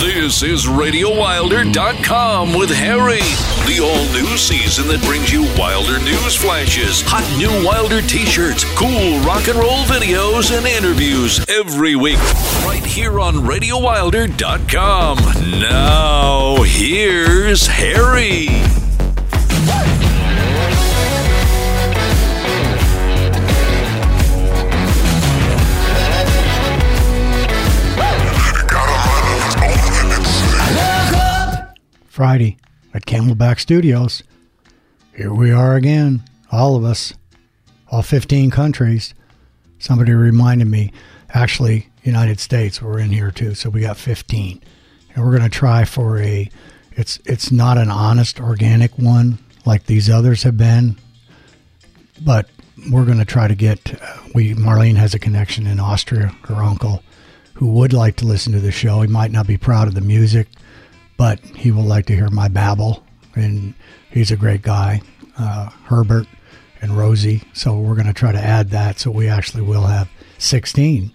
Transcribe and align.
This 0.00 0.42
is 0.42 0.64
RadioWilder.com 0.64 2.54
with 2.54 2.70
Harry, 2.70 3.20
the 3.68 3.80
all 3.84 4.06
new 4.14 4.38
season 4.38 4.88
that 4.88 5.02
brings 5.04 5.30
you 5.30 5.42
Wilder 5.58 5.98
news 5.98 6.34
flashes, 6.34 7.02
hot 7.04 7.22
new 7.36 7.66
Wilder 7.66 8.00
t 8.00 8.24
shirts, 8.24 8.64
cool 8.78 9.20
rock 9.20 9.46
and 9.48 9.58
roll 9.58 9.84
videos, 9.84 10.56
and 10.56 10.66
interviews 10.66 11.44
every 11.50 11.96
week, 11.96 12.16
right 12.64 12.82
here 12.82 13.20
on 13.20 13.34
RadioWilder.com. 13.34 15.18
Now, 15.60 16.62
here's 16.62 17.66
Harry. 17.66 18.48
Friday 32.20 32.58
at 32.92 33.06
Camelback 33.06 33.58
Studios. 33.58 34.22
Here 35.16 35.32
we 35.32 35.52
are 35.52 35.74
again, 35.74 36.22
all 36.52 36.76
of 36.76 36.84
us, 36.84 37.14
all 37.90 38.02
15 38.02 38.50
countries. 38.50 39.14
Somebody 39.78 40.12
reminded 40.12 40.68
me, 40.68 40.92
actually, 41.30 41.88
United 42.02 42.38
States, 42.38 42.82
we're 42.82 42.98
in 42.98 43.08
here 43.08 43.30
too, 43.30 43.54
so 43.54 43.70
we 43.70 43.80
got 43.80 43.96
15. 43.96 44.62
And 45.14 45.24
we're 45.24 45.30
going 45.30 45.48
to 45.50 45.58
try 45.58 45.86
for 45.86 46.18
a, 46.18 46.50
it's, 46.92 47.18
it's 47.24 47.50
not 47.50 47.78
an 47.78 47.88
honest, 47.90 48.38
organic 48.38 48.98
one 48.98 49.38
like 49.64 49.86
these 49.86 50.10
others 50.10 50.42
have 50.42 50.58
been, 50.58 50.98
but 52.20 52.50
we're 52.90 53.06
going 53.06 53.16
to 53.16 53.24
try 53.24 53.48
to 53.48 53.54
get, 53.54 53.94
uh, 53.94 54.18
we, 54.34 54.52
Marlene 54.52 54.96
has 54.96 55.14
a 55.14 55.18
connection 55.18 55.66
in 55.66 55.80
Austria, 55.80 56.36
her 56.42 56.56
uncle, 56.56 57.02
who 57.54 57.72
would 57.72 57.94
like 57.94 58.16
to 58.16 58.26
listen 58.26 58.52
to 58.52 58.60
the 58.60 58.70
show. 58.70 59.00
He 59.00 59.08
might 59.08 59.32
not 59.32 59.46
be 59.46 59.56
proud 59.56 59.88
of 59.88 59.94
the 59.94 60.02
music 60.02 60.48
but 61.20 61.38
he 61.54 61.70
will 61.70 61.84
like 61.84 62.06
to 62.06 62.16
hear 62.16 62.30
my 62.30 62.48
babble. 62.48 63.04
And 63.34 63.74
he's 64.10 64.30
a 64.30 64.36
great 64.36 64.62
guy, 64.62 65.02
uh, 65.38 65.68
Herbert 65.84 66.26
and 66.80 66.96
Rosie. 66.96 67.42
So 67.52 67.78
we're 67.78 67.94
going 67.94 68.06
to 68.06 68.14
try 68.14 68.32
to 68.32 68.42
add 68.42 68.70
that 68.70 68.98
so 68.98 69.10
we 69.10 69.28
actually 69.28 69.62
will 69.62 69.82
have 69.82 70.08
16. 70.38 71.12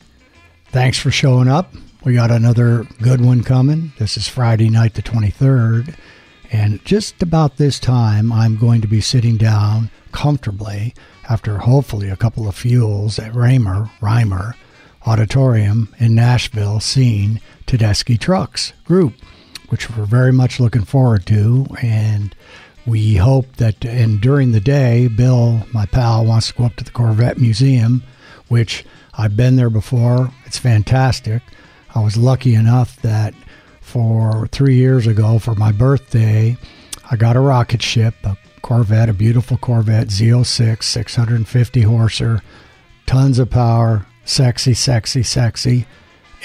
Thanks 0.67 0.99
for 0.99 1.09
showing 1.09 1.47
up. 1.47 1.73
We 2.03 2.13
got 2.13 2.29
another 2.29 2.85
good 3.01 3.19
one 3.19 3.43
coming. 3.43 3.93
This 3.97 4.15
is 4.15 4.27
Friday 4.27 4.69
night, 4.69 4.93
the 4.93 5.01
23rd. 5.01 5.95
And 6.51 6.85
just 6.85 7.23
about 7.23 7.57
this 7.57 7.79
time, 7.79 8.31
I'm 8.31 8.57
going 8.57 8.81
to 8.81 8.87
be 8.87 9.01
sitting 9.01 9.37
down 9.37 9.89
comfortably 10.11 10.93
after 11.27 11.57
hopefully 11.57 12.11
a 12.11 12.15
couple 12.15 12.47
of 12.47 12.53
fuels 12.53 13.17
at 13.17 13.33
Raymer, 13.33 13.89
Ryman 14.01 14.53
Auditorium 15.07 15.95
in 15.97 16.13
Nashville, 16.13 16.79
seeing 16.79 17.41
Tedeschi 17.65 18.19
Trucks 18.19 18.71
Group 18.83 19.15
which 19.75 19.89
we're 19.89 20.05
very 20.05 20.31
much 20.31 20.57
looking 20.57 20.85
forward 20.85 21.25
to. 21.25 21.65
And 21.81 22.33
we 22.85 23.15
hope 23.15 23.57
that, 23.57 23.83
and 23.83 24.21
during 24.21 24.53
the 24.53 24.61
day, 24.61 25.09
Bill, 25.09 25.67
my 25.73 25.85
pal, 25.85 26.23
wants 26.23 26.47
to 26.47 26.53
go 26.53 26.63
up 26.63 26.77
to 26.77 26.85
the 26.85 26.91
Corvette 26.91 27.39
Museum, 27.39 28.01
which 28.47 28.85
I've 29.15 29.35
been 29.35 29.57
there 29.57 29.69
before. 29.69 30.31
It's 30.45 30.57
fantastic. 30.57 31.43
I 31.93 32.01
was 32.01 32.15
lucky 32.15 32.55
enough 32.55 33.01
that 33.01 33.33
for 33.81 34.47
three 34.47 34.75
years 34.75 35.07
ago, 35.07 35.39
for 35.39 35.55
my 35.55 35.73
birthday, 35.73 36.55
I 37.11 37.17
got 37.17 37.35
a 37.35 37.41
rocket 37.41 37.81
ship, 37.81 38.15
a 38.23 38.37
Corvette, 38.61 39.09
a 39.09 39.13
beautiful 39.13 39.57
Corvette 39.57 40.07
Z06, 40.07 40.83
650 40.83 41.81
horser, 41.81 42.41
tons 43.07 43.39
of 43.39 43.49
power, 43.49 44.05
sexy, 44.23 44.73
sexy, 44.73 45.21
sexy. 45.21 45.85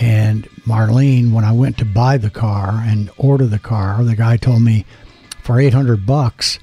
And 0.01 0.49
Marlene, 0.67 1.33
when 1.33 1.45
I 1.45 1.53
went 1.53 1.77
to 1.79 1.85
buy 1.85 2.17
the 2.17 2.31
car 2.31 2.83
and 2.87 3.11
order 3.19 3.47
the 3.47 3.59
car, 3.59 4.03
the 4.03 4.17
guy 4.17 4.39
told 4.39 4.63
me 4.63 4.87
for 5.43 5.61
800 5.61 6.07
bucks, 6.07 6.59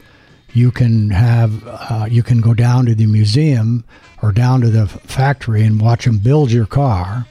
you 0.54 0.72
can 0.72 1.12
have 1.12 1.64
uh, 1.68 2.08
you 2.10 2.24
can 2.24 2.42
go 2.42 2.56
down 2.56 2.88
to 2.88 2.96
the 2.96 3.06
museum 3.06 3.84
or 4.24 4.32
down 4.32 4.62
to 4.62 4.72
the 4.72 4.88
factory 4.88 5.64
and 5.64 5.80
watch 5.80 6.06
them 6.06 6.18
build 6.18 6.52
your 6.52 6.66
car. 6.66 7.28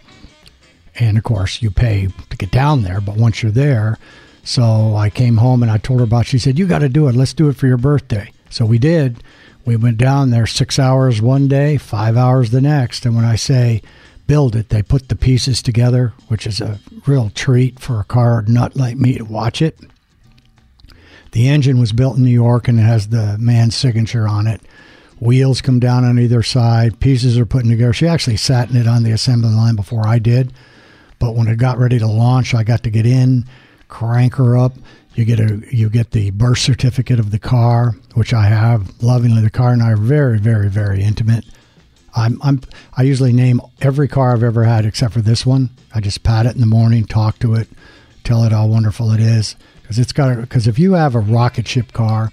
And 0.94 1.18
of 1.18 1.24
course, 1.24 1.60
you 1.60 1.70
pay 1.70 2.08
to 2.30 2.36
get 2.36 2.52
down 2.52 2.82
there, 2.82 3.00
but 3.00 3.16
once 3.16 3.42
you're 3.42 3.50
there, 3.50 3.98
so 4.44 4.94
I 4.94 5.10
came 5.10 5.38
home 5.38 5.62
and 5.62 5.72
I 5.72 5.78
told 5.78 5.98
her 6.00 6.04
about. 6.04 6.22
It. 6.22 6.28
She 6.28 6.38
said, 6.38 6.56
"You 6.56 6.68
got 6.68 6.78
to 6.78 6.88
do 6.88 7.08
it. 7.08 7.16
Let's 7.16 7.34
do 7.34 7.48
it 7.48 7.56
for 7.56 7.66
your 7.66 7.78
birthday." 7.78 8.30
So 8.48 8.64
we 8.64 8.78
did. 8.78 9.24
We 9.64 9.74
went 9.74 9.98
down 9.98 10.30
there 10.30 10.46
six 10.46 10.78
hours 10.78 11.20
one 11.20 11.48
day, 11.48 11.76
five 11.76 12.16
hours 12.16 12.50
the 12.50 12.60
next. 12.60 13.04
And 13.04 13.16
when 13.16 13.24
I 13.24 13.34
say 13.34 13.82
build 14.26 14.56
it. 14.56 14.68
They 14.68 14.82
put 14.82 15.08
the 15.08 15.16
pieces 15.16 15.62
together, 15.62 16.12
which 16.28 16.46
is 16.46 16.60
a 16.60 16.78
real 17.06 17.30
treat 17.30 17.78
for 17.80 18.00
a 18.00 18.04
car 18.04 18.42
nut 18.46 18.76
like 18.76 18.96
me 18.96 19.18
to 19.18 19.24
watch 19.24 19.62
it. 19.62 19.78
The 21.32 21.48
engine 21.48 21.78
was 21.78 21.92
built 21.92 22.16
in 22.16 22.24
New 22.24 22.30
York 22.30 22.68
and 22.68 22.78
it 22.78 22.82
has 22.82 23.08
the 23.08 23.36
man's 23.38 23.76
signature 23.76 24.26
on 24.26 24.46
it. 24.46 24.60
Wheels 25.20 25.60
come 25.60 25.80
down 25.80 26.04
on 26.04 26.18
either 26.18 26.42
side. 26.42 27.00
Pieces 27.00 27.38
are 27.38 27.46
put 27.46 27.64
together. 27.64 27.92
She 27.92 28.06
actually 28.06 28.36
sat 28.36 28.70
in 28.70 28.76
it 28.76 28.86
on 28.86 29.02
the 29.02 29.12
assembly 29.12 29.50
line 29.50 29.76
before 29.76 30.06
I 30.06 30.18
did. 30.18 30.52
But 31.18 31.34
when 31.34 31.48
it 31.48 31.56
got 31.56 31.78
ready 31.78 31.98
to 31.98 32.06
launch, 32.06 32.54
I 32.54 32.62
got 32.62 32.82
to 32.82 32.90
get 32.90 33.06
in, 33.06 33.46
crank 33.88 34.34
her 34.34 34.56
up. 34.56 34.74
You 35.14 35.24
get 35.24 35.40
a 35.40 35.62
you 35.70 35.88
get 35.88 36.10
the 36.10 36.30
birth 36.30 36.58
certificate 36.58 37.18
of 37.18 37.30
the 37.30 37.38
car, 37.38 37.94
which 38.12 38.34
I 38.34 38.46
have. 38.46 39.02
Lovingly, 39.02 39.40
the 39.40 39.50
car 39.50 39.72
and 39.72 39.82
I 39.82 39.92
are 39.92 39.96
very, 39.96 40.38
very, 40.38 40.68
very 40.68 41.02
intimate. 41.02 41.46
I'm, 42.16 42.40
I'm 42.42 42.60
I 42.96 43.02
usually 43.02 43.32
name 43.32 43.60
every 43.80 44.08
car 44.08 44.32
I've 44.32 44.42
ever 44.42 44.64
had 44.64 44.86
except 44.86 45.12
for 45.12 45.20
this 45.20 45.44
one. 45.44 45.70
I 45.94 46.00
just 46.00 46.22
pat 46.22 46.46
it 46.46 46.54
in 46.54 46.60
the 46.60 46.66
morning, 46.66 47.04
talk 47.04 47.38
to 47.40 47.54
it, 47.54 47.68
tell 48.24 48.42
it 48.44 48.52
how 48.52 48.66
wonderful 48.66 49.12
it 49.12 49.20
is 49.20 49.54
because 49.82 49.98
it's 49.98 50.12
got 50.12 50.40
because 50.40 50.66
if 50.66 50.78
you 50.78 50.94
have 50.94 51.14
a 51.14 51.20
rocket 51.20 51.68
ship 51.68 51.92
car, 51.92 52.32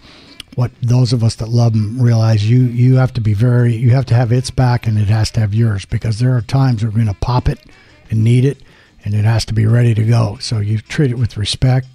what 0.56 0.72
those 0.82 1.14
of 1.14 1.24
us 1.24 1.36
that 1.36 1.50
love 1.50 1.74
them 1.74 2.02
realize 2.02 2.50
you 2.50 2.64
you 2.64 2.96
have 2.96 3.14
to 3.14 3.22
be 3.22 3.34
very 3.34 3.76
you 3.76 3.90
have 3.90 4.06
to 4.06 4.14
have 4.16 4.32
its 4.32 4.50
back 4.50 4.88
and 4.88 4.98
it 4.98 5.08
has 5.08 5.30
to 5.32 5.40
have 5.42 5.54
yours 5.54 5.86
because 5.86 6.20
there 6.20 6.36
are 6.36 6.42
times 6.42 6.84
we're 6.84 6.92
going 6.92 7.08
to 7.08 7.14
pop 7.16 7.50
it 7.50 7.60
and 8.10 8.24
need 8.24 8.46
it 8.46 8.60
and 9.04 9.14
it 9.14 9.26
has 9.26 9.46
to 9.46 9.54
be 9.54 9.66
ready 9.66 9.94
to 9.94 10.04
go. 10.04 10.38
So 10.40 10.60
you 10.60 10.80
treat 10.80 11.12
it 11.12 11.18
with 11.18 11.38
respect. 11.38 11.88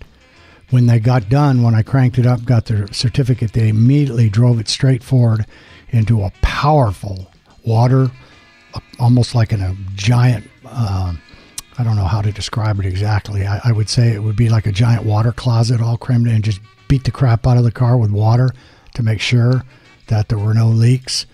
When 0.71 0.87
they 0.87 1.01
got 1.01 1.31
done, 1.31 1.63
when 1.63 1.75
I 1.75 1.81
cranked 1.81 2.19
it 2.19 2.27
up, 2.27 2.45
got 2.45 2.67
their 2.67 2.93
certificate, 2.93 3.55
they 3.55 3.71
immediately 3.71 4.29
drove 4.29 4.61
it 4.61 4.69
straight 4.69 5.03
forward 5.03 5.47
into 5.89 6.23
a 6.23 6.33
powerful 6.43 7.31
water, 7.69 8.11
almost 8.99 9.35
like 9.35 9.53
in 9.53 9.61
a 9.61 9.77
giant. 9.95 10.49
Uh, 10.65 11.15
I 11.79 11.85
don't 11.85 11.97
know 11.97 12.05
how 12.05 12.23
to 12.23 12.33
describe 12.33 12.81
it 12.81 12.87
exactly. 12.87 13.47
I, 13.47 13.61
I, 13.65 13.73
would 13.73 13.89
say 13.89 14.13
it 14.13 14.23
would 14.23 14.35
be 14.35 14.49
like 14.49 14.67
a 14.67 14.73
giant 14.73 15.05
water 15.05 15.31
closet 15.31 15.81
all 15.81 15.97
crammed 15.97 16.27
in, 16.27 16.35
and 16.35 16.45
just 16.45 16.61
beat 16.89 17.05
the 17.05 17.13
crap 17.13 17.47
out 17.47 17.57
of 17.57 17.63
the 17.63 17.71
car 17.71 17.97
with 17.97 18.11
water 18.11 18.51
to 18.95 19.03
make 19.03 19.21
sure 19.21 19.63
that 20.09 20.29
there 20.29 20.39
were 20.39 20.55
no 20.55 20.69
leaks. 20.69 21.27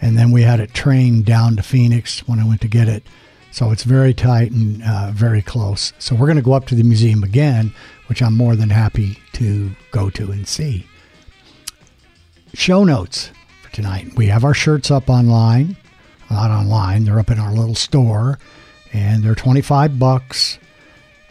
And 0.00 0.16
then 0.16 0.30
we 0.30 0.42
had 0.42 0.60
it 0.60 0.72
trained 0.72 1.24
down 1.24 1.56
to 1.56 1.62
Phoenix 1.62 2.20
when 2.28 2.38
I 2.38 2.46
went 2.46 2.60
to 2.60 2.68
get 2.68 2.86
it. 2.86 3.02
So 3.50 3.72
it's 3.72 3.82
very 3.82 4.14
tight 4.14 4.52
and 4.52 4.82
uh, 4.84 5.10
very 5.12 5.42
close. 5.42 5.92
So 5.98 6.14
we're 6.14 6.26
going 6.26 6.36
to 6.36 6.42
go 6.42 6.52
up 6.52 6.66
to 6.66 6.76
the 6.76 6.84
museum 6.84 7.24
again, 7.24 7.74
which 8.06 8.22
I'm 8.22 8.36
more 8.36 8.54
than 8.54 8.70
happy 8.70 9.18
to 9.32 9.72
go 9.90 10.10
to 10.10 10.30
and 10.30 10.46
see. 10.46 10.86
Show 12.54 12.84
notes 12.84 13.30
tonight. 13.78 14.12
We 14.16 14.26
have 14.26 14.44
our 14.44 14.54
shirts 14.54 14.90
up 14.90 15.08
online. 15.08 15.76
Not 16.30 16.50
online, 16.50 17.04
they're 17.04 17.20
up 17.20 17.30
in 17.30 17.38
our 17.38 17.52
little 17.52 17.76
store 17.76 18.40
and 18.92 19.22
they're 19.22 19.36
25 19.36 20.00
bucks. 20.00 20.58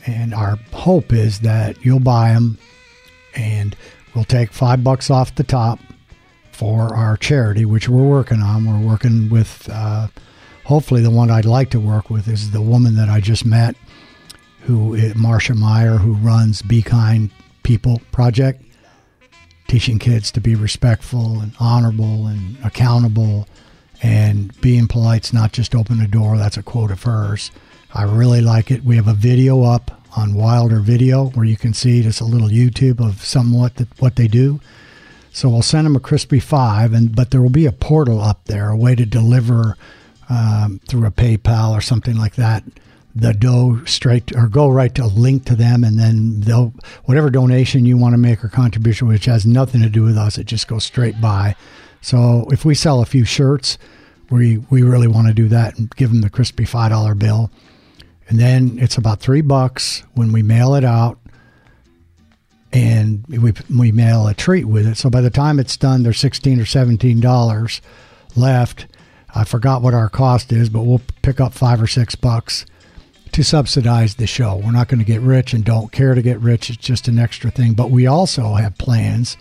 And 0.05 0.33
our 0.33 0.57
hope 0.71 1.11
is 1.11 1.41
that 1.41 1.83
you'll 1.83 1.99
buy 1.99 2.31
them 2.31 2.57
and 3.35 3.75
we'll 4.15 4.23
take 4.23 4.53
5 4.53 4.81
bucks 4.81 5.11
off 5.11 5.35
the 5.35 5.43
top 5.43 5.79
for 6.53 6.95
our 6.95 7.17
charity, 7.17 7.65
which 7.65 7.89
we're 7.89 8.01
working 8.01 8.41
on. 8.41 8.65
We're 8.65 8.87
working 8.89 9.29
with 9.29 9.69
uh, 9.69 10.07
hopefully 10.63 11.01
the 11.01 11.11
one 11.11 11.29
I'd 11.29 11.43
like 11.43 11.71
to 11.71 11.81
work 11.81 12.09
with 12.09 12.29
is 12.29 12.51
the 12.51 12.61
woman 12.61 12.95
that 12.95 13.09
I 13.09 13.19
just 13.19 13.45
met 13.45 13.75
who 14.61 14.97
Marcia 15.15 15.53
Meyer 15.53 15.97
who 15.97 16.13
runs 16.13 16.61
Be 16.61 16.81
Kind 16.81 17.29
People 17.63 18.01
Project 18.13 18.63
teaching 19.67 19.99
kids 19.99 20.31
to 20.31 20.41
be 20.41 20.55
respectful 20.55 21.39
and 21.39 21.53
honorable 21.59 22.27
and 22.27 22.57
accountable 22.63 23.47
and 24.01 24.59
being 24.61 24.87
polite's 24.87 25.33
not 25.33 25.51
just 25.51 25.75
open 25.75 25.99
a 25.99 26.07
door 26.07 26.37
that's 26.37 26.57
a 26.57 26.63
quote 26.63 26.91
of 26.91 27.03
hers. 27.03 27.51
I 27.93 28.03
really 28.03 28.41
like 28.41 28.69
it. 28.69 28.83
We 28.83 28.95
have 28.95 29.07
a 29.07 29.13
video 29.13 29.63
up 29.63 30.01
on 30.15 30.33
wilder 30.33 30.79
video 30.79 31.25
where 31.29 31.45
you 31.45 31.57
can 31.57 31.73
see 31.73 32.01
just 32.01 32.21
a 32.21 32.25
little 32.25 32.47
youtube 32.47 32.99
of 32.99 33.23
somewhat 33.23 33.75
that, 33.75 33.87
what 33.99 34.15
they 34.15 34.27
do. 34.27 34.59
So 35.31 35.49
we'll 35.49 35.61
send 35.61 35.85
them 35.85 35.95
a 35.95 35.99
crispy 35.99 36.39
five 36.39 36.93
and 36.93 37.15
but 37.15 37.31
there 37.31 37.41
will 37.41 37.49
be 37.49 37.65
a 37.65 37.71
portal 37.71 38.21
up 38.21 38.45
there 38.45 38.69
a 38.69 38.77
way 38.77 38.95
to 38.95 39.05
deliver 39.05 39.77
um, 40.29 40.79
through 40.87 41.05
a 41.05 41.11
paypal 41.11 41.71
or 41.71 41.81
something 41.81 42.17
like 42.17 42.35
that 42.35 42.63
the 43.19 43.33
dough 43.33 43.83
straight 43.85 44.35
or 44.35 44.47
go 44.47 44.69
right 44.69 44.93
to 44.95 45.03
a 45.03 45.07
link 45.07 45.45
to 45.45 45.55
them 45.55 45.83
and 45.83 45.99
then 45.99 46.39
they'll 46.41 46.73
whatever 47.05 47.29
donation 47.29 47.85
you 47.85 47.97
want 47.97 48.13
to 48.13 48.17
make 48.17 48.43
or 48.43 48.49
contribution 48.49 49.07
which 49.07 49.25
has 49.25 49.45
nothing 49.45 49.81
to 49.81 49.89
do 49.89 50.03
with 50.03 50.17
us 50.17 50.37
it 50.37 50.45
just 50.45 50.67
goes 50.67 50.83
straight 50.83 51.19
by 51.19 51.55
so 52.01 52.47
if 52.51 52.63
we 52.63 52.75
sell 52.75 53.01
a 53.01 53.05
few 53.05 53.25
shirts 53.25 53.77
we 54.29 54.57
we 54.69 54.81
really 54.83 55.07
want 55.07 55.27
to 55.27 55.33
do 55.33 55.47
that 55.47 55.77
and 55.77 55.89
give 55.95 56.09
them 56.11 56.21
the 56.21 56.29
crispy 56.29 56.65
five 56.65 56.91
dollar 56.91 57.15
bill 57.15 57.49
And 58.29 58.39
then 58.39 58.77
it's 58.79 58.97
about 58.97 59.19
three 59.19 59.41
bucks 59.41 60.03
when 60.13 60.31
we 60.31 60.43
mail 60.43 60.75
it 60.75 60.83
out 60.83 61.17
and 62.73 63.25
we, 63.27 63.53
we 63.75 63.91
mail 63.91 64.27
a 64.27 64.33
treat 64.33 64.65
with 64.65 64.85
it. 64.85 64.97
So 64.97 65.09
by 65.09 65.21
the 65.21 65.29
time 65.29 65.59
it's 65.59 65.77
done, 65.77 66.03
there's 66.03 66.19
16 66.19 66.59
or 66.59 66.65
$17 66.65 67.81
left. 68.35 68.87
I 69.33 69.45
forgot 69.45 69.81
what 69.81 69.93
our 69.93 70.09
cost 70.09 70.51
is, 70.51 70.69
but 70.69 70.81
we'll 70.81 71.01
pick 71.21 71.39
up 71.39 71.53
five 71.53 71.81
or 71.81 71.87
six 71.87 72.15
bucks 72.15 72.65
to 73.31 73.43
subsidize 73.43 74.15
the 74.15 74.27
show. 74.27 74.55
We're 74.55 74.71
not 74.71 74.87
going 74.87 74.99
to 74.99 75.05
get 75.05 75.21
rich 75.21 75.53
and 75.53 75.63
don't 75.63 75.91
care 75.91 76.15
to 76.15 76.21
get 76.21 76.39
rich. 76.39 76.69
It's 76.69 76.77
just 76.77 77.07
an 77.07 77.19
extra 77.19 77.51
thing. 77.51 77.73
But 77.73 77.91
we 77.91 78.07
also 78.07 78.55
have 78.55 78.77
plans 78.77 79.37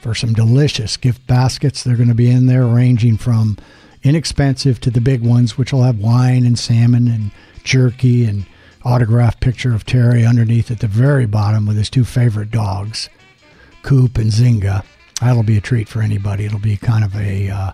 for 0.00 0.14
some 0.14 0.32
delicious 0.32 0.96
gift 0.96 1.26
baskets. 1.26 1.82
They're 1.82 1.96
going 1.96 2.08
to 2.08 2.14
be 2.14 2.30
in 2.30 2.46
there, 2.46 2.66
ranging 2.66 3.16
from 3.16 3.58
inexpensive 4.02 4.80
to 4.80 4.90
the 4.90 5.00
big 5.00 5.22
ones, 5.22 5.58
which 5.58 5.72
will 5.72 5.82
have 5.82 5.98
wine 5.98 6.46
and 6.46 6.58
salmon 6.58 7.08
and 7.08 7.30
jerky 7.64 8.24
and 8.24 8.46
autographed 8.84 9.40
picture 9.40 9.74
of 9.74 9.84
Terry 9.84 10.24
underneath 10.24 10.70
at 10.70 10.80
the 10.80 10.86
very 10.86 11.26
bottom 11.26 11.66
with 11.66 11.76
his 11.76 11.90
two 11.90 12.04
favorite 12.04 12.50
dogs, 12.50 13.10
Coop 13.82 14.16
and 14.16 14.30
Zinga. 14.30 14.84
That'll 15.20 15.42
be 15.42 15.58
a 15.58 15.60
treat 15.60 15.88
for 15.88 16.00
anybody. 16.00 16.46
It'll 16.46 16.58
be 16.58 16.78
kind 16.78 17.04
of 17.04 17.14
a 17.14 17.50
uh, 17.50 17.72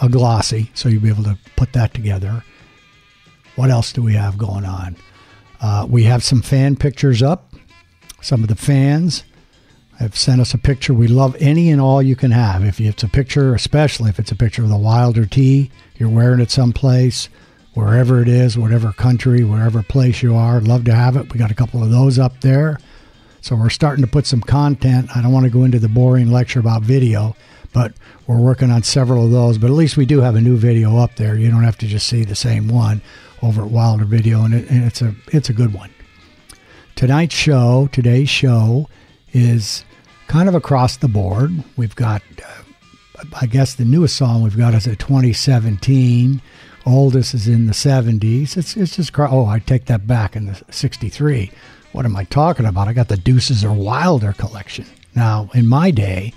a 0.00 0.08
glossy, 0.08 0.70
so 0.74 0.88
you'll 0.88 1.02
be 1.02 1.08
able 1.08 1.24
to 1.24 1.38
put 1.56 1.72
that 1.72 1.92
together. 1.92 2.44
What 3.56 3.70
else 3.70 3.92
do 3.92 4.02
we 4.02 4.14
have 4.14 4.38
going 4.38 4.64
on? 4.64 4.96
Uh, 5.60 5.86
we 5.88 6.04
have 6.04 6.22
some 6.22 6.42
fan 6.42 6.76
pictures 6.76 7.22
up. 7.22 7.52
Some 8.20 8.42
of 8.42 8.48
the 8.48 8.56
fans 8.56 9.24
have 9.98 10.16
sent 10.16 10.40
us 10.40 10.52
a 10.52 10.58
picture. 10.58 10.92
We 10.92 11.08
love 11.08 11.36
any 11.40 11.70
and 11.70 11.80
all 11.80 12.02
you 12.02 12.16
can 12.16 12.30
have. 12.30 12.64
If 12.64 12.80
it's 12.80 13.02
a 13.02 13.08
picture, 13.08 13.54
especially 13.54 14.10
if 14.10 14.18
it's 14.18 14.30
a 14.30 14.36
picture 14.36 14.62
of 14.62 14.68
the 14.68 14.76
Wilder 14.76 15.24
tee, 15.24 15.70
you're 15.96 16.10
wearing 16.10 16.40
it 16.40 16.50
someplace, 16.50 17.30
wherever 17.72 18.20
it 18.20 18.28
is, 18.28 18.58
whatever 18.58 18.92
country, 18.92 19.42
wherever 19.42 19.82
place 19.82 20.22
you 20.22 20.34
are, 20.34 20.60
love 20.60 20.84
to 20.84 20.94
have 20.94 21.16
it. 21.16 21.32
We 21.32 21.38
got 21.38 21.50
a 21.50 21.54
couple 21.54 21.82
of 21.82 21.90
those 21.90 22.18
up 22.18 22.40
there. 22.42 22.78
So 23.40 23.56
we're 23.56 23.70
starting 23.70 24.04
to 24.04 24.10
put 24.10 24.26
some 24.26 24.40
content. 24.40 25.16
I 25.16 25.22
don't 25.22 25.32
want 25.32 25.44
to 25.44 25.50
go 25.50 25.64
into 25.64 25.78
the 25.78 25.88
boring 25.88 26.30
lecture 26.30 26.60
about 26.60 26.82
video, 26.82 27.36
but 27.76 27.92
we're 28.26 28.40
working 28.40 28.70
on 28.70 28.82
several 28.82 29.26
of 29.26 29.32
those. 29.32 29.58
But 29.58 29.66
at 29.66 29.74
least 29.74 29.98
we 29.98 30.06
do 30.06 30.22
have 30.22 30.34
a 30.34 30.40
new 30.40 30.56
video 30.56 30.96
up 30.96 31.16
there. 31.16 31.36
You 31.36 31.50
don't 31.50 31.62
have 31.62 31.76
to 31.78 31.86
just 31.86 32.06
see 32.06 32.24
the 32.24 32.34
same 32.34 32.68
one 32.68 33.02
over 33.42 33.60
at 33.62 33.70
Wilder 33.70 34.06
Video, 34.06 34.44
and, 34.44 34.54
it, 34.54 34.70
and 34.70 34.82
it's 34.82 35.02
a 35.02 35.14
it's 35.30 35.50
a 35.50 35.52
good 35.52 35.74
one. 35.74 35.90
Tonight's 36.94 37.34
show, 37.34 37.90
today's 37.92 38.30
show, 38.30 38.88
is 39.34 39.84
kind 40.26 40.48
of 40.48 40.54
across 40.54 40.96
the 40.96 41.06
board. 41.06 41.50
We've 41.76 41.94
got, 41.94 42.22
uh, 42.42 43.24
I 43.38 43.44
guess, 43.44 43.74
the 43.74 43.84
newest 43.84 44.16
song 44.16 44.40
we've 44.40 44.56
got 44.56 44.72
is 44.72 44.86
a 44.86 44.96
2017. 44.96 46.40
Oldest 46.86 47.34
is 47.34 47.46
in 47.46 47.66
the 47.66 47.74
70s. 47.74 48.56
It's 48.56 48.74
it's 48.74 48.96
just 48.96 49.12
oh, 49.18 49.44
I 49.44 49.58
take 49.58 49.84
that 49.84 50.06
back 50.06 50.34
in 50.34 50.46
the 50.46 50.62
63. 50.70 51.50
What 51.92 52.06
am 52.06 52.16
I 52.16 52.24
talking 52.24 52.64
about? 52.64 52.88
I 52.88 52.94
got 52.94 53.08
the 53.08 53.18
Deuces 53.18 53.62
are 53.66 53.72
Wilder 53.74 54.32
collection. 54.32 54.86
Now, 55.14 55.50
in 55.52 55.68
my 55.68 55.90
day, 55.90 56.32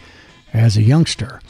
as 0.53 0.77
a 0.77 0.81
youngster, 0.81 1.41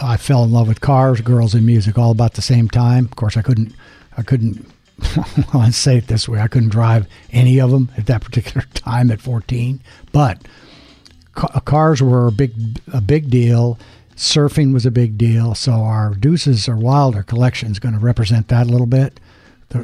I 0.00 0.16
fell 0.16 0.44
in 0.44 0.52
love 0.52 0.68
with 0.68 0.80
cars, 0.80 1.20
girls, 1.20 1.54
and 1.54 1.66
music 1.66 1.98
all 1.98 2.10
about 2.10 2.34
the 2.34 2.42
same 2.42 2.68
time. 2.68 3.06
Of 3.06 3.16
course, 3.16 3.36
I 3.36 3.42
couldn't, 3.42 3.74
I 4.16 4.22
couldn't. 4.22 4.66
let's 5.54 5.76
say 5.76 5.98
it 5.98 6.08
this 6.08 6.28
way: 6.28 6.40
I 6.40 6.48
couldn't 6.48 6.70
drive 6.70 7.06
any 7.32 7.60
of 7.60 7.70
them 7.70 7.90
at 7.96 8.06
that 8.06 8.22
particular 8.24 8.66
time 8.74 9.10
at 9.10 9.20
14. 9.20 9.80
But 10.12 10.42
uh, 11.36 11.60
cars 11.60 12.02
were 12.02 12.28
a 12.28 12.32
big 12.32 12.80
a 12.92 13.00
big 13.00 13.30
deal. 13.30 13.78
Surfing 14.16 14.72
was 14.72 14.84
a 14.84 14.90
big 14.90 15.16
deal. 15.16 15.54
So 15.54 15.72
our 15.72 16.14
Deuces 16.14 16.68
are 16.68 16.76
Wilder 16.76 17.22
collection 17.22 17.70
is 17.70 17.78
going 17.78 17.94
to 17.94 18.00
represent 18.00 18.48
that 18.48 18.66
a 18.66 18.70
little 18.70 18.86
bit. 18.86 19.20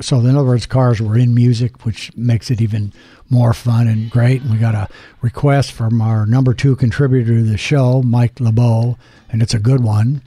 So 0.00 0.18
in 0.20 0.34
other 0.34 0.46
words, 0.46 0.66
cars 0.66 1.00
were 1.00 1.18
in 1.18 1.34
music, 1.34 1.84
which 1.84 2.14
makes 2.16 2.50
it 2.50 2.60
even 2.62 2.92
more 3.28 3.52
fun 3.52 3.86
and 3.86 4.10
great. 4.10 4.40
And 4.40 4.50
we 4.50 4.56
got 4.56 4.74
a 4.74 4.88
request 5.20 5.72
from 5.72 6.00
our 6.00 6.24
number 6.24 6.54
two 6.54 6.74
contributor 6.74 7.36
to 7.36 7.42
the 7.42 7.58
show, 7.58 8.02
Mike 8.02 8.40
LeBeau, 8.40 8.96
and 9.30 9.42
it's 9.42 9.54
a 9.54 9.58
good 9.58 9.82
one. 9.82 10.22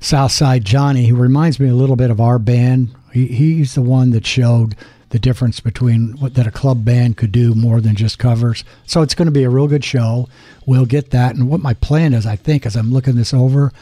Southside 0.00 0.64
Johnny, 0.64 1.06
who 1.06 1.16
reminds 1.16 1.58
me 1.58 1.68
a 1.68 1.74
little 1.74 1.96
bit 1.96 2.10
of 2.10 2.20
our 2.20 2.38
band. 2.38 2.94
He, 3.12 3.26
he's 3.26 3.74
the 3.74 3.82
one 3.82 4.10
that 4.10 4.26
showed 4.26 4.76
the 5.10 5.18
difference 5.18 5.60
between 5.60 6.12
what 6.18 6.34
that 6.34 6.46
a 6.46 6.50
club 6.50 6.84
band 6.84 7.16
could 7.16 7.32
do 7.32 7.54
more 7.54 7.80
than 7.80 7.96
just 7.96 8.18
covers. 8.18 8.64
So 8.86 9.02
it's 9.02 9.14
going 9.14 9.26
to 9.26 9.32
be 9.32 9.44
a 9.44 9.50
real 9.50 9.68
good 9.68 9.84
show. 9.84 10.28
We'll 10.66 10.86
get 10.86 11.10
that. 11.10 11.34
And 11.34 11.48
what 11.48 11.60
my 11.60 11.74
plan 11.74 12.12
is, 12.12 12.26
I 12.26 12.36
think, 12.36 12.66
as 12.66 12.76
I'm 12.76 12.92
looking 12.92 13.16
this 13.16 13.32
over, 13.34 13.72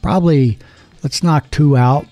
probably 0.00 0.58
let's 1.02 1.22
knock 1.22 1.50
two 1.50 1.76
out, 1.76 2.06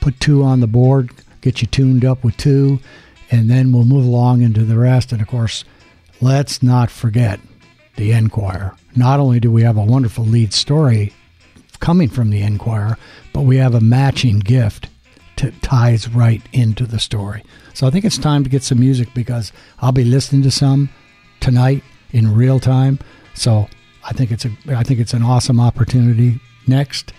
put 0.00 0.20
two 0.20 0.42
on 0.42 0.60
the 0.60 0.66
board, 0.66 1.10
get 1.44 1.60
you 1.60 1.66
tuned 1.66 2.06
up 2.06 2.24
with 2.24 2.36
two, 2.38 2.80
and 3.30 3.50
then 3.50 3.70
we'll 3.70 3.84
move 3.84 4.06
along 4.06 4.40
into 4.40 4.64
the 4.64 4.78
rest. 4.78 5.12
And 5.12 5.20
of 5.20 5.28
course, 5.28 5.62
let's 6.22 6.62
not 6.62 6.90
forget 6.90 7.38
the 7.96 8.12
Enquirer. 8.12 8.74
Not 8.96 9.20
only 9.20 9.40
do 9.40 9.52
we 9.52 9.62
have 9.62 9.76
a 9.76 9.84
wonderful 9.84 10.24
lead 10.24 10.54
story 10.54 11.12
coming 11.80 12.08
from 12.08 12.30
the 12.30 12.40
Enquirer, 12.40 12.96
but 13.34 13.42
we 13.42 13.58
have 13.58 13.74
a 13.74 13.80
matching 13.80 14.38
gift 14.38 14.88
that 15.36 15.60
ties 15.60 16.08
right 16.08 16.40
into 16.52 16.86
the 16.86 16.98
story. 16.98 17.44
So 17.74 17.86
I 17.86 17.90
think 17.90 18.06
it's 18.06 18.16
time 18.16 18.42
to 18.44 18.50
get 18.50 18.62
some 18.62 18.80
music 18.80 19.08
because 19.14 19.52
I'll 19.80 19.92
be 19.92 20.04
listening 20.04 20.42
to 20.44 20.50
some 20.50 20.88
tonight 21.40 21.82
in 22.12 22.34
real 22.34 22.58
time. 22.58 23.00
So 23.34 23.68
I 24.02 24.12
think 24.12 24.30
it's 24.30 24.46
a 24.46 24.50
I 24.68 24.82
think 24.82 24.98
it's 25.00 25.12
an 25.12 25.22
awesome 25.22 25.60
opportunity. 25.60 26.40
Next, 26.66 27.12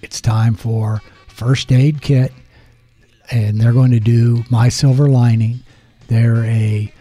it's 0.00 0.20
time 0.20 0.54
for 0.54 1.02
First 1.26 1.70
Aid 1.72 2.00
Kit, 2.00 2.32
and 3.30 3.60
they're 3.60 3.72
going 3.72 3.90
to 3.92 4.00
do 4.00 4.44
My 4.50 4.68
Silver 4.68 5.08
Lining. 5.08 5.60
They're 6.08 6.44
a 6.44 6.92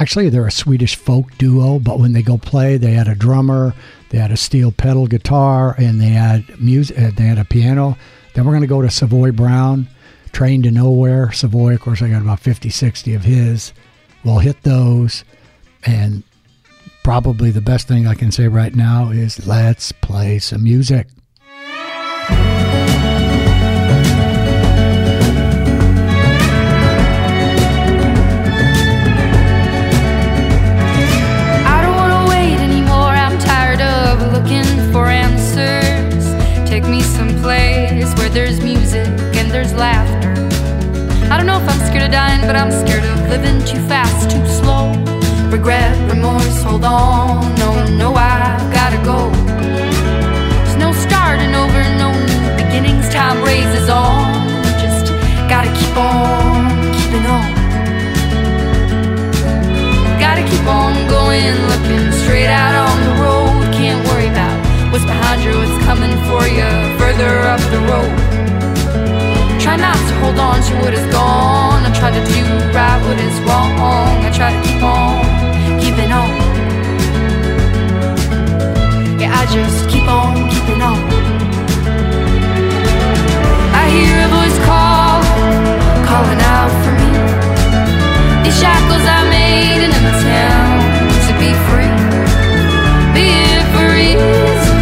actually 0.00 0.28
they're 0.28 0.46
a 0.46 0.52
Swedish 0.52 0.96
folk 0.96 1.36
duo, 1.38 1.78
but 1.78 1.98
when 1.98 2.12
they 2.12 2.22
go 2.22 2.38
play, 2.38 2.76
they 2.76 2.92
had 2.92 3.08
a 3.08 3.14
drummer, 3.14 3.74
they 4.10 4.18
had 4.18 4.32
a 4.32 4.36
steel 4.36 4.72
pedal 4.72 5.06
guitar, 5.06 5.74
and 5.78 6.00
they 6.00 6.08
had 6.08 6.60
music. 6.60 6.98
Uh, 6.98 7.10
they 7.14 7.24
had 7.24 7.38
a 7.38 7.44
piano. 7.44 7.96
Then 8.34 8.44
we're 8.44 8.52
going 8.52 8.62
to 8.62 8.66
go 8.66 8.82
to 8.82 8.90
Savoy 8.90 9.32
Brown 9.32 9.88
Train 10.32 10.62
to 10.62 10.70
Nowhere, 10.70 11.32
Savoy. 11.32 11.74
Of 11.74 11.80
course, 11.80 12.02
I 12.02 12.08
got 12.08 12.22
about 12.22 12.40
50, 12.40 12.70
60 12.70 13.14
of 13.14 13.24
his. 13.24 13.72
We'll 14.24 14.38
hit 14.38 14.62
those. 14.62 15.24
And 15.84 16.22
probably 17.02 17.50
the 17.50 17.60
best 17.60 17.88
thing 17.88 18.06
I 18.06 18.14
can 18.14 18.30
say 18.30 18.48
right 18.48 18.74
now 18.74 19.10
is 19.10 19.46
let's 19.46 19.92
play 19.92 20.38
some 20.38 20.64
music. 20.64 21.08
There's 38.32 38.60
music 38.60 39.06
and 39.34 39.50
there's 39.50 39.74
laughter 39.74 40.30
I 41.30 41.36
don't 41.36 41.46
know 41.46 41.62
if 41.62 41.68
I'm 41.68 41.78
scared 41.86 42.02
of 42.02 42.10
dying, 42.10 42.40
but 42.40 42.56
I'm 42.56 42.72
scared 42.72 43.04
of 43.04 43.28
living 43.28 43.64
too 43.64 43.78
fast, 43.86 44.32
too 44.32 44.44
slow. 44.48 44.90
Regret, 45.48 45.94
remorse, 46.10 46.60
hold 46.60 46.84
on. 46.84 47.54
No, 47.54 47.86
no, 47.86 48.14
I 48.16 48.58
gotta 48.74 48.98
go. 49.04 49.30
There's 50.66 50.76
no 50.76 50.92
starting 50.92 51.54
over, 51.54 51.80
no 52.02 52.10
new 52.10 52.56
beginnings. 52.58 53.08
Time 53.14 53.40
raises 53.44 53.88
on. 53.88 54.26
Just 54.82 55.12
gotta 55.48 55.70
keep 55.78 55.96
on 55.96 56.66
keeping 56.98 57.26
on. 57.30 57.46
Gotta 60.18 60.42
keep 60.42 60.66
on 60.66 60.94
going, 61.06 61.54
looking 61.70 62.10
straight 62.10 62.50
out 62.50 62.74
on 62.74 62.96
the 63.06 63.22
road. 63.22 63.72
Can't 63.72 64.04
worry 64.08 64.26
about 64.26 64.69
what's 64.90 65.04
behind 65.04 65.42
you, 65.42 65.54
what's 65.56 65.84
coming 65.84 66.10
for 66.26 66.42
you 66.46 66.70
further 66.98 67.32
up 67.52 67.62
the 67.70 67.80
road. 67.90 68.10
Try 69.60 69.76
not 69.76 69.94
to 69.94 70.14
hold 70.20 70.38
on 70.38 70.58
to 70.62 70.72
what 70.82 70.92
is 70.94 71.06
gone. 71.12 71.86
I 71.86 71.90
try 71.94 72.10
to 72.10 72.22
do 72.34 72.42
right 72.74 72.98
what 73.06 73.18
is 73.18 73.36
wrong. 73.46 73.70
I 74.26 74.30
try 74.34 74.50
to 74.50 74.60
keep 74.66 74.82
on 74.82 75.80
keeping 75.80 76.10
on. 76.10 76.30
Yeah, 79.20 79.30
I 79.40 79.46
just 79.46 79.88
keep 79.88 80.06
on 80.08 80.50
keeping 80.50 80.82
on. 80.82 80.98
I 83.80 83.84
hear 83.94 84.16
a 84.26 84.28
voice 84.36 84.58
call, 84.66 85.22
calling 86.08 86.40
out 86.56 86.72
for 86.82 86.92
me. 86.98 87.10
These 88.44 88.58
shackles 88.58 89.04
I 89.06 89.20
made 89.30 89.82
in 89.86 89.92
a 89.92 90.14
town 90.26 90.78
to 91.26 91.32
be 91.38 91.50
free, 91.68 91.94
be 93.14 93.50
for 93.72 94.79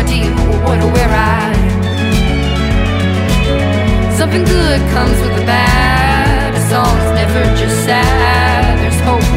what 0.00 0.08
do 0.08 0.16
you, 0.16 0.32
what 0.64 0.80
where 0.94 1.12
I? 1.12 1.52
Something 4.16 4.44
good 4.44 4.80
comes 4.94 5.18
with 5.20 5.34
the 5.38 5.44
bad. 5.44 6.54
A 6.54 6.60
song's 6.70 7.08
never 7.20 7.42
just 7.60 7.84
sad. 7.84 8.78
There's 8.80 9.00
hope. 9.08 9.28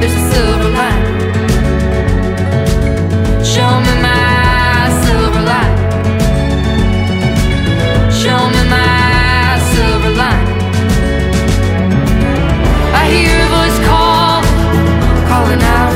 There's 0.00 0.16
a 0.22 0.24
silver 0.32 0.70
lining. 0.78 1.08
Show 3.52 3.72
me 3.86 3.94
my 4.08 4.88
silver 5.04 5.42
lining. 5.52 5.80
Show 8.22 8.40
me 8.54 8.62
my 8.76 9.58
silver 9.72 10.12
lining. 10.22 10.60
I 13.00 13.02
hear 13.14 13.34
a 13.44 13.48
voice 13.56 13.78
call, 13.88 14.40
calling 15.28 15.62
out. 15.62 15.91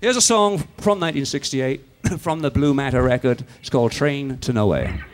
Here's 0.00 0.16
a 0.16 0.20
song 0.20 0.58
from 0.78 1.00
1968 1.00 1.80
from 2.18 2.40
the 2.40 2.50
Blue 2.50 2.74
Matter 2.74 3.02
record. 3.02 3.44
It's 3.60 3.70
called 3.70 3.92
Train 3.92 4.36
to 4.38 4.52
Nowhere. 4.52 5.06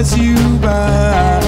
pass 0.00 0.16
you 0.16 0.34
by. 0.60 1.40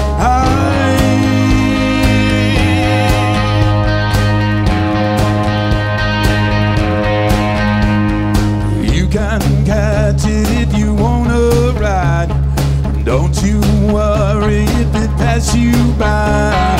You 8.93 9.07
can 9.07 9.41
catch 9.65 10.25
it 10.25 10.67
if 10.67 10.77
you 10.77 10.93
wanna 10.93 11.73
ride. 11.79 12.29
Don't 13.03 13.35
you 13.41 13.59
worry 13.91 14.65
if 14.65 14.95
it 14.95 15.09
pass 15.17 15.55
you 15.55 15.73
by. 15.97 16.72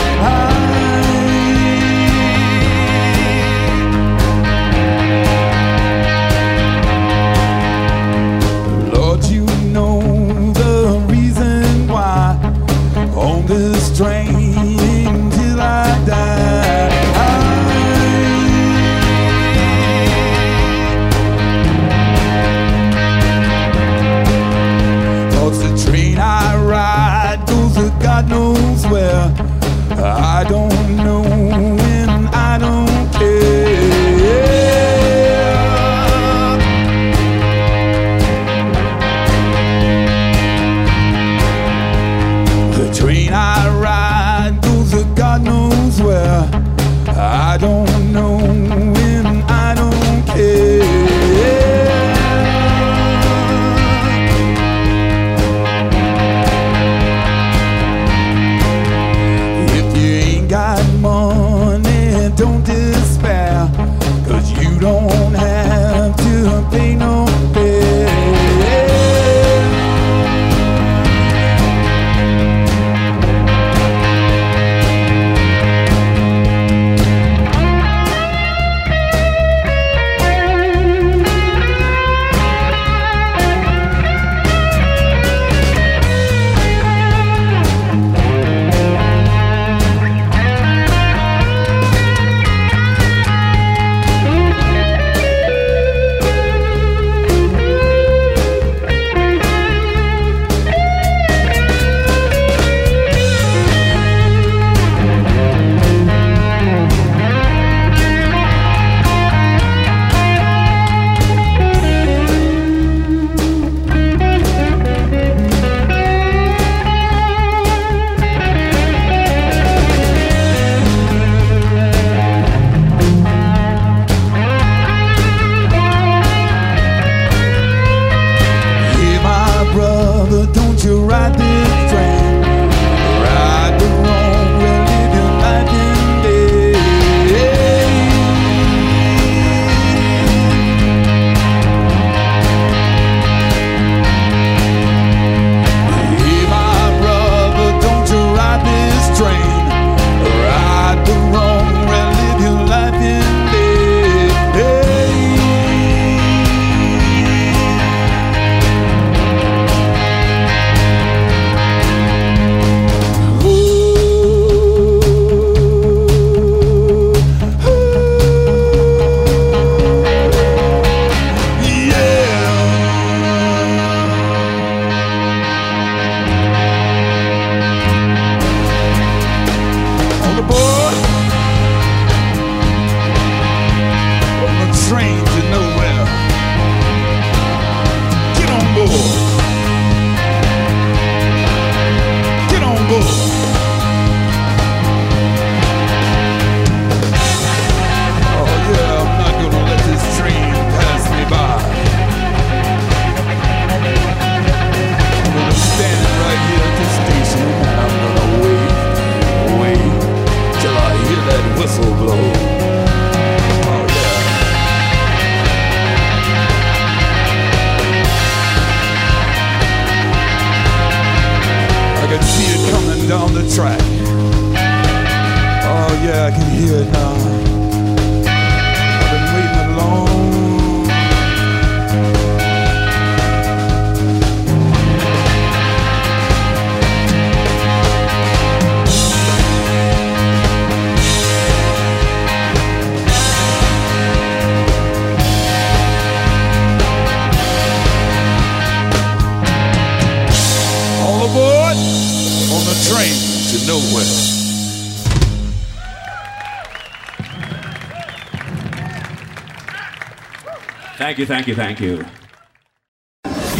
You, 261.24 261.28
thank 261.28 261.48
you, 261.48 261.56
thank 261.56 261.80
you. 261.80 262.06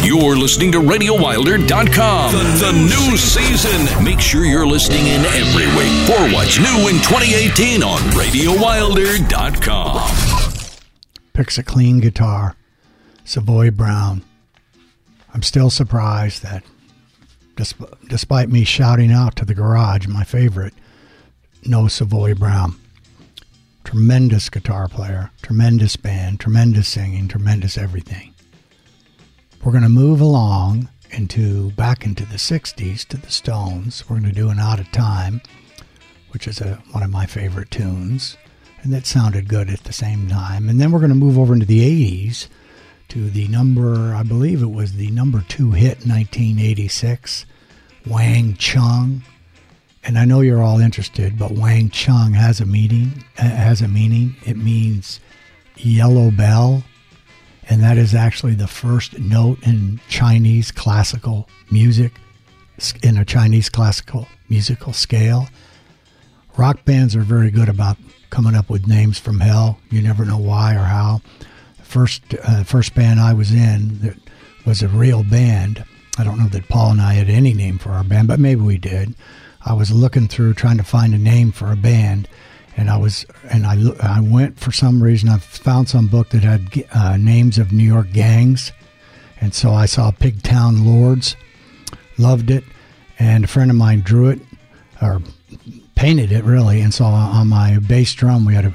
You're 0.02 0.36
listening 0.36 0.70
to 0.72 0.80
RadioWilder.com. 0.80 2.32
The, 2.32 2.42
the 2.66 2.72
new 2.72 3.16
season. 3.16 4.04
Make 4.04 4.20
sure 4.20 4.44
you're 4.44 4.66
listening 4.66 5.06
in 5.06 5.24
every 5.24 5.66
week 5.74 6.06
for 6.06 6.28
what's 6.34 6.58
new 6.58 6.88
in 6.88 6.96
2018 6.96 7.82
on 7.82 8.00
RadioWilder.com. 8.10 10.02
Picks 11.32 11.56
a 11.56 11.62
clean 11.62 12.00
guitar. 12.00 12.54
Savoy 13.24 13.70
Brown. 13.70 14.20
I'm 15.32 15.42
still 15.42 15.70
surprised 15.70 16.42
that, 16.42 16.64
despite 18.08 18.50
me 18.50 18.64
shouting 18.64 19.10
out 19.10 19.36
to 19.36 19.46
the 19.46 19.54
garage, 19.54 20.06
my 20.06 20.24
favorite, 20.24 20.74
no 21.64 21.88
Savoy 21.88 22.34
Brown. 22.34 22.76
Tremendous 23.84 24.48
guitar 24.48 24.88
player, 24.88 25.30
tremendous 25.42 25.94
band, 25.96 26.40
tremendous 26.40 26.88
singing, 26.88 27.28
tremendous 27.28 27.78
everything. 27.78 28.34
We're 29.62 29.72
going 29.72 29.84
to 29.84 29.88
move 29.88 30.20
along 30.20 30.88
into 31.10 31.70
back 31.72 32.04
into 32.04 32.24
the 32.26 32.36
60s 32.36 33.06
to 33.08 33.16
the 33.16 33.30
Stones. 33.30 34.08
We're 34.08 34.18
going 34.18 34.28
to 34.28 34.34
do 34.34 34.48
an 34.48 34.58
Out 34.58 34.80
of 34.80 34.90
Time, 34.90 35.40
which 36.30 36.48
is 36.48 36.60
a, 36.60 36.82
one 36.90 37.02
of 37.02 37.10
my 37.10 37.26
favorite 37.26 37.70
tunes, 37.70 38.36
and 38.82 38.92
that 38.92 39.06
sounded 39.06 39.48
good 39.48 39.70
at 39.70 39.84
the 39.84 39.92
same 39.92 40.28
time. 40.28 40.68
And 40.68 40.80
then 40.80 40.90
we're 40.90 40.98
going 40.98 41.10
to 41.10 41.14
move 41.14 41.38
over 41.38 41.54
into 41.54 41.66
the 41.66 41.80
80s 41.80 42.48
to 43.08 43.30
the 43.30 43.48
number, 43.48 44.14
I 44.14 44.22
believe 44.22 44.62
it 44.62 44.70
was 44.70 44.94
the 44.94 45.10
number 45.10 45.44
two 45.46 45.70
hit 45.72 46.06
1986, 46.06 47.46
Wang 48.06 48.54
Chung. 48.54 49.22
And 50.04 50.18
I 50.18 50.24
know 50.24 50.40
you're 50.40 50.62
all 50.62 50.80
interested, 50.80 51.38
but 51.38 51.52
Wang 51.52 51.88
Chung 51.90 52.34
has 52.34 52.60
a 52.60 52.66
meaning. 52.66 53.24
uh, 53.38 53.42
Has 53.42 53.80
a 53.80 53.88
meaning. 53.88 54.36
It 54.44 54.56
means 54.56 55.18
yellow 55.76 56.30
bell, 56.30 56.84
and 57.68 57.82
that 57.82 57.96
is 57.96 58.14
actually 58.14 58.54
the 58.54 58.66
first 58.66 59.18
note 59.18 59.58
in 59.66 60.00
Chinese 60.08 60.70
classical 60.70 61.48
music, 61.70 62.12
in 63.02 63.16
a 63.16 63.24
Chinese 63.24 63.68
classical 63.70 64.28
musical 64.48 64.92
scale. 64.92 65.48
Rock 66.56 66.84
bands 66.84 67.16
are 67.16 67.22
very 67.22 67.50
good 67.50 67.68
about 67.68 67.96
coming 68.30 68.54
up 68.54 68.68
with 68.68 68.86
names 68.86 69.18
from 69.18 69.40
hell. 69.40 69.78
You 69.90 70.02
never 70.02 70.24
know 70.24 70.38
why 70.38 70.74
or 70.74 70.84
how. 70.84 71.22
First, 71.82 72.22
uh, 72.44 72.62
first 72.64 72.94
band 72.94 73.20
I 73.20 73.32
was 73.32 73.52
in 73.52 74.00
that 74.00 74.16
was 74.66 74.82
a 74.82 74.88
real 74.88 75.24
band. 75.24 75.84
I 76.18 76.24
don't 76.24 76.38
know 76.38 76.48
that 76.48 76.68
Paul 76.68 76.92
and 76.92 77.00
I 77.00 77.14
had 77.14 77.28
any 77.28 77.54
name 77.54 77.78
for 77.78 77.90
our 77.90 78.04
band, 78.04 78.28
but 78.28 78.38
maybe 78.38 78.60
we 78.60 78.78
did. 78.78 79.14
I 79.64 79.72
was 79.72 79.90
looking 79.90 80.28
through 80.28 80.54
trying 80.54 80.76
to 80.76 80.84
find 80.84 81.14
a 81.14 81.18
name 81.18 81.50
for 81.50 81.72
a 81.72 81.76
band, 81.76 82.28
and 82.76 82.90
I 82.90 82.96
was 82.98 83.24
and 83.50 83.66
I 83.66 83.76
I 84.00 84.20
went 84.20 84.60
for 84.60 84.72
some 84.72 85.02
reason. 85.02 85.28
I 85.28 85.38
found 85.38 85.88
some 85.88 86.06
book 86.06 86.30
that 86.30 86.42
had 86.42 86.84
uh, 86.92 87.16
names 87.16 87.58
of 87.58 87.72
New 87.72 87.84
York 87.84 88.12
gangs, 88.12 88.72
and 89.40 89.54
so 89.54 89.72
I 89.72 89.86
saw 89.86 90.10
Pigtown 90.10 90.84
Lords, 90.84 91.36
loved 92.18 92.50
it, 92.50 92.64
and 93.18 93.44
a 93.44 93.48
friend 93.48 93.70
of 93.70 93.76
mine 93.76 94.00
drew 94.00 94.28
it 94.28 94.40
or 95.00 95.22
painted 95.94 96.30
it 96.30 96.44
really, 96.44 96.80
and 96.80 96.92
so 96.92 97.04
on 97.04 97.48
my 97.48 97.78
bass 97.78 98.12
drum 98.12 98.44
we 98.44 98.54
had 98.54 98.66
a 98.66 98.72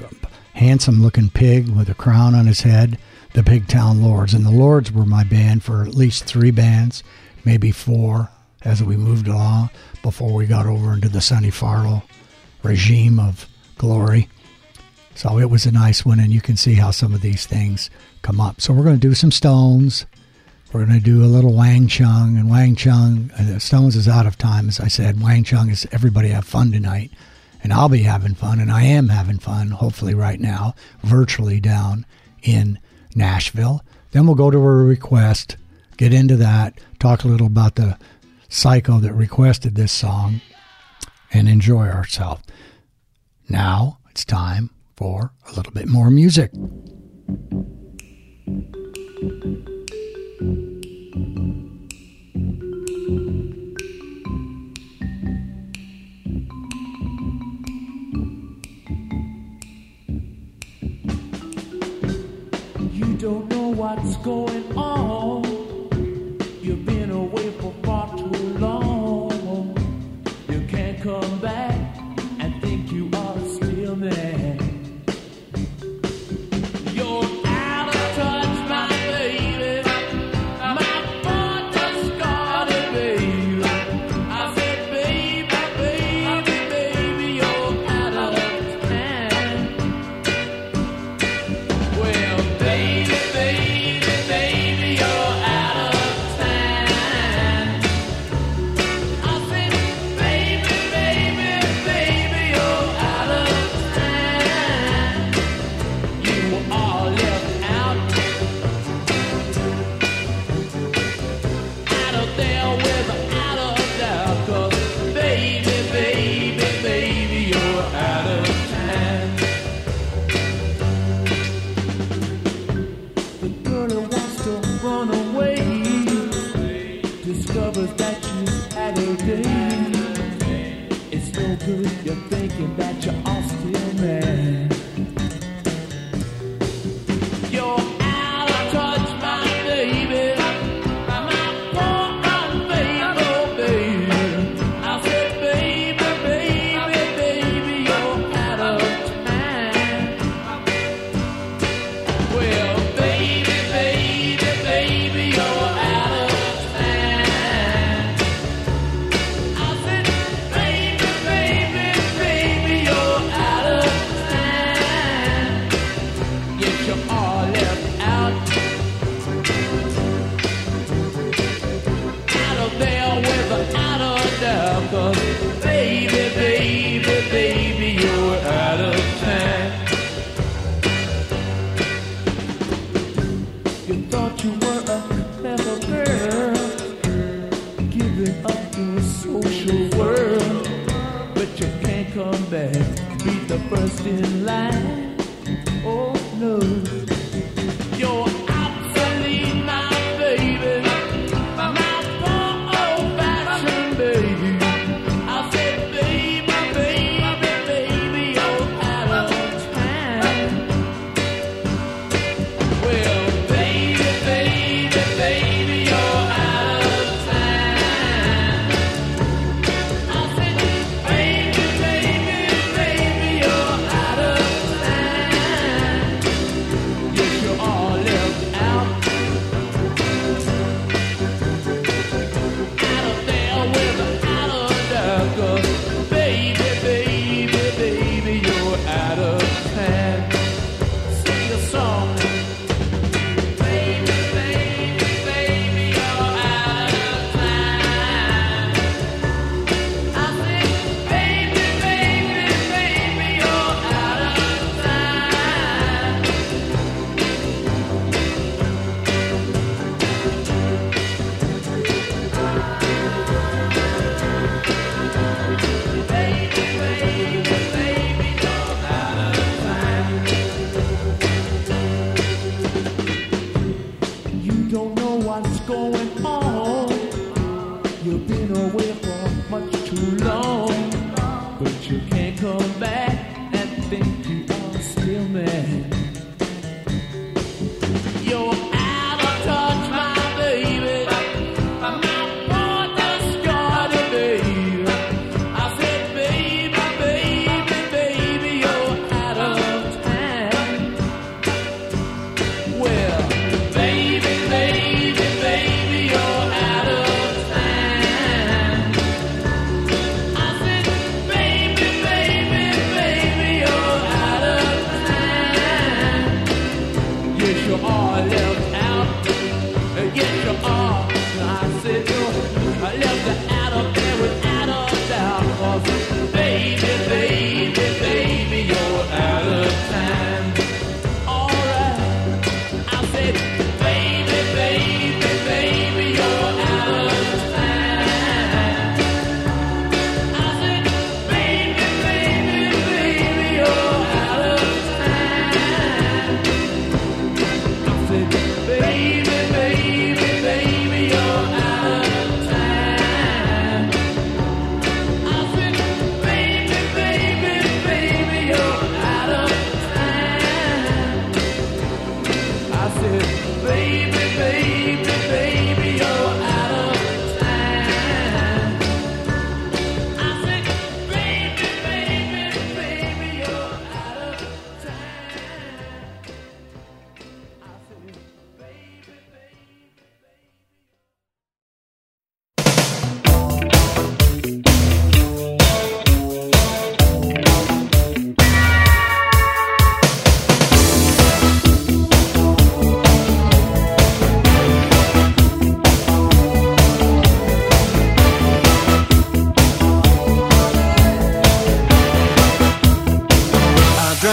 handsome 0.54 1.00
looking 1.00 1.30
pig 1.30 1.68
with 1.68 1.88
a 1.88 1.94
crown 1.94 2.34
on 2.34 2.46
his 2.46 2.62
head, 2.62 2.98
the 3.34 3.42
Pigtown 3.42 4.02
Lords, 4.02 4.34
and 4.34 4.44
the 4.44 4.50
Lords 4.50 4.90
were 4.90 5.06
my 5.06 5.22
band 5.22 5.62
for 5.62 5.82
at 5.82 5.94
least 5.94 6.24
three 6.24 6.50
bands, 6.50 7.04
maybe 7.44 7.70
four, 7.70 8.28
as 8.62 8.82
we 8.82 8.96
moved 8.96 9.28
along 9.28 9.70
before 10.02 10.32
we 10.32 10.46
got 10.46 10.66
over 10.66 10.92
into 10.92 11.08
the 11.08 11.20
Sonny 11.20 11.50
Farrell 11.50 12.02
regime 12.62 13.18
of 13.18 13.48
glory. 13.78 14.28
So 15.14 15.38
it 15.38 15.50
was 15.50 15.66
a 15.66 15.72
nice 15.72 16.04
one, 16.04 16.20
and 16.20 16.32
you 16.32 16.40
can 16.40 16.56
see 16.56 16.74
how 16.74 16.90
some 16.90 17.14
of 17.14 17.20
these 17.20 17.46
things 17.46 17.90
come 18.22 18.40
up. 18.40 18.60
So 18.60 18.72
we're 18.72 18.84
going 18.84 19.00
to 19.00 19.08
do 19.08 19.14
some 19.14 19.30
Stones. 19.30 20.06
We're 20.72 20.86
going 20.86 20.98
to 20.98 21.04
do 21.04 21.24
a 21.24 21.26
little 21.26 21.52
Wang 21.52 21.88
Chung, 21.88 22.36
and 22.36 22.48
Wang 22.48 22.76
Chung, 22.76 23.30
uh, 23.32 23.58
Stones 23.58 23.96
is 23.96 24.06
out 24.06 24.26
of 24.26 24.38
time, 24.38 24.68
as 24.68 24.78
I 24.78 24.88
said. 24.88 25.20
Wang 25.20 25.42
Chung 25.42 25.68
is 25.68 25.86
everybody 25.90 26.28
have 26.28 26.44
fun 26.44 26.70
tonight, 26.70 27.10
and 27.62 27.72
I'll 27.72 27.88
be 27.88 28.02
having 28.02 28.34
fun, 28.34 28.60
and 28.60 28.70
I 28.70 28.82
am 28.84 29.08
having 29.08 29.38
fun, 29.38 29.70
hopefully 29.70 30.14
right 30.14 30.38
now, 30.38 30.74
virtually 31.02 31.60
down 31.60 32.06
in 32.42 32.78
Nashville. 33.16 33.82
Then 34.12 34.26
we'll 34.26 34.36
go 34.36 34.50
to 34.50 34.58
a 34.58 34.60
request, 34.60 35.56
get 35.96 36.14
into 36.14 36.36
that, 36.36 36.78
talk 37.00 37.24
a 37.24 37.28
little 37.28 37.48
about 37.48 37.74
the 37.74 37.98
psycho 38.50 38.98
that 38.98 39.14
requested 39.14 39.74
this 39.76 39.92
song, 39.92 40.40
and 41.32 41.48
enjoy 41.48 41.86
ourselves. 41.86 42.42
Now 43.48 43.98
it's 44.10 44.24
time 44.24 44.70
for 44.96 45.32
a 45.48 45.52
little 45.54 45.72
bit 45.72 45.88
more 45.88 46.10
music. 46.10 46.50
You 62.92 63.14
don't 63.16 63.48
know 63.48 63.68
what's 63.68 64.16
going 64.18 64.76
on. 64.76 65.39
Come 71.10 71.39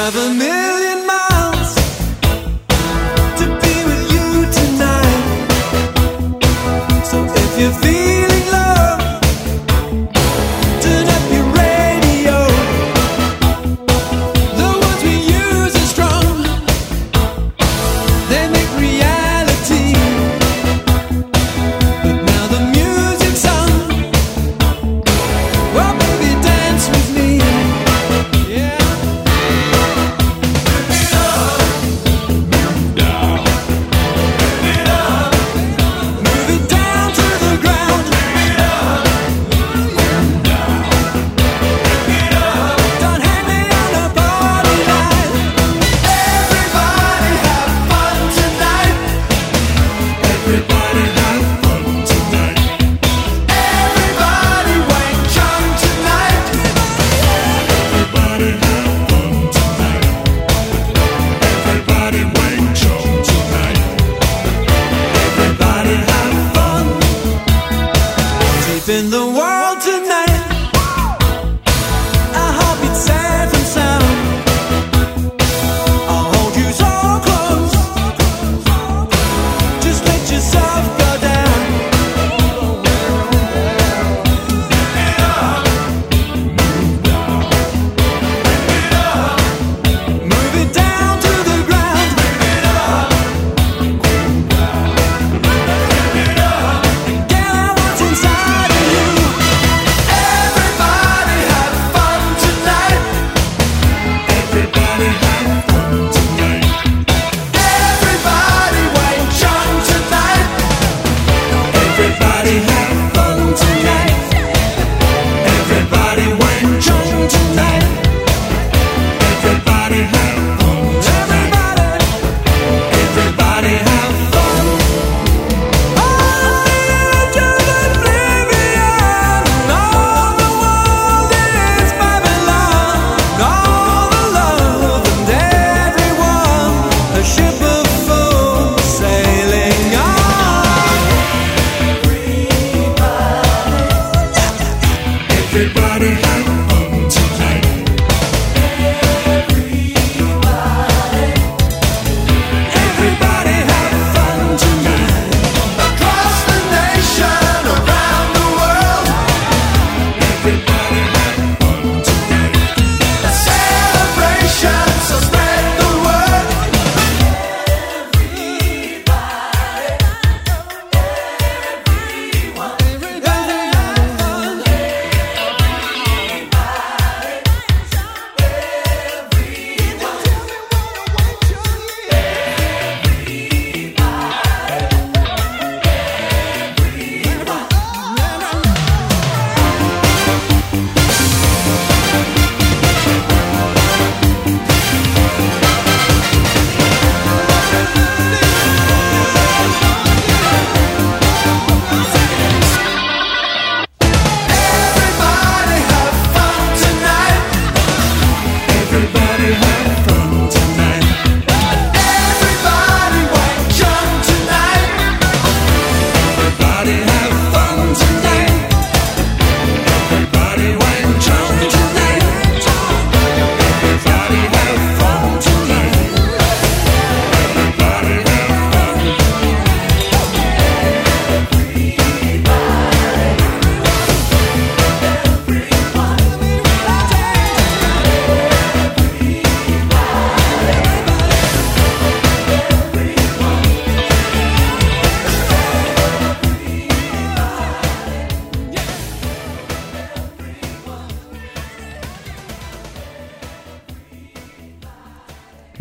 I 0.07 0.11
drive 0.11 0.46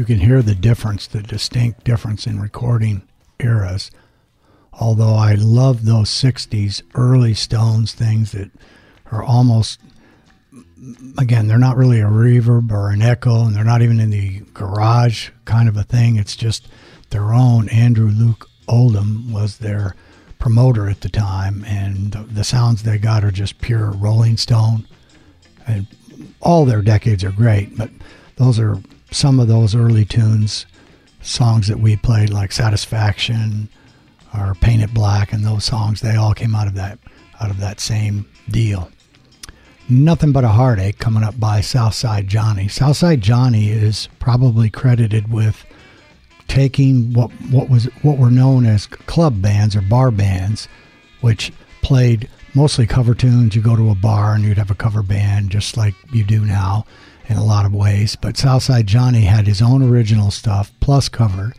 can 0.07 0.21
hear 0.21 0.41
the 0.41 0.55
difference, 0.55 1.07
the 1.07 1.23
distinct 1.23 1.85
difference 1.85 2.27
in 2.27 2.41
recording 2.41 3.03
eras. 3.39 3.91
Although 4.73 5.15
I 5.15 5.35
love 5.35 5.85
those 5.85 6.09
60s 6.09 6.83
early 6.95 7.35
Stones 7.35 7.93
things 7.93 8.33
that 8.33 8.51
are 9.11 9.23
almost, 9.23 9.81
again, 11.19 11.47
they're 11.47 11.59
not 11.59 11.77
really 11.77 12.01
a 12.01 12.07
reverb 12.07 12.71
or 12.71 12.91
an 12.91 13.03
echo, 13.03 13.45
and 13.45 13.55
they're 13.55 13.65
not 13.65 13.83
even 13.83 14.01
in 14.01 14.11
the 14.11 14.41
garage 14.55 15.31
kind 15.45 15.69
of 15.69 15.77
a 15.77 15.83
thing. 15.83 16.17
It's 16.17 16.37
just 16.37 16.69
their 17.11 17.35
own. 17.35 17.69
Andrew 17.69 18.11
Loog 18.11 18.47
Oldham 18.69 19.33
was 19.33 19.59
their 19.59 19.95
promoter 20.39 20.89
at 20.89 21.01
the 21.01 21.09
time, 21.09 21.65
and 21.67 22.13
the 22.13 22.45
sounds 22.45 22.83
they 22.83 22.99
got 22.99 23.25
are 23.25 23.31
just 23.31 23.61
pure 23.61 23.91
Rolling 23.91 24.37
Stone. 24.37 24.87
And 25.67 25.87
all 26.41 26.65
their 26.65 26.83
decades 26.83 27.25
are 27.25 27.33
great, 27.33 27.77
but 27.77 27.91
those 28.37 28.59
are 28.59 28.81
some 29.17 29.41
of 29.41 29.49
those 29.49 29.75
early 29.75 30.05
tunes, 30.05 30.67
songs 31.23 31.69
that 31.69 31.81
we 31.81 31.97
played 31.97 32.29
like 32.29 32.53
Satisfaction 32.53 33.67
or 34.37 34.55
Paint 34.57 34.83
It 34.83 34.93
Black, 34.93 35.33
and 35.33 35.43
those 35.43 35.65
songs 35.65 36.03
they 36.03 36.17
all 36.17 36.35
came 36.35 36.55
out 36.55 36.67
of 36.67 36.75
that 36.75 36.99
out 37.41 37.51
of 37.51 37.59
that 37.59 37.81
same 37.81 38.29
deal. 38.51 38.91
Nothing 39.89 40.33
but 40.33 40.45
a 40.45 40.49
heartache 40.49 40.99
coming 40.99 41.23
up 41.23 41.41
by 41.41 41.63
Southside 41.63 42.29
Johnny. 42.29 42.69
Southside 42.69 43.23
Johnny 43.23 43.71
is 43.71 44.09
probably 44.19 44.69
credited 44.69 45.33
with 45.33 45.65
taking 46.47 47.15
what 47.15 47.31
what 47.51 47.71
was 47.71 47.85
what 48.03 48.19
were 48.19 48.31
known 48.31 48.67
as 48.67 48.87
club 48.87 49.41
bands 49.41 49.75
or 49.75 49.81
bar 49.81 50.11
bands, 50.11 50.69
which 51.23 51.53
played 51.81 52.29
mostly 52.55 52.87
cover 52.87 53.15
tunes. 53.15 53.57
You 53.57 53.63
go 53.63 53.77
to 53.77 53.89
a 53.89 53.95
bar 53.95 54.35
and 54.35 54.45
you'd 54.45 54.59
have 54.59 54.71
a 54.71 54.75
cover 54.75 55.03
band 55.03 55.49
just 55.51 55.79
like 55.79 55.95
you 56.13 56.23
do 56.23 56.45
now 56.45 56.85
in 57.29 57.37
a 57.37 57.45
lot 57.45 57.67
of 57.67 57.75
ways. 57.75 58.17
But 58.17 58.37
Southside 58.37 58.87
Johnny 58.87 59.23
had 59.23 59.47
his 59.47 59.61
own 59.63 59.83
original 59.83 60.31
stuff 60.31 60.73
plus 60.81 61.09
cover, 61.09 61.55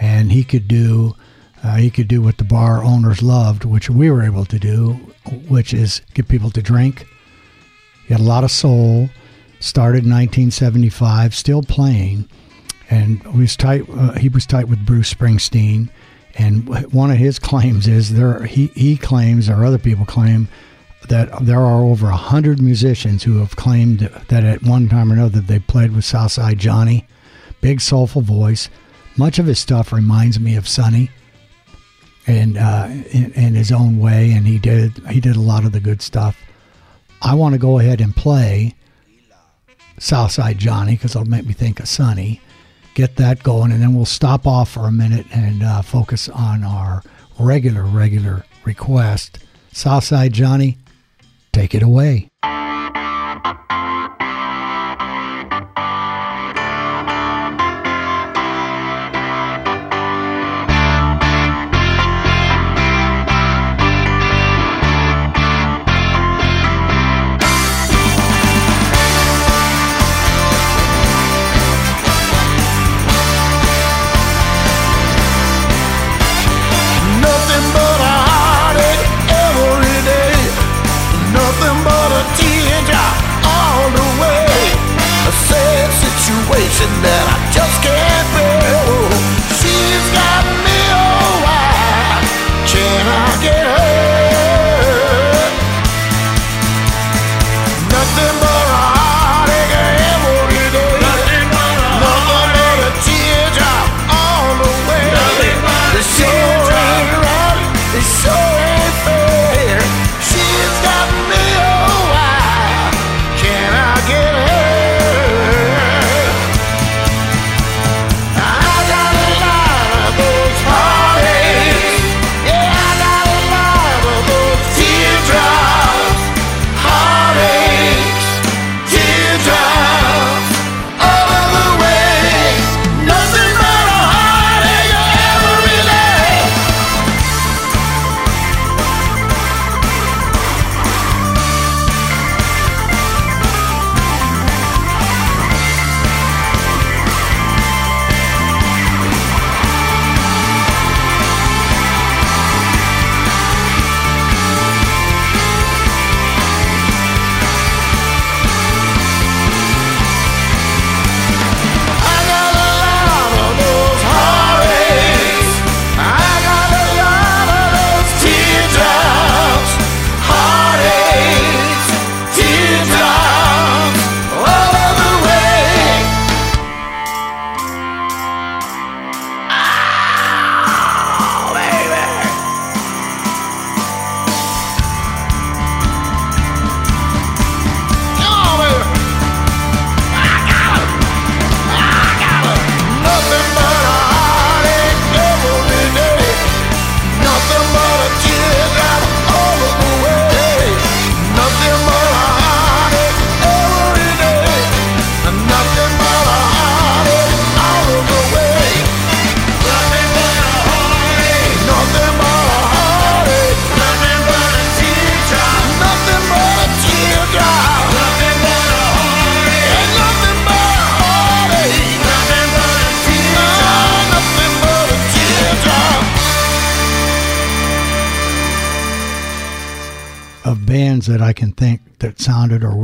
and 0.00 0.32
he 0.32 0.44
could 0.44 0.68
do 0.68 1.14
uh, 1.62 1.76
he 1.76 1.90
could 1.90 2.08
do 2.08 2.22
what 2.22 2.38
the 2.38 2.44
bar 2.44 2.84
owners 2.84 3.22
loved, 3.22 3.64
which 3.64 3.90
we 3.90 4.10
were 4.10 4.22
able 4.22 4.44
to 4.44 4.58
do, 4.58 4.92
which 5.48 5.74
is 5.74 6.02
get 6.14 6.28
people 6.28 6.50
to 6.50 6.62
drink. 6.62 7.06
He 8.06 8.14
had 8.14 8.20
a 8.20 8.24
lot 8.24 8.44
of 8.44 8.50
soul. 8.50 9.10
Started 9.60 10.04
in 10.04 10.10
1975, 10.10 11.34
still 11.34 11.64
playing, 11.64 12.28
and 12.88 13.20
was 13.36 13.56
tight. 13.56 13.84
Uh, 13.90 14.12
he 14.12 14.28
was 14.28 14.46
tight 14.46 14.68
with 14.68 14.86
Bruce 14.86 15.12
Springsteen, 15.12 15.88
and 16.36 16.92
one 16.92 17.10
of 17.10 17.16
his 17.16 17.38
claims 17.40 17.88
is 17.88 18.14
there. 18.14 18.44
He 18.44 18.68
he 18.68 18.96
claims, 18.96 19.48
or 19.48 19.64
other 19.64 19.78
people 19.78 20.06
claim, 20.06 20.46
that 21.08 21.44
there 21.44 21.60
are 21.60 21.82
over 21.82 22.08
a 22.08 22.16
hundred 22.16 22.60
musicians 22.60 23.22
who 23.22 23.38
have 23.38 23.56
claimed 23.56 24.00
that 24.00 24.44
at 24.44 24.62
one 24.62 24.88
time 24.88 25.10
or 25.10 25.14
another 25.14 25.40
they 25.40 25.58
played 25.58 25.94
with 25.94 26.04
Southside 26.04 26.58
Johnny. 26.58 27.06
Big 27.60 27.80
soulful 27.80 28.22
voice. 28.22 28.68
Much 29.16 29.38
of 29.38 29.46
his 29.46 29.58
stuff 29.58 29.92
reminds 29.92 30.38
me 30.38 30.56
of 30.56 30.68
Sonny, 30.68 31.10
and 32.26 32.56
uh, 32.56 32.86
in, 33.10 33.32
in 33.32 33.54
his 33.54 33.72
own 33.72 33.98
way. 33.98 34.30
And 34.32 34.46
he 34.46 34.58
did 34.58 34.92
he 35.08 35.20
did 35.20 35.36
a 35.36 35.40
lot 35.40 35.64
of 35.64 35.72
the 35.72 35.80
good 35.80 36.02
stuff. 36.02 36.36
I 37.20 37.34
want 37.34 37.54
to 37.54 37.58
go 37.58 37.78
ahead 37.80 38.00
and 38.00 38.14
play 38.14 38.74
Southside 39.98 40.58
Johnny 40.58 40.92
because 40.92 41.16
it'll 41.16 41.28
make 41.28 41.46
me 41.46 41.52
think 41.52 41.80
of 41.80 41.88
Sonny. 41.88 42.40
Get 42.94 43.16
that 43.16 43.42
going, 43.42 43.72
and 43.72 43.82
then 43.82 43.94
we'll 43.94 44.04
stop 44.04 44.46
off 44.46 44.70
for 44.70 44.86
a 44.86 44.92
minute 44.92 45.26
and 45.32 45.62
uh, 45.62 45.82
focus 45.82 46.28
on 46.28 46.62
our 46.64 47.02
regular 47.38 47.82
regular 47.82 48.44
request. 48.64 49.38
Southside 49.72 50.32
Johnny, 50.32 50.76
take 51.52 51.74
it 51.74 51.82
away. 51.82 52.28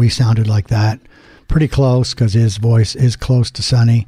We 0.04 0.10
sounded 0.10 0.46
like 0.46 0.68
that. 0.68 1.00
Pretty 1.48 1.66
close 1.66 2.12
because 2.12 2.34
his 2.34 2.58
voice 2.58 2.94
is 2.94 3.16
close 3.16 3.50
to 3.52 3.62
Sonny. 3.62 4.06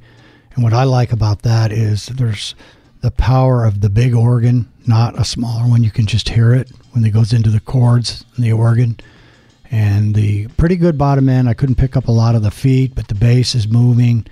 And 0.54 0.62
what 0.62 0.74
I 0.74 0.84
like 0.84 1.10
about 1.10 1.40
that 1.40 1.72
is 1.72 2.04
there's 2.04 2.54
the 3.00 3.10
power 3.10 3.64
of 3.64 3.80
the 3.80 3.88
big 3.88 4.14
organ, 4.14 4.70
not 4.86 5.18
a 5.18 5.24
smaller 5.24 5.66
one. 5.66 5.82
You 5.82 5.90
can 5.90 6.04
just 6.04 6.28
hear 6.28 6.52
it 6.52 6.70
when 6.92 7.02
it 7.06 7.14
goes 7.14 7.32
into 7.32 7.48
the 7.48 7.60
chords 7.60 8.26
in 8.36 8.42
the 8.42 8.52
organ. 8.52 9.00
And 9.70 10.14
the 10.14 10.48
pretty 10.58 10.76
good 10.76 10.98
bottom 10.98 11.30
end. 11.30 11.48
I 11.48 11.54
couldn't 11.54 11.76
pick 11.76 11.96
up 11.96 12.08
a 12.08 12.12
lot 12.12 12.34
of 12.34 12.42
the 12.42 12.50
feet, 12.50 12.94
but 12.94 13.08
the 13.08 13.14
bass 13.14 13.54
is 13.54 13.66
moving. 13.66 14.26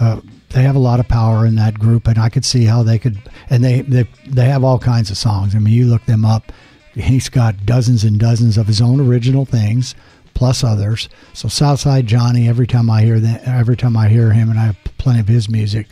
Uh, 0.00 0.20
they 0.50 0.64
have 0.64 0.74
a 0.74 0.80
lot 0.80 0.98
of 0.98 1.06
power 1.06 1.46
in 1.46 1.54
that 1.54 1.78
group, 1.78 2.08
and 2.08 2.18
I 2.18 2.28
could 2.28 2.44
see 2.44 2.64
how 2.64 2.82
they 2.82 2.98
could. 2.98 3.18
And 3.50 3.62
they 3.62 3.82
they 3.82 4.08
they 4.26 4.46
have 4.46 4.64
all 4.64 4.80
kinds 4.80 5.12
of 5.12 5.16
songs. 5.16 5.54
I 5.54 5.60
mean, 5.60 5.74
you 5.74 5.86
look 5.86 6.06
them 6.06 6.24
up. 6.24 6.50
He's 6.92 7.28
got 7.28 7.64
dozens 7.64 8.02
and 8.02 8.18
dozens 8.18 8.58
of 8.58 8.66
his 8.66 8.80
own 8.80 9.00
original 9.00 9.44
things, 9.44 9.94
plus 10.34 10.62
others. 10.62 11.08
So 11.32 11.48
Southside 11.48 12.06
Johnny, 12.06 12.48
every 12.48 12.66
time 12.66 12.90
I 12.90 13.02
hear 13.02 13.20
that, 13.20 13.46
every 13.46 13.76
time 13.76 13.96
I 13.96 14.08
hear 14.08 14.32
him, 14.32 14.50
and 14.50 14.58
I 14.58 14.64
have 14.64 14.78
plenty 14.98 15.20
of 15.20 15.28
his 15.28 15.48
music, 15.48 15.86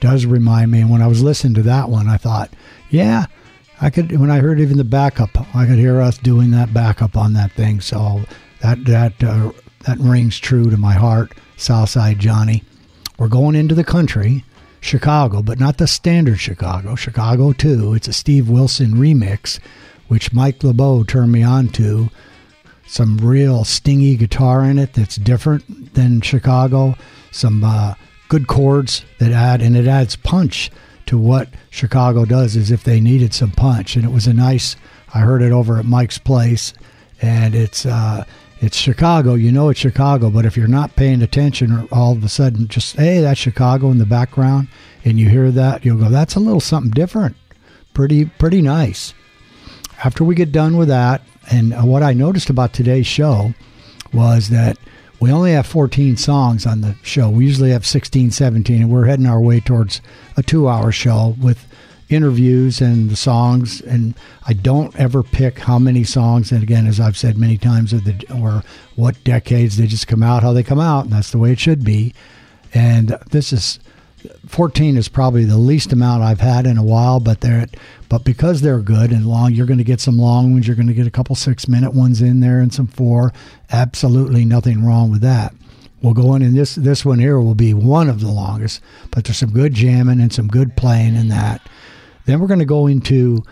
does 0.00 0.26
remind 0.26 0.70
me. 0.70 0.80
And 0.80 0.90
when 0.90 1.02
I 1.02 1.06
was 1.06 1.22
listening 1.22 1.54
to 1.54 1.62
that 1.62 1.88
one, 1.88 2.08
I 2.08 2.16
thought, 2.16 2.50
yeah, 2.90 3.26
I 3.80 3.90
could. 3.90 4.18
When 4.18 4.30
I 4.30 4.38
heard 4.38 4.60
even 4.60 4.76
the 4.76 4.84
backup, 4.84 5.30
I 5.54 5.66
could 5.66 5.78
hear 5.78 6.00
us 6.00 6.18
doing 6.18 6.50
that 6.52 6.74
backup 6.74 7.16
on 7.16 7.32
that 7.34 7.52
thing. 7.52 7.80
So 7.80 8.22
that 8.60 8.84
that 8.84 9.22
uh, 9.22 9.52
that 9.86 9.98
rings 9.98 10.38
true 10.38 10.70
to 10.70 10.76
my 10.76 10.94
heart. 10.94 11.32
Southside 11.56 12.18
Johnny. 12.18 12.62
We're 13.18 13.28
going 13.28 13.54
into 13.54 13.76
the 13.76 13.84
country, 13.84 14.44
Chicago, 14.80 15.40
but 15.42 15.60
not 15.60 15.78
the 15.78 15.86
standard 15.86 16.40
Chicago. 16.40 16.96
Chicago 16.96 17.52
too. 17.52 17.94
It's 17.94 18.08
a 18.08 18.12
Steve 18.12 18.48
Wilson 18.48 18.94
remix, 18.94 19.60
which 20.08 20.32
Mike 20.32 20.62
LeBeau 20.64 21.04
turned 21.04 21.32
me 21.32 21.42
on 21.42 21.68
to. 21.68 22.10
Some 22.86 23.18
real 23.18 23.64
stingy 23.64 24.16
guitar 24.16 24.64
in 24.64 24.78
it 24.78 24.92
that's 24.92 25.16
different 25.16 25.94
than 25.94 26.20
Chicago. 26.20 26.96
Some 27.30 27.64
uh, 27.64 27.94
good 28.28 28.46
chords 28.46 29.04
that 29.18 29.32
add, 29.32 29.62
and 29.62 29.76
it 29.76 29.86
adds 29.86 30.16
punch 30.16 30.70
to 31.06 31.18
what 31.18 31.48
Chicago 31.70 32.24
does 32.24 32.56
as 32.56 32.70
if 32.70 32.84
they 32.84 33.00
needed 33.00 33.34
some 33.34 33.50
punch. 33.50 33.96
And 33.96 34.04
it 34.04 34.12
was 34.12 34.26
a 34.26 34.34
nice, 34.34 34.76
I 35.12 35.20
heard 35.20 35.42
it 35.42 35.52
over 35.52 35.78
at 35.78 35.84
Mike's 35.84 36.18
place, 36.18 36.72
and 37.20 37.54
it's, 37.54 37.84
uh, 37.84 38.24
it's 38.60 38.76
Chicago. 38.76 39.34
You 39.34 39.52
know 39.52 39.68
it's 39.68 39.80
Chicago, 39.80 40.30
but 40.30 40.46
if 40.46 40.56
you're 40.56 40.68
not 40.68 40.96
paying 40.96 41.22
attention, 41.22 41.72
or 41.72 41.88
all 41.92 42.12
of 42.12 42.24
a 42.24 42.28
sudden 42.28 42.68
just 42.68 42.96
hey, 42.96 43.20
that's 43.20 43.38
Chicago 43.38 43.90
in 43.90 43.98
the 43.98 44.06
background, 44.06 44.68
and 45.04 45.18
you 45.18 45.28
hear 45.28 45.50
that, 45.50 45.84
you'll 45.84 45.98
go, 45.98 46.08
that's 46.08 46.34
a 46.34 46.40
little 46.40 46.60
something 46.60 46.90
different. 46.90 47.36
Pretty 47.92 48.24
pretty 48.24 48.62
nice. 48.62 49.12
After 50.02 50.24
we 50.24 50.34
get 50.34 50.50
done 50.50 50.76
with 50.76 50.88
that, 50.88 51.22
and 51.50 51.72
uh, 51.72 51.82
what 51.82 52.02
I 52.02 52.12
noticed 52.12 52.50
about 52.50 52.72
today's 52.72 53.06
show 53.06 53.54
was 54.12 54.48
that 54.50 54.78
we 55.20 55.30
only 55.32 55.52
have 55.52 55.66
14 55.66 56.16
songs 56.16 56.66
on 56.66 56.80
the 56.80 56.96
show. 57.02 57.30
We 57.30 57.46
usually 57.46 57.70
have 57.70 57.86
16, 57.86 58.30
17, 58.30 58.82
and 58.82 58.90
we're 58.90 59.06
heading 59.06 59.26
our 59.26 59.40
way 59.40 59.60
towards 59.60 60.00
a 60.36 60.42
two-hour 60.42 60.92
show 60.92 61.34
with 61.40 61.66
interviews 62.08 62.80
and 62.80 63.10
the 63.10 63.16
songs. 63.16 63.80
And 63.80 64.14
I 64.46 64.52
don't 64.52 64.94
ever 64.96 65.22
pick 65.22 65.60
how 65.60 65.78
many 65.78 66.04
songs. 66.04 66.52
And 66.52 66.62
again 66.62 66.86
as 66.86 67.00
I've 67.00 67.16
said 67.16 67.38
many 67.38 67.56
times 67.56 67.92
of 67.92 68.04
the 68.04 68.24
or 68.34 68.62
what 68.96 69.22
decades 69.24 69.76
they 69.76 69.86
just 69.86 70.06
come 70.06 70.22
out 70.22 70.42
how 70.42 70.52
they 70.52 70.62
come 70.62 70.80
out. 70.80 71.04
And 71.04 71.12
that's 71.12 71.30
the 71.30 71.38
way 71.38 71.52
it 71.52 71.58
should 71.58 71.84
be. 71.84 72.14
And 72.72 73.18
this 73.30 73.52
is 73.52 73.78
14 74.46 74.96
is 74.96 75.08
probably 75.08 75.44
the 75.44 75.58
least 75.58 75.92
amount 75.92 76.22
I've 76.22 76.40
had 76.40 76.66
in 76.66 76.78
a 76.78 76.84
while 76.84 77.20
but 77.20 77.40
they're 77.40 77.66
but 78.08 78.24
because 78.24 78.60
they're 78.60 78.80
good 78.80 79.10
and 79.10 79.26
long 79.26 79.52
you're 79.52 79.66
going 79.66 79.78
to 79.78 79.84
get 79.84 80.00
some 80.00 80.18
long 80.18 80.52
ones 80.52 80.66
you're 80.66 80.76
going 80.76 80.88
to 80.88 80.94
get 80.94 81.06
a 81.06 81.10
couple 81.10 81.36
6 81.36 81.68
minute 81.68 81.92
ones 81.92 82.22
in 82.22 82.40
there 82.40 82.60
and 82.60 82.72
some 82.72 82.86
4 82.86 83.32
absolutely 83.70 84.44
nothing 84.44 84.84
wrong 84.84 85.10
with 85.10 85.20
that 85.22 85.54
We'll 86.04 86.12
go 86.12 86.34
in, 86.34 86.42
and 86.42 86.54
this 86.54 86.74
this 86.74 87.02
one 87.02 87.18
here 87.18 87.40
will 87.40 87.54
be 87.54 87.72
one 87.72 88.10
of 88.10 88.20
the 88.20 88.30
longest, 88.30 88.82
but 89.10 89.24
there's 89.24 89.38
some 89.38 89.52
good 89.52 89.72
jamming 89.72 90.20
and 90.20 90.30
some 90.30 90.48
good 90.48 90.76
playing 90.76 91.16
in 91.16 91.28
that. 91.28 91.66
Then 92.26 92.40
we're 92.40 92.46
going 92.46 92.58
to 92.58 92.66
go 92.66 92.86
into 92.86 93.42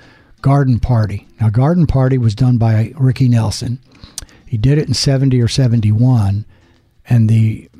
Garden 0.42 0.78
Party. 0.78 1.26
Now, 1.40 1.48
Garden 1.48 1.86
Party 1.86 2.18
was 2.18 2.34
done 2.34 2.58
by 2.58 2.92
Ricky 2.98 3.26
Nelson. 3.26 3.78
He 4.46 4.58
did 4.58 4.76
it 4.76 4.86
in 4.86 4.92
70 4.92 5.40
or 5.40 5.48
71, 5.48 6.44
and 7.08 7.30
the 7.30 7.70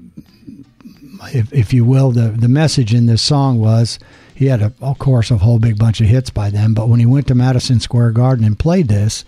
if, 1.33 1.53
if 1.53 1.73
you 1.73 1.85
will, 1.85 2.11
the, 2.11 2.31
the 2.31 2.49
message 2.49 2.95
in 2.95 3.07
this 3.07 3.23
song 3.23 3.59
was 3.59 3.99
he 4.35 4.47
had, 4.47 4.63
a, 4.63 4.73
of 4.81 4.99
course, 4.99 5.31
a 5.31 5.39
whole 5.39 5.59
big 5.59 5.79
bunch 5.79 6.01
of 6.01 6.07
hits 6.07 6.31
by 6.31 6.51
then, 6.51 6.75
but 6.75 6.89
when 6.89 7.01
he 7.01 7.07
went 7.07 7.27
to 7.29 7.35
Madison 7.35 7.81
Square 7.81 8.13
Garden 8.13 8.45
and 8.45 8.59
played 8.59 8.89
this, 8.89 9.25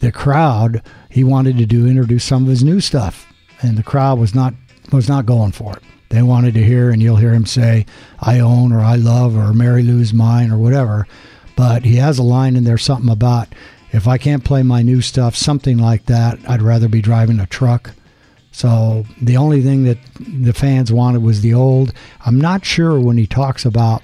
the 0.00 0.12
crowd, 0.12 0.82
he 1.08 1.24
wanted 1.24 1.56
to 1.58 1.66
do 1.66 1.86
introduce 1.86 2.24
some 2.24 2.42
of 2.42 2.48
his 2.48 2.64
new 2.64 2.80
stuff, 2.80 3.32
and 3.62 3.78
the 3.78 3.82
crowd 3.82 4.18
was 4.18 4.34
not 4.34 4.54
was 4.92 5.08
not 5.08 5.24
going 5.24 5.52
for 5.52 5.76
it. 5.76 5.82
They 6.10 6.22
wanted 6.22 6.54
to 6.54 6.62
hear, 6.62 6.90
and 6.90 7.02
you'll 7.02 7.16
hear 7.16 7.32
him 7.32 7.46
say, 7.46 7.86
I 8.20 8.38
own, 8.38 8.72
or 8.72 8.80
I 8.80 8.96
love, 8.96 9.36
or 9.36 9.52
Mary 9.52 9.82
Lou's 9.82 10.12
mine, 10.12 10.50
or 10.50 10.58
whatever. 10.58 11.08
But 11.56 11.84
he 11.84 11.96
has 11.96 12.18
a 12.18 12.22
line 12.22 12.54
in 12.54 12.64
there, 12.64 12.78
something 12.78 13.10
about, 13.10 13.48
if 13.92 14.06
I 14.06 14.18
can't 14.18 14.44
play 14.44 14.62
my 14.62 14.82
new 14.82 15.00
stuff, 15.00 15.34
something 15.34 15.78
like 15.78 16.06
that, 16.06 16.38
I'd 16.48 16.62
rather 16.62 16.88
be 16.88 17.00
driving 17.00 17.40
a 17.40 17.46
truck. 17.46 17.92
So 18.54 19.04
the 19.20 19.36
only 19.36 19.62
thing 19.62 19.82
that 19.82 19.98
the 20.20 20.52
fans 20.52 20.92
wanted 20.92 21.24
was 21.24 21.40
the 21.40 21.54
old. 21.54 21.92
I'm 22.24 22.40
not 22.40 22.64
sure 22.64 23.00
when 23.00 23.18
he 23.18 23.26
talks 23.26 23.64
about. 23.64 24.00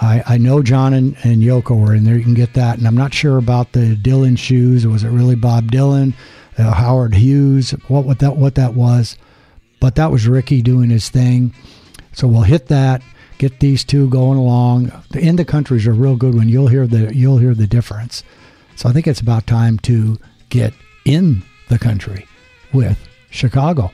I, 0.00 0.22
I 0.24 0.38
know 0.38 0.62
John 0.62 0.94
and, 0.94 1.16
and 1.24 1.42
Yoko 1.42 1.76
were 1.76 1.92
in 1.92 2.04
there. 2.04 2.16
You 2.16 2.22
can 2.22 2.34
get 2.34 2.54
that, 2.54 2.78
and 2.78 2.86
I'm 2.86 2.96
not 2.96 3.12
sure 3.12 3.38
about 3.38 3.72
the 3.72 3.96
Dylan 3.96 4.38
shoes. 4.38 4.86
Was 4.86 5.02
it 5.02 5.08
really 5.08 5.34
Bob 5.34 5.72
Dylan, 5.72 6.14
uh, 6.56 6.74
Howard 6.74 7.16
Hughes? 7.16 7.72
What 7.88 8.04
what 8.04 8.20
that 8.20 8.36
what 8.36 8.54
that 8.54 8.74
was? 8.74 9.18
But 9.80 9.96
that 9.96 10.12
was 10.12 10.28
Ricky 10.28 10.62
doing 10.62 10.88
his 10.88 11.08
thing. 11.08 11.52
So 12.12 12.28
we'll 12.28 12.42
hit 12.42 12.68
that. 12.68 13.02
Get 13.38 13.58
these 13.58 13.82
two 13.82 14.08
going 14.10 14.38
along. 14.38 14.92
The 15.10 15.18
in 15.18 15.34
the 15.34 15.44
countries 15.44 15.88
are 15.88 15.92
real 15.92 16.14
good 16.14 16.36
when 16.36 16.48
you'll 16.48 16.68
hear 16.68 16.86
the 16.86 17.12
you'll 17.12 17.38
hear 17.38 17.54
the 17.54 17.66
difference. 17.66 18.22
So 18.76 18.88
I 18.88 18.92
think 18.92 19.08
it's 19.08 19.20
about 19.20 19.48
time 19.48 19.80
to 19.80 20.20
get 20.50 20.72
in 21.04 21.42
the 21.68 21.80
country 21.80 22.28
with 22.72 23.05
Chicago. 23.36 23.92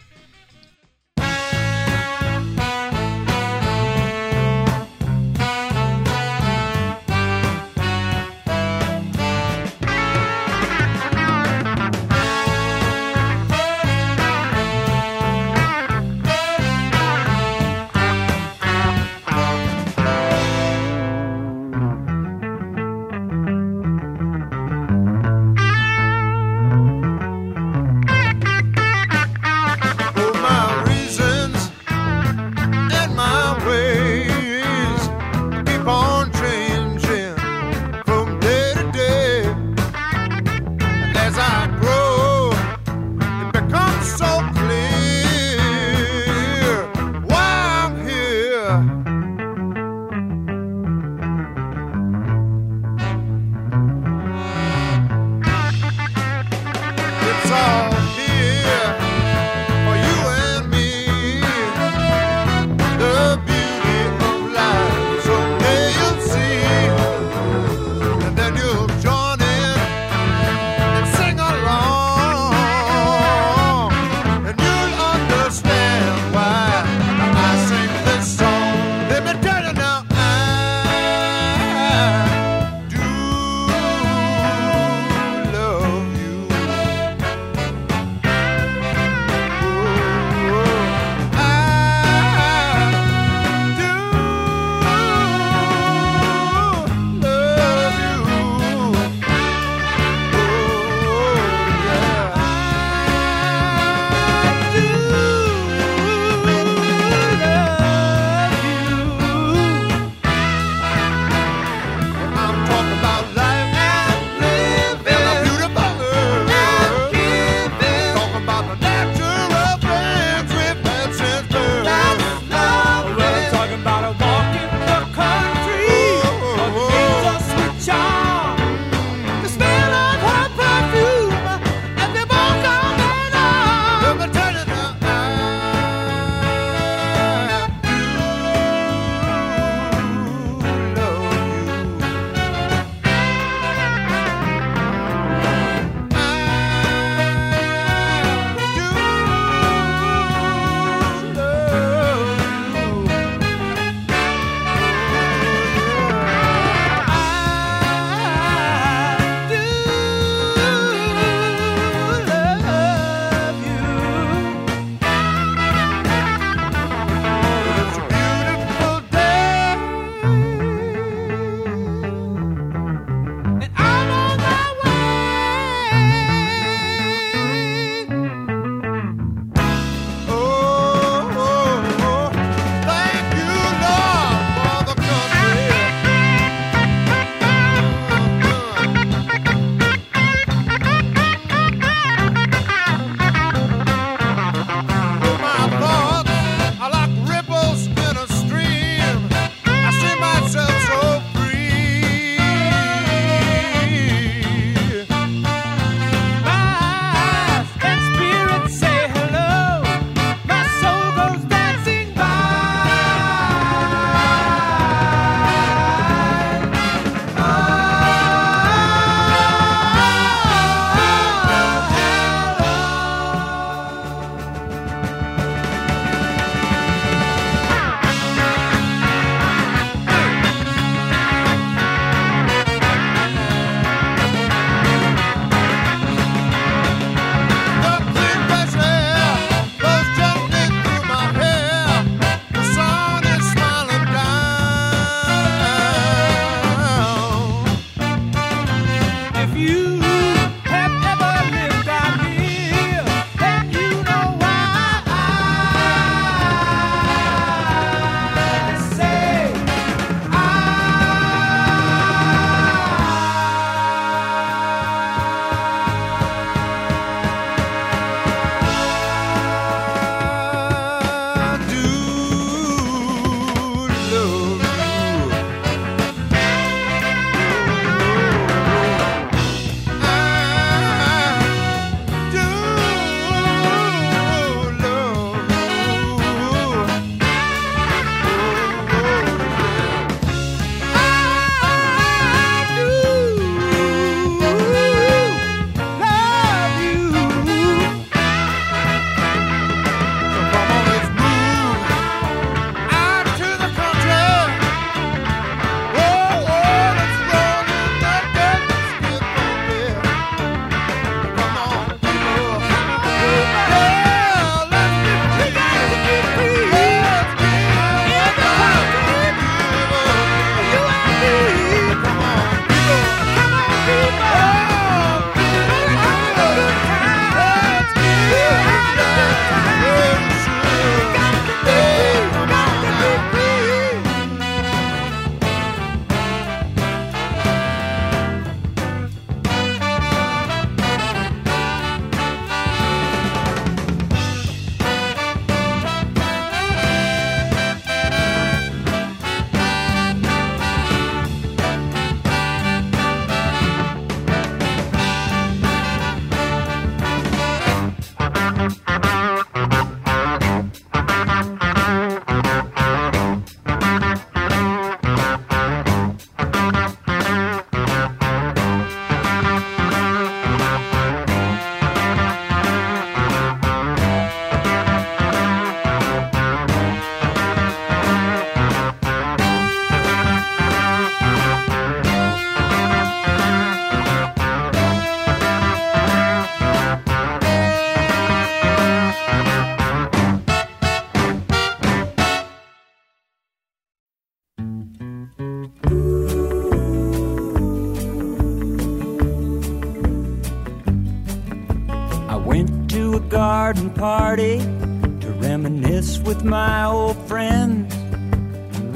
My 406.45 406.85
old 406.85 407.17
friends. 407.29 407.95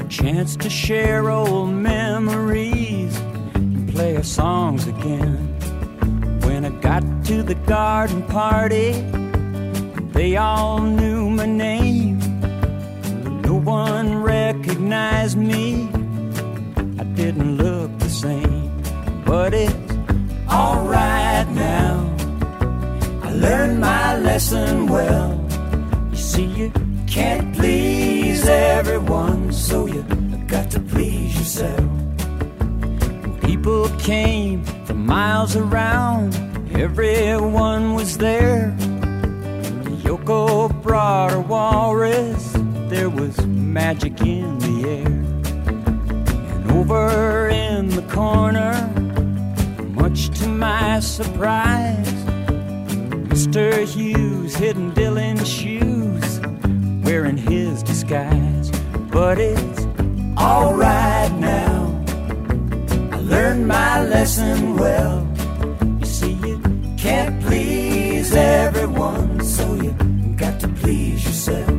A 0.01 0.07
chance 0.09 0.55
to 0.57 0.69
share 0.69 1.29
old 1.29 1.69
memories 1.69 3.17
and 3.55 3.91
play 3.91 4.15
our 4.15 4.23
songs 4.23 4.87
again. 4.87 5.37
When 6.41 6.65
I 6.65 6.69
got 6.81 7.03
to 7.25 7.43
the 7.43 7.55
garden 7.55 8.23
party, 8.23 8.91
they 10.13 10.37
all 10.37 10.81
knew 10.81 11.29
my 11.29 11.45
name. 11.45 12.19
No 13.41 13.55
one 13.55 14.23
recognized 14.23 15.37
me. 15.37 15.89
I 16.99 17.03
didn't 17.15 17.57
look 17.57 17.97
the 17.99 18.09
same, 18.09 18.81
but 19.25 19.53
it's 19.53 19.93
alright 20.49 21.47
now. 21.49 22.15
I 23.23 23.31
learned 23.31 23.79
my 23.79 24.17
lesson 24.17 24.87
well. 24.87 25.39
You 26.11 26.17
see, 26.17 26.45
you 26.45 26.69
can't 27.17 27.55
please 27.55 28.47
everyone, 28.47 29.51
so 29.51 29.87
you 29.87 30.03
got 30.45 30.69
to 30.69 30.79
please 30.79 31.35
yourself. 31.35 31.89
People 33.41 33.89
came 33.97 34.63
from 34.85 35.03
miles 35.03 35.55
around, 35.55 36.35
everyone 36.75 37.95
was 37.95 38.19
there. 38.19 38.71
Yoko 40.05 40.69
brought 40.83 41.31
her 41.31 41.41
walrus, 41.41 42.53
there 42.91 43.09
was 43.09 43.35
magic 43.47 44.21
in 44.21 44.59
the 44.59 44.77
air. 44.87 45.17
And 46.53 46.71
over 46.71 47.49
in 47.49 47.89
the 47.89 48.03
corner, 48.13 48.73
much 49.89 50.29
to 50.39 50.47
my 50.47 50.99
surprise, 50.99 52.13
Mr. 53.33 53.85
Hughes 53.85 54.55
hidden 54.55 54.91
Dylan's 54.91 55.47
shoes, 55.47 55.76
disguise. 58.07 58.71
But 59.11 59.39
it's 59.39 59.85
alright 60.37 61.31
now. 61.33 62.03
I 63.11 63.19
learned 63.19 63.67
my 63.67 64.03
lesson 64.05 64.77
well. 64.77 65.27
You 65.99 66.05
see, 66.05 66.33
you 66.33 66.61
can't 66.97 67.41
please 67.43 68.33
everyone, 68.33 69.43
so 69.43 69.73
you 69.75 69.91
got 70.37 70.59
to 70.61 70.67
please 70.67 71.25
yourself. 71.25 71.69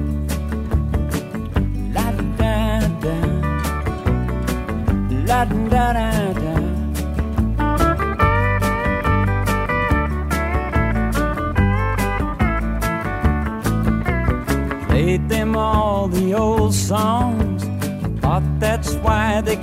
La 1.95 2.11
da 2.37 2.81
da, 3.03 3.17
la 5.27 5.45
da 5.45 5.93
da 5.93 6.33
da. 6.33 6.58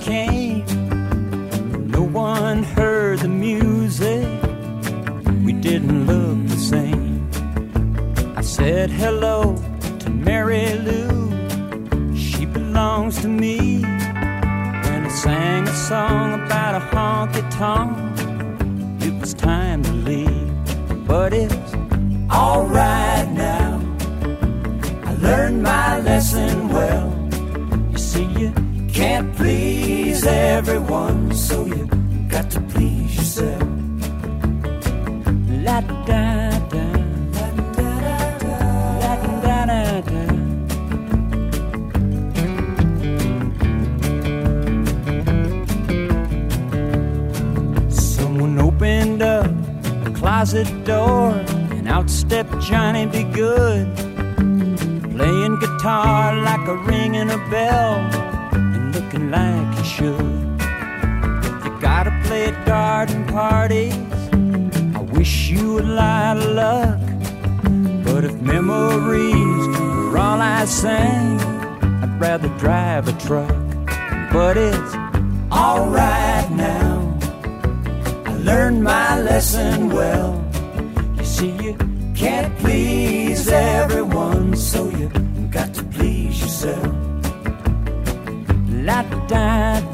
Came. 0.06 0.64
No 1.90 2.04
one 2.04 2.62
heard 2.62 3.20
the 3.20 3.28
music. 3.28 4.28
We 5.44 5.52
didn't 5.54 6.06
look 6.06 6.48
the 6.48 6.62
same. 6.74 7.28
I 8.38 8.42
said 8.42 8.92
hello 8.92 9.56
to 10.02 10.10
Mary 10.12 10.76
Lou. 10.88 12.16
She 12.16 12.46
belongs 12.46 13.20
to 13.24 13.28
me. 13.28 13.82
When 14.86 15.02
I 15.10 15.14
sang 15.24 15.68
a 15.68 15.76
song 15.76 16.34
about 16.40 16.74
a 16.82 16.84
honky 16.94 17.44
tonk, 17.58 17.98
it 19.02 19.14
was 19.20 19.34
time 19.34 19.82
to 19.82 19.92
leave. 20.10 21.08
But 21.08 21.34
it's 21.34 21.74
alright 22.32 23.28
now. 23.32 23.82
I 25.10 25.12
learned 25.16 25.64
my 25.64 26.00
lesson 26.02 26.70
well. 26.70 27.08
You 27.92 27.98
see, 27.98 28.26
you 28.40 28.54
can't 28.96 29.36
please 29.36 30.26
everyone, 30.26 31.34
so 31.36 31.66
you 31.66 31.86
got 32.30 32.50
to 32.50 32.62
please 32.62 33.14
yourself. 33.18 33.62
La 35.66 35.82
da 35.82 36.50
da, 36.72 36.88
la 37.36 37.48
da 37.76 37.90
da 38.08 38.20
da, 38.44 38.56
la 39.02 39.14
da 39.44 39.66
da 39.66 40.00
da. 40.00 40.24
Someone 47.90 48.58
opened 48.60 49.22
up 49.22 49.52
a 50.06 50.12
closet 50.12 50.70
door, 50.86 51.34
and 51.76 51.90
out 51.90 52.10
stepped 52.10 52.58
Johnny 52.62 53.06
B. 53.08 53.24
Goode 53.24 53.94
playing 55.12 55.60
guitar 55.60 56.34
like 56.38 56.66
a 56.70 56.78
ringing 56.78 57.30
a 57.30 57.38
bell 57.50 58.25
like 59.36 59.78
he 59.78 59.84
should. 59.96 60.46
You 61.64 61.72
gotta 61.90 62.14
play 62.26 62.44
at 62.52 62.58
garden 62.66 63.26
parties. 63.26 63.96
I 64.98 65.02
wish 65.18 65.50
you 65.50 65.80
a 65.80 65.86
lot 66.02 66.38
of 66.38 66.50
luck. 66.62 67.00
But 68.06 68.22
if 68.30 68.36
memories 68.42 69.66
were 69.78 70.18
all 70.26 70.42
I 70.58 70.66
sang, 70.66 71.40
I'd 72.04 72.16
rather 72.20 72.50
drive 72.64 73.04
a 73.14 73.16
truck. 73.28 73.56
But 74.32 74.58
it's 74.58 74.94
alright 75.52 76.48
now. 76.52 76.94
I 78.30 78.34
learned 78.50 78.84
my 78.84 79.22
lesson 79.30 79.90
well. 79.90 80.32
You 81.18 81.26
see, 81.26 81.52
you 81.66 81.74
can't 82.16 82.52
please 82.60 83.48
everyone, 83.50 84.56
so 84.56 84.90
you 85.00 85.10
La 89.30 89.85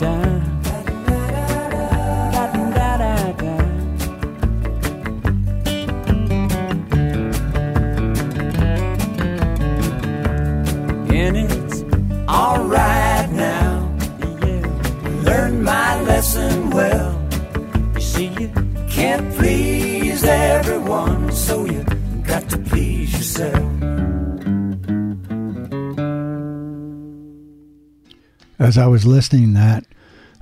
As 28.72 28.78
I 28.78 28.88
was 28.88 29.06
listening 29.06 29.52
that, 29.56 29.84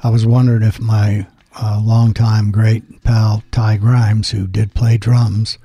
I 0.03 0.09
was 0.11 0.23
wondering 0.23 0.61
if 0.61 0.80
my 0.80 1.25
uh, 1.59 1.82
longtime 1.84 2.51
great 2.51 3.03
pal 3.03 3.41
Ty 3.49 3.77
Grimes, 3.77 4.30
who 4.30 4.45
did 4.45 4.75
play 4.75 4.97
drums 4.97 5.57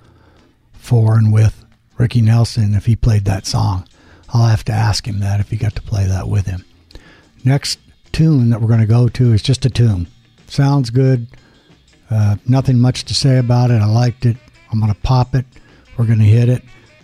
for 0.72 1.18
and 1.18 1.30
with 1.30 1.62
Ricky 1.98 2.22
Nelson, 2.22 2.72
if 2.72 2.86
he 2.86 2.96
played 2.96 3.26
that 3.26 3.44
song. 3.44 3.86
I'll 4.30 4.46
have 4.46 4.64
to 4.64 4.72
ask 4.72 5.06
him 5.06 5.20
that 5.20 5.40
if 5.40 5.50
he 5.50 5.58
got 5.58 5.74
to 5.74 5.82
play 5.82 6.06
that 6.06 6.26
with 6.26 6.46
him. 6.46 6.64
Next 7.44 7.78
tune 8.12 8.48
that 8.48 8.62
we're 8.62 8.68
going 8.68 8.80
to 8.80 8.86
go 8.86 9.08
to 9.08 9.34
is 9.34 9.42
just 9.42 9.66
a 9.66 9.70
tune. 9.70 10.06
Sounds 10.46 10.88
good. 10.88 11.26
Uh, 12.10 12.36
nothing 12.48 12.78
much 12.78 13.04
to 13.04 13.14
say 13.14 13.36
about 13.36 13.72
it. 13.72 13.82
I 13.82 13.84
liked 13.84 14.24
it. 14.24 14.38
I'm 14.72 14.80
going 14.80 14.90
to 14.90 15.00
pop 15.02 15.34
it. 15.34 15.44
We're 15.98 16.06
going 16.06 16.18
to 16.18 16.24
hit 16.24 16.48
it. 16.48 16.62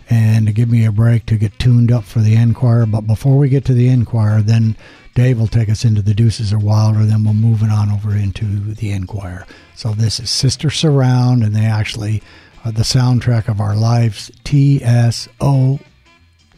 And 0.09 0.47
to 0.47 0.53
give 0.53 0.71
me 0.71 0.85
a 0.85 0.91
break 0.91 1.27
to 1.27 1.37
get 1.37 1.59
tuned 1.59 1.91
up 1.91 2.03
for 2.03 2.19
the 2.19 2.51
choir. 2.55 2.87
But 2.87 3.01
before 3.01 3.37
we 3.37 3.47
get 3.47 3.63
to 3.65 3.73
the 3.75 4.05
choir, 4.05 4.41
then 4.41 4.75
Dave 5.13 5.39
will 5.39 5.47
take 5.47 5.69
us 5.69 5.83
into 5.83 6.01
the 6.01 6.13
Deuces 6.13 6.53
Are 6.53 6.59
Wilder. 6.59 7.05
Then 7.05 7.23
we'll 7.23 7.33
move 7.33 7.61
it 7.63 7.69
on 7.69 7.91
over 7.91 8.15
into 8.15 8.45
the 8.73 8.97
choir. 9.05 9.45
So 9.75 9.91
this 9.91 10.19
is 10.19 10.29
Sister 10.29 10.69
Surround, 10.69 11.43
and 11.43 11.55
they 11.55 11.65
actually 11.65 12.23
are 12.63 12.71
the 12.71 12.83
soundtrack 12.83 13.47
of 13.47 13.59
our 13.59 13.75
lives. 13.75 14.31
T 14.43 14.81
S 14.83 15.27
O 15.39 15.79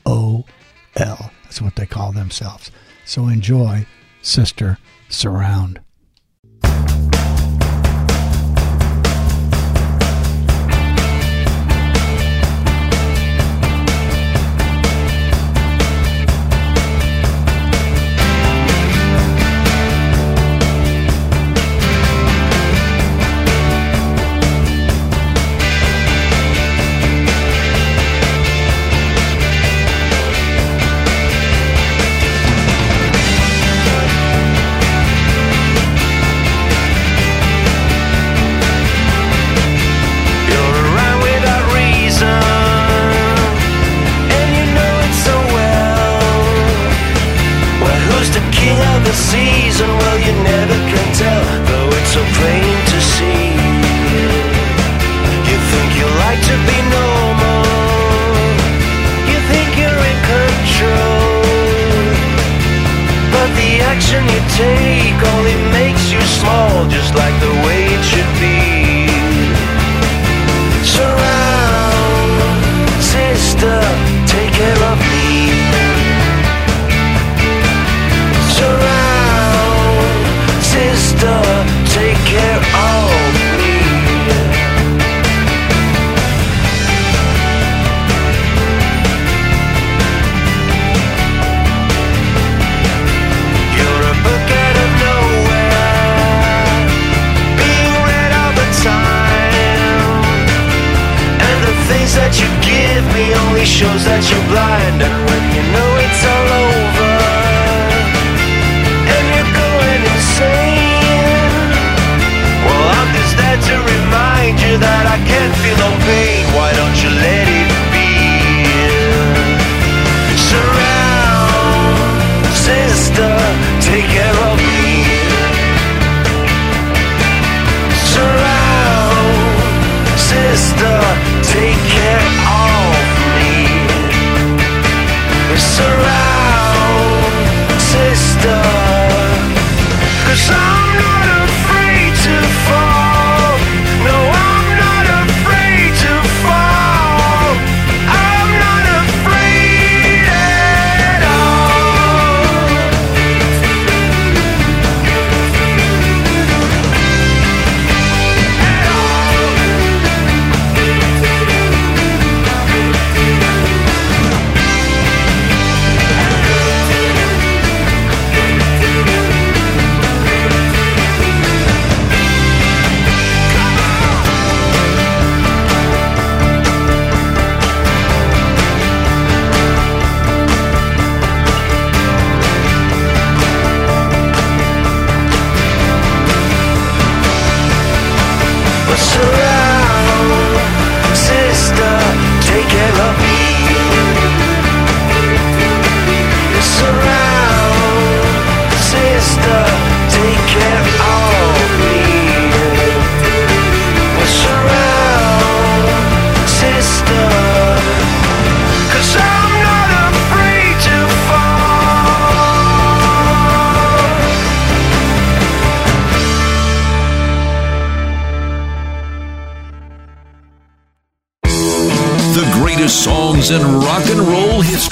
O 0.06 0.46
L. 0.96 1.32
That's 1.44 1.62
what 1.62 1.76
they 1.76 1.86
call 1.86 2.12
themselves. 2.12 2.72
So 3.06 3.28
enjoy 3.28 3.86
Sister 4.22 4.78
Surround. 5.10 5.80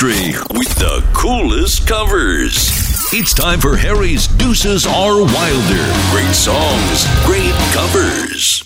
History 0.02 0.34
with 0.58 0.74
the 0.78 1.08
coolest 1.14 1.88
covers. 1.88 3.14
It's 3.14 3.34
time 3.34 3.60
for 3.60 3.76
Harry's 3.76 4.28
Deuces 4.28 4.88
Are 4.88 5.20
Wilder. 5.20 5.86
Great 6.10 6.34
songs, 6.34 7.06
great 7.26 7.54
covers. 7.72 8.64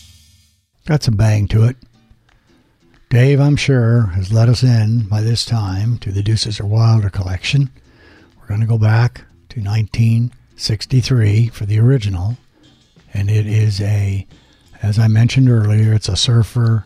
Got 0.85 1.03
some 1.03 1.15
bang 1.15 1.47
to 1.49 1.65
it. 1.65 1.75
Dave, 3.09 3.41
I'm 3.41 3.57
sure, 3.57 4.07
has 4.07 4.31
let 4.31 4.47
us 4.47 4.63
in 4.63 5.07
by 5.09 5.21
this 5.21 5.45
time 5.45 5.97
to 5.99 6.11
the 6.11 6.23
Deuces 6.23 6.61
Are 6.61 6.65
Wilder 6.65 7.09
collection. 7.09 7.69
We're 8.39 8.47
going 8.47 8.61
to 8.61 8.67
go 8.67 8.77
back 8.77 9.25
to 9.49 9.59
1963 9.61 11.47
for 11.47 11.65
the 11.65 11.79
original. 11.79 12.37
And 13.13 13.29
it 13.29 13.45
is 13.45 13.81
a, 13.81 14.25
as 14.81 14.97
I 14.97 15.07
mentioned 15.07 15.49
earlier, 15.49 15.93
it's 15.93 16.09
a 16.09 16.15
surfer 16.15 16.85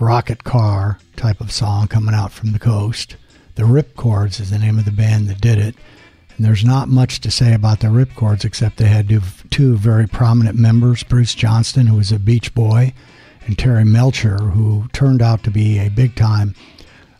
rocket 0.00 0.42
car 0.44 0.98
type 1.16 1.40
of 1.40 1.52
song 1.52 1.86
coming 1.86 2.14
out 2.14 2.32
from 2.32 2.52
the 2.52 2.58
coast. 2.58 3.16
The 3.62 3.68
Rip 3.68 3.94
Chords 3.94 4.40
is 4.40 4.50
the 4.50 4.58
name 4.58 4.76
of 4.76 4.86
the 4.86 4.90
band 4.90 5.28
that 5.28 5.40
did 5.40 5.56
it. 5.56 5.76
And 6.36 6.44
there's 6.44 6.64
not 6.64 6.88
much 6.88 7.20
to 7.20 7.30
say 7.30 7.54
about 7.54 7.78
the 7.78 7.90
Rip 7.90 8.12
Chords 8.16 8.44
except 8.44 8.76
they 8.76 8.88
had 8.88 9.22
two, 9.50 9.76
very 9.76 10.08
prominent 10.08 10.58
members 10.58 11.04
Bruce 11.04 11.32
Johnston, 11.32 11.86
who 11.86 11.98
was 11.98 12.10
a 12.10 12.18
Beach 12.18 12.52
Boy, 12.56 12.92
and 13.46 13.56
Terry 13.56 13.84
Melcher, 13.84 14.36
who 14.36 14.88
turned 14.92 15.22
out 15.22 15.44
to 15.44 15.52
be 15.52 15.78
a 15.78 15.90
big 15.90 16.16
time 16.16 16.56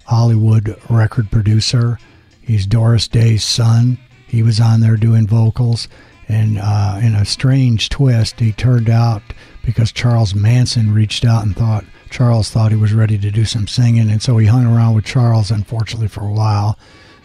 Hollywood 0.07 0.77
record 0.91 1.31
producer. 1.31 2.01
He's 2.41 2.67
Doris 2.67 3.07
Day's 3.07 3.45
son. 3.45 3.97
He 4.27 4.43
was 4.43 4.59
on 4.59 4.81
there 4.81 4.97
doing 4.97 5.29
vocals. 5.29 5.87
And 6.27 6.59
uh, 6.59 6.99
in 7.01 7.15
a 7.15 7.25
strange 7.25 7.89
twist, 7.89 8.41
he 8.41 8.51
turned 8.51 8.91
out 8.91 9.23
because 9.65 9.93
Charles 9.93 10.35
Manson 10.35 10.93
reached 10.93 11.25
out 11.25 11.45
and 11.45 11.55
thought 11.55 11.85
Charles 12.13 12.51
thought 12.51 12.71
he 12.71 12.77
was 12.77 12.93
ready 12.93 13.19
to 13.19 13.31
do 13.31 13.45
some 13.45 13.67
singing. 13.67 14.11
And 14.11 14.23
so 14.23 14.37
he 14.37 14.47
hung 14.47 14.67
around 14.67 14.95
with 14.95 15.05
Charles, 15.05 15.51
unfortunately, 15.51 16.09
for 16.09 16.21
a 16.21 16.33
while 16.33 16.79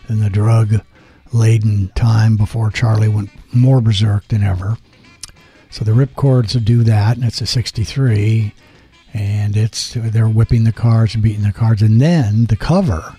in 0.07 0.21
the 0.21 0.29
drug 0.29 0.81
laden 1.33 1.91
time 1.93 2.37
before 2.37 2.71
Charlie 2.71 3.09
went 3.09 3.29
more 3.53 3.81
berserk 3.81 4.27
than 4.29 4.43
ever. 4.43 4.77
So 5.69 5.83
the 5.83 5.93
Rip 5.93 6.15
Chords 6.15 6.53
do 6.53 6.83
that, 6.83 7.17
and 7.17 7.25
it's 7.25 7.41
a 7.41 7.45
63 7.45 8.53
and 9.13 9.57
it's 9.57 9.93
they're 9.93 10.29
whipping 10.29 10.63
the 10.63 10.71
cards 10.71 11.13
and 11.13 11.23
beating 11.23 11.43
the 11.43 11.51
cards, 11.51 11.81
and 11.81 11.99
then 11.99 12.45
the 12.45 12.55
cover 12.55 13.15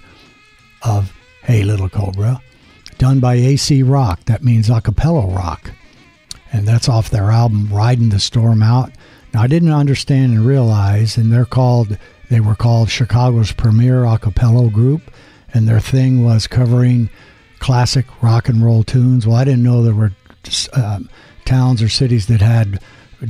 of 0.83 1.12
"Hey 1.43 1.64
Little 1.64 1.89
Cobra," 1.89 2.41
done 2.99 3.21
by 3.21 3.35
AC 3.35 3.83
Rock. 3.83 4.25
That 4.27 4.45
means 4.45 4.69
acapella 4.69 5.35
rock, 5.35 5.73
and 6.53 6.66
that's 6.66 6.89
off 6.89 7.11
their 7.11 7.31
album 7.31 7.69
"Riding 7.71 8.11
the 8.11 8.21
Storm 8.21 8.62
Out." 8.62 8.93
Now 9.39 9.45
I 9.45 9.47
didn't 9.47 9.70
understand 9.70 10.32
and 10.32 10.45
realize, 10.45 11.16
and 11.16 11.32
they're 11.32 11.45
called 11.45 11.97
they 12.28 12.41
were 12.41 12.57
called 12.57 12.91
Chicago's 12.91 13.53
premier 13.53 14.03
acapella 14.03 14.72
group, 14.72 15.12
and 15.55 15.68
their 15.68 15.78
thing 15.78 16.24
was 16.24 16.49
covering 16.49 17.09
classic 17.61 18.07
rock 18.20 18.49
and 18.49 18.64
roll 18.64 18.82
tunes. 18.82 19.28
Well, 19.28 19.36
I 19.36 19.45
didn't 19.45 19.62
know 19.62 19.84
there 19.84 19.95
were 19.95 20.11
um, 20.72 21.09
towns 21.45 21.80
or 21.80 21.89
cities 21.89 22.26
that 22.26 22.41
had 22.41 22.80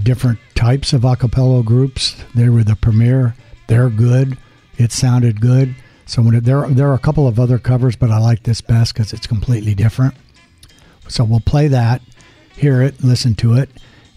different 0.02 0.38
types 0.54 0.94
of 0.94 1.04
a 1.04 1.14
cappella 1.14 1.62
groups. 1.62 2.16
They 2.34 2.48
were 2.48 2.64
the 2.64 2.74
premier. 2.74 3.34
They're 3.66 3.90
good. 3.90 4.38
It 4.78 4.92
sounded 4.92 5.42
good. 5.42 5.74
So 6.06 6.26
it, 6.30 6.42
there 6.44 6.66
there 6.70 6.88
are 6.88 6.94
a 6.94 6.98
couple 6.98 7.28
of 7.28 7.38
other 7.38 7.59
covers, 7.59 7.96
but 7.96 8.11
I 8.11 8.18
like 8.18 8.44
this 8.44 8.62
best 8.62 8.94
because 8.94 9.12
it's 9.12 9.26
completely 9.26 9.74
different. 9.74 10.14
So 11.06 11.22
we'll 11.22 11.40
play 11.40 11.68
that, 11.68 12.00
hear 12.56 12.80
it, 12.80 13.04
listen 13.04 13.34
to 13.34 13.59
it, 13.59 13.68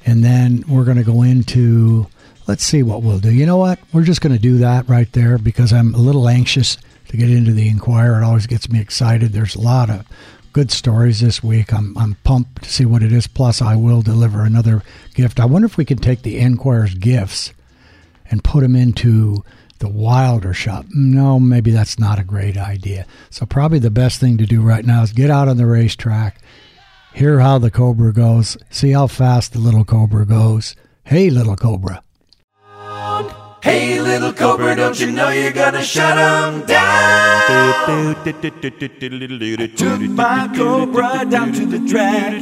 and 0.06 0.24
then 0.24 0.64
we're 0.68 0.86
going 0.86 0.98
to 0.98 1.04
go 1.04 1.22
into. 1.22 2.08
Let's 2.48 2.64
see 2.64 2.84
what 2.84 3.04
we'll 3.04 3.20
do. 3.20 3.32
You 3.32 3.46
know 3.46 3.58
what? 3.58 3.80
We're 3.94 4.04
just 4.04 4.20
going 4.20 4.34
to 4.34 4.42
do 4.42 4.58
that 4.58 4.90
right 4.90 5.10
there 5.14 5.38
because 5.38 5.72
I'm 5.72 5.94
a 5.94 6.00
little 6.00 6.28
anxious 6.28 6.78
to 7.10 7.18
get 7.18 7.30
into 7.30 7.52
the 7.52 7.70
Enquirer. 7.70 8.20
It 8.22 8.26
always 8.26 8.48
gets 8.48 8.70
me 8.70 8.82
excited. 8.82 9.32
There's 9.32 9.56
a 9.56 9.62
lot 9.62 9.90
of 9.90 10.06
good 10.54 10.72
stories 10.72 11.22
this 11.22 11.44
week. 11.44 11.74
I'm 11.74 11.98
I'm 11.98 12.16
pumped 12.24 12.64
to 12.64 12.70
see 12.70 12.86
what 12.86 13.04
it 13.04 13.12
is. 13.12 13.28
Plus, 13.28 13.62
I 13.62 13.76
will 13.76 14.02
deliver 14.02 14.44
another 14.44 14.84
gift. 15.14 15.40
I 15.40 15.46
wonder 15.46 15.66
if 15.66 15.78
we 15.78 15.86
can 15.86 15.98
take 15.98 16.24
the 16.24 16.40
Enquirer's 16.40 16.96
gifts 16.96 17.54
and 18.30 18.44
put 18.44 18.62
them 18.62 18.76
into 18.76 19.44
the 19.80 19.90
Wilder 19.90 20.54
shop. 20.54 20.86
No, 20.94 21.40
maybe 21.40 21.72
that's 21.72 22.00
not 22.00 22.20
a 22.20 22.24
great 22.24 22.58
idea. 22.58 23.06
So 23.30 23.46
probably 23.46 23.80
the 23.80 23.90
best 23.90 24.20
thing 24.20 24.38
to 24.38 24.46
do 24.46 24.62
right 24.62 24.86
now 24.86 25.02
is 25.04 25.12
get 25.12 25.30
out 25.30 25.48
on 25.48 25.58
the 25.58 25.66
racetrack, 25.66 26.41
Hear 27.14 27.40
how 27.40 27.58
the 27.60 27.70
cobra 27.72 28.14
goes. 28.14 28.58
See 28.70 28.92
how 28.92 29.08
fast 29.08 29.54
the 29.54 29.60
little 29.60 29.84
cobra 29.84 30.26
goes. 30.26 30.76
Hey, 31.04 31.30
little 31.30 31.56
cobra. 31.56 32.04
Hey, 33.62 34.00
little 34.00 34.34
cobra, 34.34 34.76
don't 34.76 35.00
you 35.00 35.12
know 35.12 35.30
you're 35.30 35.52
gonna 35.52 35.84
shut 35.84 36.18
'em 36.18 36.66
down? 36.66 37.42
Took 39.76 40.02
my 40.02 40.50
Cobra 40.56 41.26
down 41.30 41.54
to 41.54 41.66
the 41.66 41.80
track, 41.88 42.34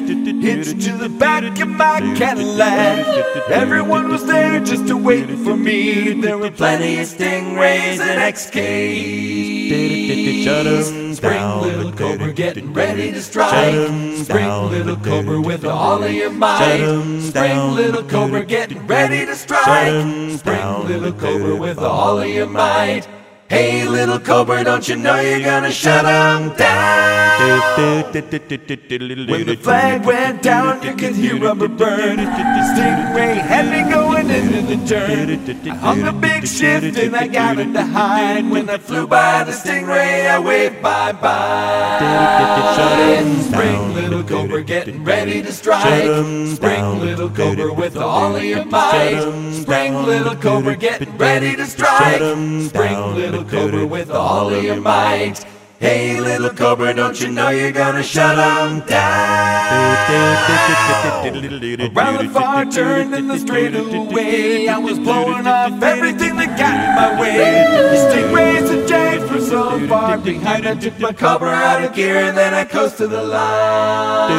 hitched 0.42 0.82
to 0.82 0.94
the 0.94 1.10
back 1.10 1.60
of 1.60 1.68
my 1.68 2.00
Cadillac. 2.16 3.06
Everyone 3.50 4.10
was 4.10 4.26
there 4.26 4.60
just 4.62 4.88
to 4.88 4.96
wait 4.96 5.30
for 5.44 5.58
me. 5.58 6.22
There 6.22 6.38
were 6.38 6.52
plenty 6.52 7.00
of 7.00 7.08
stingrays 7.08 8.00
and 8.00 8.22
XKs. 8.22 9.99
'Em 10.10 11.14
Spring 11.14 11.62
little 11.62 11.92
Cobra 11.92 12.34
getting 12.34 12.74
ready 12.74 13.12
to 13.12 13.22
strike. 13.22 13.76
Spring 14.16 14.70
little 14.72 14.96
Cobra 14.96 15.40
with 15.40 15.66
all 15.66 16.04
of 16.04 16.12
your 16.12 16.32
might. 16.32 17.22
Spring 17.22 17.76
little 17.76 18.04
Cobra 18.04 18.44
getting 18.44 18.88
ready 18.88 19.26
to 19.26 19.36
strike. 19.36 20.40
Spring 20.40 20.88
little 20.88 21.12
Cobra 21.12 21.56
with 21.56 21.78
all 21.78 22.20
of 22.20 22.28
your 22.28 22.48
might. 22.48 23.08
Hey, 23.50 23.88
little 23.88 24.20
Cobra, 24.20 24.64
don't 24.64 24.88
you 24.88 24.96
know 24.96 25.20
you're 25.20 25.40
gonna 25.40 25.72
shut 25.72 26.06
'em 26.06 26.56
down? 26.56 27.40
When 29.30 29.46
the 29.46 29.58
flag 29.60 30.06
went 30.06 30.44
down, 30.44 30.84
you 30.84 30.94
could 30.94 31.16
hear 31.16 31.40
rubber 31.40 31.68
burn. 31.68 32.20
Stingray 32.20 33.38
had 33.42 33.66
me 33.72 33.90
going 33.90 34.30
into 34.30 34.62
the 34.62 34.78
turn. 34.86 35.40
I 35.66 35.76
hung 35.76 36.08
a 36.08 36.12
big 36.12 36.46
shift 36.46 36.98
and 36.98 37.16
I 37.16 37.26
got 37.28 37.58
it 37.58 37.74
to 37.74 37.84
hide. 37.84 38.48
When 38.50 38.70
I 38.70 38.78
flew 38.78 39.08
by 39.08 39.44
the 39.46 39.52
Stingray, 39.52 40.30
I 40.30 40.38
waved 40.38 40.82
bye 40.84 41.14
bye. 41.14 42.00
Spring 43.50 43.94
little 43.96 44.24
Cobra 44.24 44.62
getting 44.62 45.04
ready 45.04 45.42
to 45.42 45.52
strike. 45.52 46.04
Spring 46.56 47.00
little 47.00 47.30
Cobra 47.30 47.74
with 47.74 47.98
all 47.98 48.36
of 48.36 48.44
your 48.44 48.66
might. 48.66 49.22
Spring 49.54 50.06
little 50.06 50.36
Cobra 50.36 50.76
getting 50.76 51.18
ready 51.18 51.56
to 51.56 51.66
strike. 51.66 52.22
Spring 52.70 53.16
little 53.16 53.39
Cobra 53.44 53.86
with 53.86 54.12
all 54.12 54.54
of 54.54 54.64
your 54.64 54.82
might. 54.82 55.46
Hey, 55.80 56.20
little 56.20 56.50
Cobra, 56.50 56.94
don't 56.94 57.20
you 57.22 57.30
know 57.30 57.50
you're 57.50 57.72
gonna 57.72 58.04
shut 58.04 58.38
shut 58.38 58.38
'em 58.38 58.82
down? 58.82 60.10
Around 61.96 62.18
the 62.26 62.30
far 62.34 62.66
turn 62.66 63.14
in 63.14 63.28
the 63.28 63.38
straightaway, 63.40 64.68
I 64.68 64.78
was 64.78 65.00
blowing 65.00 65.48
off 65.48 65.82
everything 65.82 66.36
that 66.38 66.58
got 66.58 66.76
in 66.84 66.96
my 66.96 67.22
way. 67.22 67.38
The 67.92 67.98
stingrays 68.10 68.70
and 68.70 68.88
jags 68.88 69.09
were 69.30 69.42
so 69.42 69.88
far 69.88 70.18
behind, 70.18 70.68
I 70.68 70.76
took 70.76 71.00
my 71.00 71.14
Cobra 71.14 71.52
out 71.52 71.84
of 71.84 71.94
gear 71.94 72.18
and 72.18 72.38
then 72.38 72.54
I 72.54 72.66
coast 72.66 72.98
to 72.98 73.08
the 73.08 73.24
line. 73.24 74.30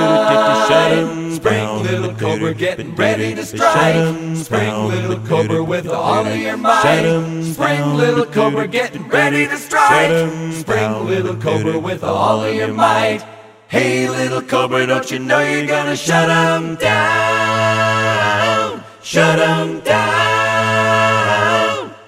Spring 1.35 1.83
little 1.83 2.15
Cobra 2.15 2.55
getting 2.55 2.95
ready 2.95 3.35
to 3.35 3.45
strike. 3.45 4.37
Spring 4.37 4.89
little 4.89 5.19
Cobra 5.27 5.63
with 5.63 5.89
all 5.89 6.27
of 6.27 6.37
your 6.37 6.57
might. 6.57 7.43
Spring 7.45 7.95
little 7.95 8.27
Cobra 8.27 8.67
getting 8.67 9.09
ready 9.09 9.47
to 9.47 9.57
strike. 9.57 10.31
Spring 10.53 11.07
little 11.07 11.37
Cobra 11.37 11.79
with 11.79 12.03
all 12.05 12.45
of 12.45 12.55
your 12.55 12.73
might. 12.73 13.23
Hey, 13.69 14.09
little 14.09 14.43
Cobra, 14.43 14.87
don't 14.87 15.11
you 15.11 15.19
know 15.19 15.41
you're 15.41 15.67
gonna 15.67 15.97
shut 15.97 16.29
'em 16.29 16.75
down? 16.77 18.11
Shut 19.03 19.39
'em 19.39 19.81
down. 19.81 20.11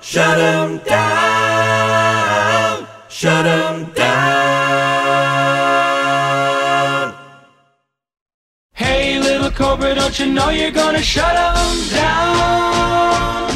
Shut 0.01 0.39
'em 0.39 0.79
down. 0.79 1.22
Shut 3.23 3.47
'em 3.47 3.77
down. 3.95 5.15
Hey, 8.75 9.21
little 9.21 9.53
cobra, 9.53 9.95
don't 9.95 10.19
you 10.19 10.27
know 10.27 10.51
you're 10.51 10.73
gonna 10.73 11.01
shut 11.01 11.37
'em 11.37 11.89
down? 12.01 13.47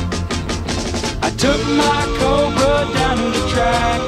I 1.21 1.31
took 1.37 1.61
my 1.85 2.03
cobra 2.21 2.87
down 2.95 3.17
to 3.17 3.29
the 3.37 3.45
track, 3.53 4.01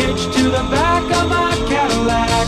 hitched 0.00 0.32
to 0.36 0.44
the 0.56 0.64
back 0.74 1.04
of 1.18 1.28
my 1.28 1.52
Cadillac. 1.70 2.46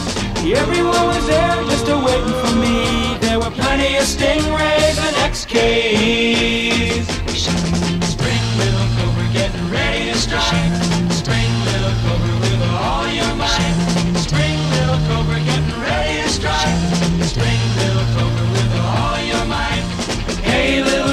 Everyone 0.62 1.06
was 1.14 1.24
there 1.28 1.62
just 1.70 1.86
a 1.86 1.96
waiting 1.96 2.36
for 2.42 2.54
me. 2.64 2.78
There 3.20 3.38
were 3.38 3.54
plenty 3.62 3.94
of 3.94 4.06
stingrays 4.14 4.98
and 5.06 5.14
XKs. 5.30 7.06
Spring 8.12 8.44
little 8.58 8.88
cobra 8.96 9.26
getting 9.32 9.66
ready 9.70 10.10
to 10.10 10.18
strike. 10.18 10.95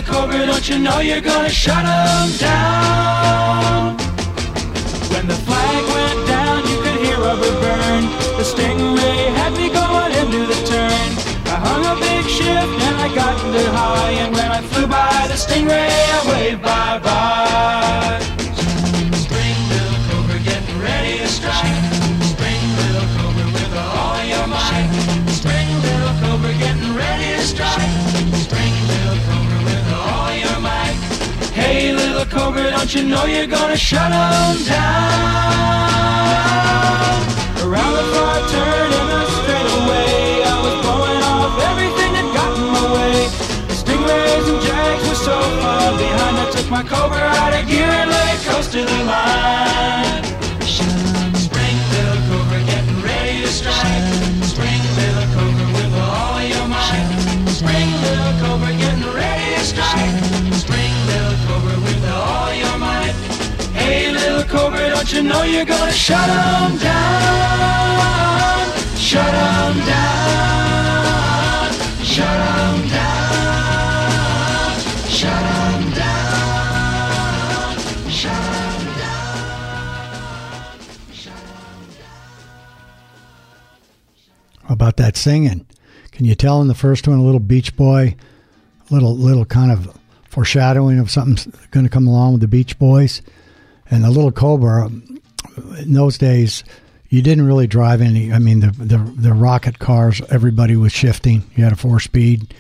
Cobra, 0.06 0.46
don't 0.46 0.68
you 0.70 0.80
know 0.80 1.00
you're 1.00 1.22
gonna 1.22 1.50
shut 1.50 1.86
'em 1.86 2.30
down? 2.38 3.98
When 5.12 5.26
the 5.28 5.40
flag 5.48 5.84
went 5.96 6.28
down, 6.28 6.58
you 6.70 6.78
could 6.84 6.98
hear 7.04 7.18
rubber 7.18 7.54
burn. 7.64 8.04
The 8.38 8.46
stingray 8.52 9.22
had 9.40 9.54
me 9.54 9.68
going 9.70 10.14
into 10.22 10.42
the 10.52 10.60
turn. 10.72 11.08
I 11.54 11.56
hung 11.68 11.84
a 11.94 11.96
big 12.00 12.26
shift 12.38 12.74
and 12.88 12.96
I 13.06 13.08
got 13.16 13.36
it 13.62 13.70
high. 13.78 14.12
And 14.24 14.34
when 14.36 14.50
I 14.52 14.62
flew 14.70 14.88
by 14.88 15.28
the 15.32 15.38
stingray, 15.46 15.90
I 16.18 16.20
waved 16.30 16.62
bye 16.62 17.00
don't 32.84 32.96
you 32.96 33.04
know 33.06 33.24
you're 33.24 33.48
gonna 33.48 33.78
shut 33.78 34.12
'em 34.12 34.64
down? 34.66 34.76
Around 37.64 37.94
the 38.00 38.04
far 38.12 38.40
turn 38.52 38.92
in 39.00 39.08
the 39.14 39.24
straightaway, 39.38 40.44
I 40.44 40.56
was 40.64 40.76
blowing 40.84 41.24
off 41.32 41.56
everything 41.72 42.12
that 42.18 42.28
got 42.36 42.52
in 42.58 42.68
my 42.76 42.86
way. 42.96 43.16
Stingrays 43.80 44.48
and 44.52 44.62
jags 44.68 45.04
were 45.08 45.16
so 45.30 45.38
far 45.62 45.98
behind, 45.98 46.36
I 46.44 46.46
took 46.52 46.70
my 46.70 46.84
cobra 46.84 47.24
out 47.42 47.54
of 47.58 47.66
gear 47.70 47.88
and 47.88 48.10
let 48.10 48.36
it 48.36 48.42
coast 48.48 48.74
to 48.74 48.84
the 48.84 49.04
line. 49.06 50.33
Cobra, 64.54 64.90
don't 64.90 65.12
you 65.12 65.24
know 65.24 65.42
you're 65.42 65.66
gonna 65.66 65.92
shut 65.92 66.30
'em 66.30 66.78
down? 66.78 68.14
Shut 68.98 69.34
'em 69.34 69.76
down. 69.92 71.74
Shut 72.14 72.40
'em 72.52 72.78
down. 72.96 73.34
Shut 75.18 75.44
'em 75.58 75.82
down. 76.02 77.78
Shut 78.20 78.38
'em 78.38 78.74
How 84.66 84.74
about 84.76 84.98
that 84.98 85.18
singing? 85.18 85.66
Can 86.12 86.26
you 86.26 86.36
tell 86.36 86.62
in 86.62 86.68
the 86.68 86.76
first 86.76 87.08
one 87.08 87.18
a 87.18 87.24
little 87.24 87.40
Beach 87.40 87.76
Boy, 87.76 88.16
little 88.92 89.18
little 89.18 89.46
kind 89.46 89.72
of 89.72 89.98
foreshadowing 90.30 91.00
of 91.00 91.10
something 91.12 91.54
going 91.72 91.86
to 91.86 91.90
come 91.90 92.08
along 92.08 92.34
with 92.34 92.42
the 92.42 92.48
Beach 92.48 92.78
Boys, 92.80 93.22
and 93.94 94.04
the 94.04 94.10
little 94.10 94.32
Cobra. 94.32 94.88
In 94.88 95.94
those 95.94 96.18
days, 96.18 96.64
you 97.10 97.22
didn't 97.22 97.46
really 97.46 97.68
drive 97.68 98.02
any. 98.02 98.34
I 98.34 98.40
mean, 98.40 98.60
the 98.60 98.72
the 98.72 98.98
the 98.98 99.34
rocket 99.34 99.78
cars, 99.78 100.20
everybody 100.32 100.76
was 100.76 100.92
shifting. 100.92 101.44
You 101.56 101.64
had 101.64 101.74
a 101.74 101.76
four 101.76 102.00
speed, 102.00 102.56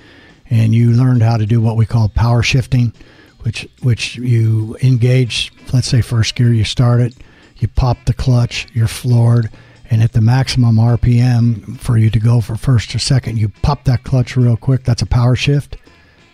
and 0.49 0.75
you 0.75 0.91
learned 0.91 1.23
how 1.23 1.37
to 1.37 1.47
do 1.47 1.59
what 1.59 1.75
we 1.75 1.87
call 1.87 2.07
power 2.09 2.43
shifting, 2.43 2.93
which 3.41 3.67
which 3.81 4.15
you 4.17 4.77
engage. 4.83 5.51
Let's 5.73 5.87
say 5.87 6.01
first 6.01 6.35
gear, 6.35 6.53
you 6.53 6.65
start 6.65 7.01
it, 7.01 7.15
you 7.57 7.67
pop 7.67 8.05
the 8.05 8.13
clutch, 8.13 8.67
you're 8.73 8.87
floored, 8.87 9.49
and 9.89 10.03
at 10.03 10.13
the 10.13 10.21
maximum 10.21 10.75
RPM 10.75 11.79
for 11.79 11.97
you 11.97 12.11
to 12.11 12.19
go 12.19 12.41
for 12.41 12.55
first 12.55 12.93
or 12.93 12.99
second, 12.99 13.39
you 13.39 13.49
pop 13.63 13.85
that 13.85 14.03
clutch 14.03 14.37
real 14.37 14.55
quick. 14.55 14.83
That's 14.83 15.01
a 15.01 15.07
power 15.07 15.35
shift, 15.35 15.77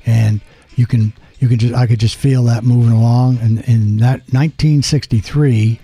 and 0.05 0.41
you 0.75 0.85
can 0.85 1.13
you 1.39 1.47
can 1.47 1.57
just 1.57 1.73
I 1.73 1.87
could 1.87 1.99
just 1.99 2.15
feel 2.15 2.43
that 2.45 2.63
moving 2.63 2.91
along. 2.91 3.37
And 3.39 3.59
in 3.61 3.97
that 3.97 4.21
1963, 4.31 5.79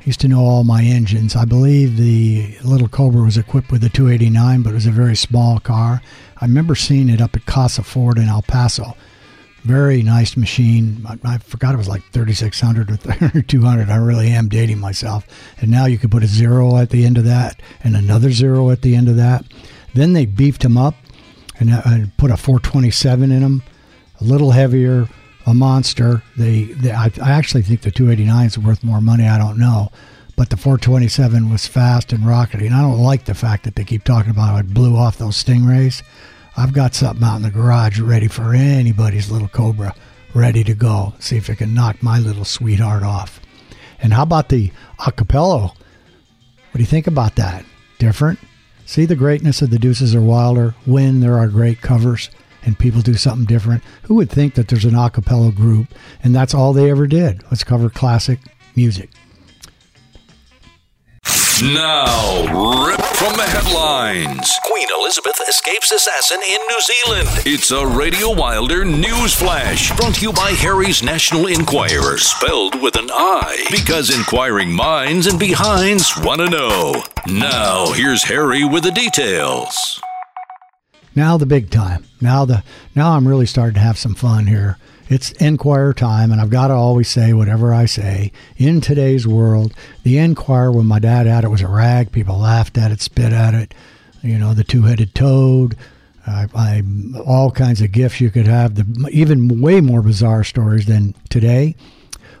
I 0.00 0.04
used 0.04 0.20
to 0.20 0.28
know 0.28 0.40
all 0.40 0.64
my 0.64 0.82
engines. 0.82 1.36
I 1.36 1.44
believe 1.44 1.96
the 1.96 2.56
little 2.64 2.88
Cobra 2.88 3.22
was 3.22 3.36
equipped 3.36 3.70
with 3.70 3.84
a 3.84 3.88
289, 3.90 4.62
but 4.62 4.70
it 4.70 4.74
was 4.74 4.86
a 4.86 4.90
very 4.90 5.16
small 5.16 5.60
car. 5.60 6.00
I 6.40 6.46
remember 6.46 6.74
seeing 6.74 7.08
it 7.08 7.20
up 7.20 7.36
at 7.36 7.44
Casa 7.44 7.82
Ford 7.82 8.16
in 8.16 8.28
El 8.28 8.42
Paso. 8.42 8.96
Very 9.62 10.02
nice 10.02 10.38
machine. 10.38 11.04
I, 11.06 11.18
I 11.34 11.38
forgot 11.38 11.74
it 11.74 11.78
was 11.78 11.88
like 11.88 12.02
3600 12.12 12.90
or 12.90 12.96
3200. 12.96 13.90
I 13.90 13.96
really 13.96 14.28
am 14.28 14.48
dating 14.48 14.78
myself. 14.78 15.26
And 15.60 15.70
now 15.70 15.84
you 15.84 15.98
could 15.98 16.10
put 16.10 16.24
a 16.24 16.26
zero 16.26 16.78
at 16.78 16.88
the 16.88 17.04
end 17.04 17.18
of 17.18 17.24
that 17.24 17.60
and 17.84 17.94
another 17.94 18.30
zero 18.30 18.70
at 18.70 18.80
the 18.80 18.96
end 18.96 19.08
of 19.08 19.16
that. 19.16 19.44
Then 19.92 20.14
they 20.14 20.24
beefed 20.24 20.62
them 20.62 20.78
up 20.78 20.94
and 21.60 21.70
uh, 21.70 21.82
I, 21.84 21.90
I 21.90 22.12
put 22.16 22.30
a 22.30 22.36
427 22.36 23.30
in 23.30 23.42
them, 23.42 23.62
a 24.20 24.24
little 24.24 24.50
heavier, 24.50 25.08
a 25.46 25.54
monster. 25.54 26.22
They, 26.36 26.64
they 26.64 26.92
I, 26.92 27.10
I 27.22 27.30
actually 27.32 27.62
think 27.62 27.82
the 27.82 27.90
289 27.90 28.46
is 28.46 28.58
worth 28.58 28.84
more 28.84 29.00
money. 29.00 29.26
I 29.26 29.38
don't 29.38 29.58
know, 29.58 29.90
but 30.36 30.50
the 30.50 30.56
427 30.56 31.50
was 31.50 31.66
fast 31.66 32.12
and 32.12 32.24
rockety, 32.24 32.66
and 32.66 32.74
I 32.74 32.82
don't 32.82 32.98
like 32.98 33.24
the 33.24 33.34
fact 33.34 33.64
that 33.64 33.74
they 33.74 33.84
keep 33.84 34.04
talking 34.04 34.30
about 34.30 34.50
how 34.50 34.56
it 34.58 34.74
blew 34.74 34.96
off 34.96 35.18
those 35.18 35.42
stingrays. 35.42 36.02
I've 36.56 36.72
got 36.72 36.94
something 36.94 37.24
out 37.24 37.36
in 37.36 37.42
the 37.42 37.50
garage 37.50 38.00
ready 38.00 38.28
for 38.28 38.54
anybody's 38.54 39.30
little 39.30 39.48
Cobra, 39.48 39.94
ready 40.34 40.64
to 40.64 40.74
go. 40.74 41.14
See 41.18 41.36
if 41.36 41.48
it 41.48 41.56
can 41.56 41.74
knock 41.74 42.02
my 42.02 42.18
little 42.18 42.44
sweetheart 42.44 43.02
off. 43.02 43.40
And 44.02 44.12
how 44.12 44.22
about 44.24 44.48
the 44.48 44.72
acapello? 44.98 45.68
What 45.70 46.74
do 46.74 46.80
you 46.80 46.86
think 46.86 47.06
about 47.06 47.36
that? 47.36 47.64
Different? 47.98 48.38
See 48.86 49.04
the 49.04 49.16
greatness 49.16 49.62
of 49.62 49.70
the 49.70 49.78
Deuces 49.78 50.14
are 50.14 50.20
Wilder 50.20 50.74
when 50.84 51.20
there 51.20 51.38
are 51.38 51.48
great 51.48 51.80
covers 51.80 52.30
and 52.64 52.78
people 52.78 53.00
do 53.00 53.14
something 53.14 53.46
different. 53.46 53.82
Who 54.02 54.14
would 54.16 54.30
think 54.30 54.54
that 54.54 54.68
there's 54.68 54.84
an 54.84 54.94
a 54.94 55.10
cappella 55.10 55.52
group 55.52 55.88
and 56.22 56.34
that's 56.34 56.54
all 56.54 56.72
they 56.72 56.90
ever 56.90 57.06
did? 57.06 57.42
Let's 57.44 57.64
cover 57.64 57.90
classic 57.90 58.40
music. 58.76 59.10
Now, 61.62 62.86
ripped 62.86 63.04
from 63.16 63.36
the 63.36 63.42
headlines. 63.42 64.50
Queen 64.64 64.86
Elizabeth 64.98 65.38
escapes 65.46 65.92
assassin 65.92 66.38
in 66.38 66.58
New 66.68 66.80
Zealand. 66.80 67.28
It's 67.44 67.70
a 67.70 67.86
Radio 67.86 68.34
Wilder 68.34 68.82
news 68.82 69.34
flash 69.34 69.94
brought 69.94 70.14
to 70.14 70.22
you 70.22 70.32
by 70.32 70.52
Harry's 70.52 71.02
National 71.02 71.48
Enquirer, 71.48 72.16
spelled 72.16 72.80
with 72.80 72.96
an 72.96 73.10
I, 73.12 73.66
because 73.70 74.16
inquiring 74.16 74.72
minds 74.72 75.26
and 75.26 75.38
behinds 75.38 76.16
want 76.22 76.40
to 76.40 76.48
know. 76.48 77.02
Now, 77.26 77.92
here's 77.92 78.22
Harry 78.22 78.64
with 78.64 78.84
the 78.84 78.92
details. 78.92 80.00
Now 81.14 81.36
the 81.36 81.46
big 81.46 81.70
time. 81.70 82.04
Now 82.20 82.44
the 82.44 82.62
now 82.94 83.12
I'm 83.12 83.26
really 83.26 83.46
starting 83.46 83.74
to 83.74 83.80
have 83.80 83.98
some 83.98 84.14
fun 84.14 84.46
here. 84.46 84.78
It's 85.08 85.32
Enquirer 85.32 85.92
time, 85.92 86.30
and 86.30 86.40
I've 86.40 86.50
got 86.50 86.68
to 86.68 86.74
always 86.74 87.08
say 87.08 87.32
whatever 87.32 87.74
I 87.74 87.86
say. 87.86 88.30
In 88.56 88.80
today's 88.80 89.26
world, 89.26 89.74
the 90.04 90.18
Enquirer, 90.18 90.70
when 90.70 90.86
my 90.86 91.00
dad 91.00 91.26
had 91.26 91.42
it, 91.42 91.48
was 91.48 91.62
a 91.62 91.66
rag. 91.66 92.12
People 92.12 92.38
laughed 92.38 92.78
at 92.78 92.92
it, 92.92 93.00
spit 93.00 93.32
at 93.32 93.52
it. 93.52 93.74
You 94.22 94.38
know, 94.38 94.54
the 94.54 94.62
two-headed 94.62 95.14
toad. 95.16 95.76
I, 96.28 96.46
I 96.54 96.82
all 97.26 97.50
kinds 97.50 97.80
of 97.80 97.90
gifts 97.90 98.20
you 98.20 98.30
could 98.30 98.46
have. 98.46 98.76
The 98.76 99.08
even 99.10 99.60
way 99.60 99.80
more 99.80 100.02
bizarre 100.02 100.44
stories 100.44 100.86
than 100.86 101.16
today. 101.28 101.74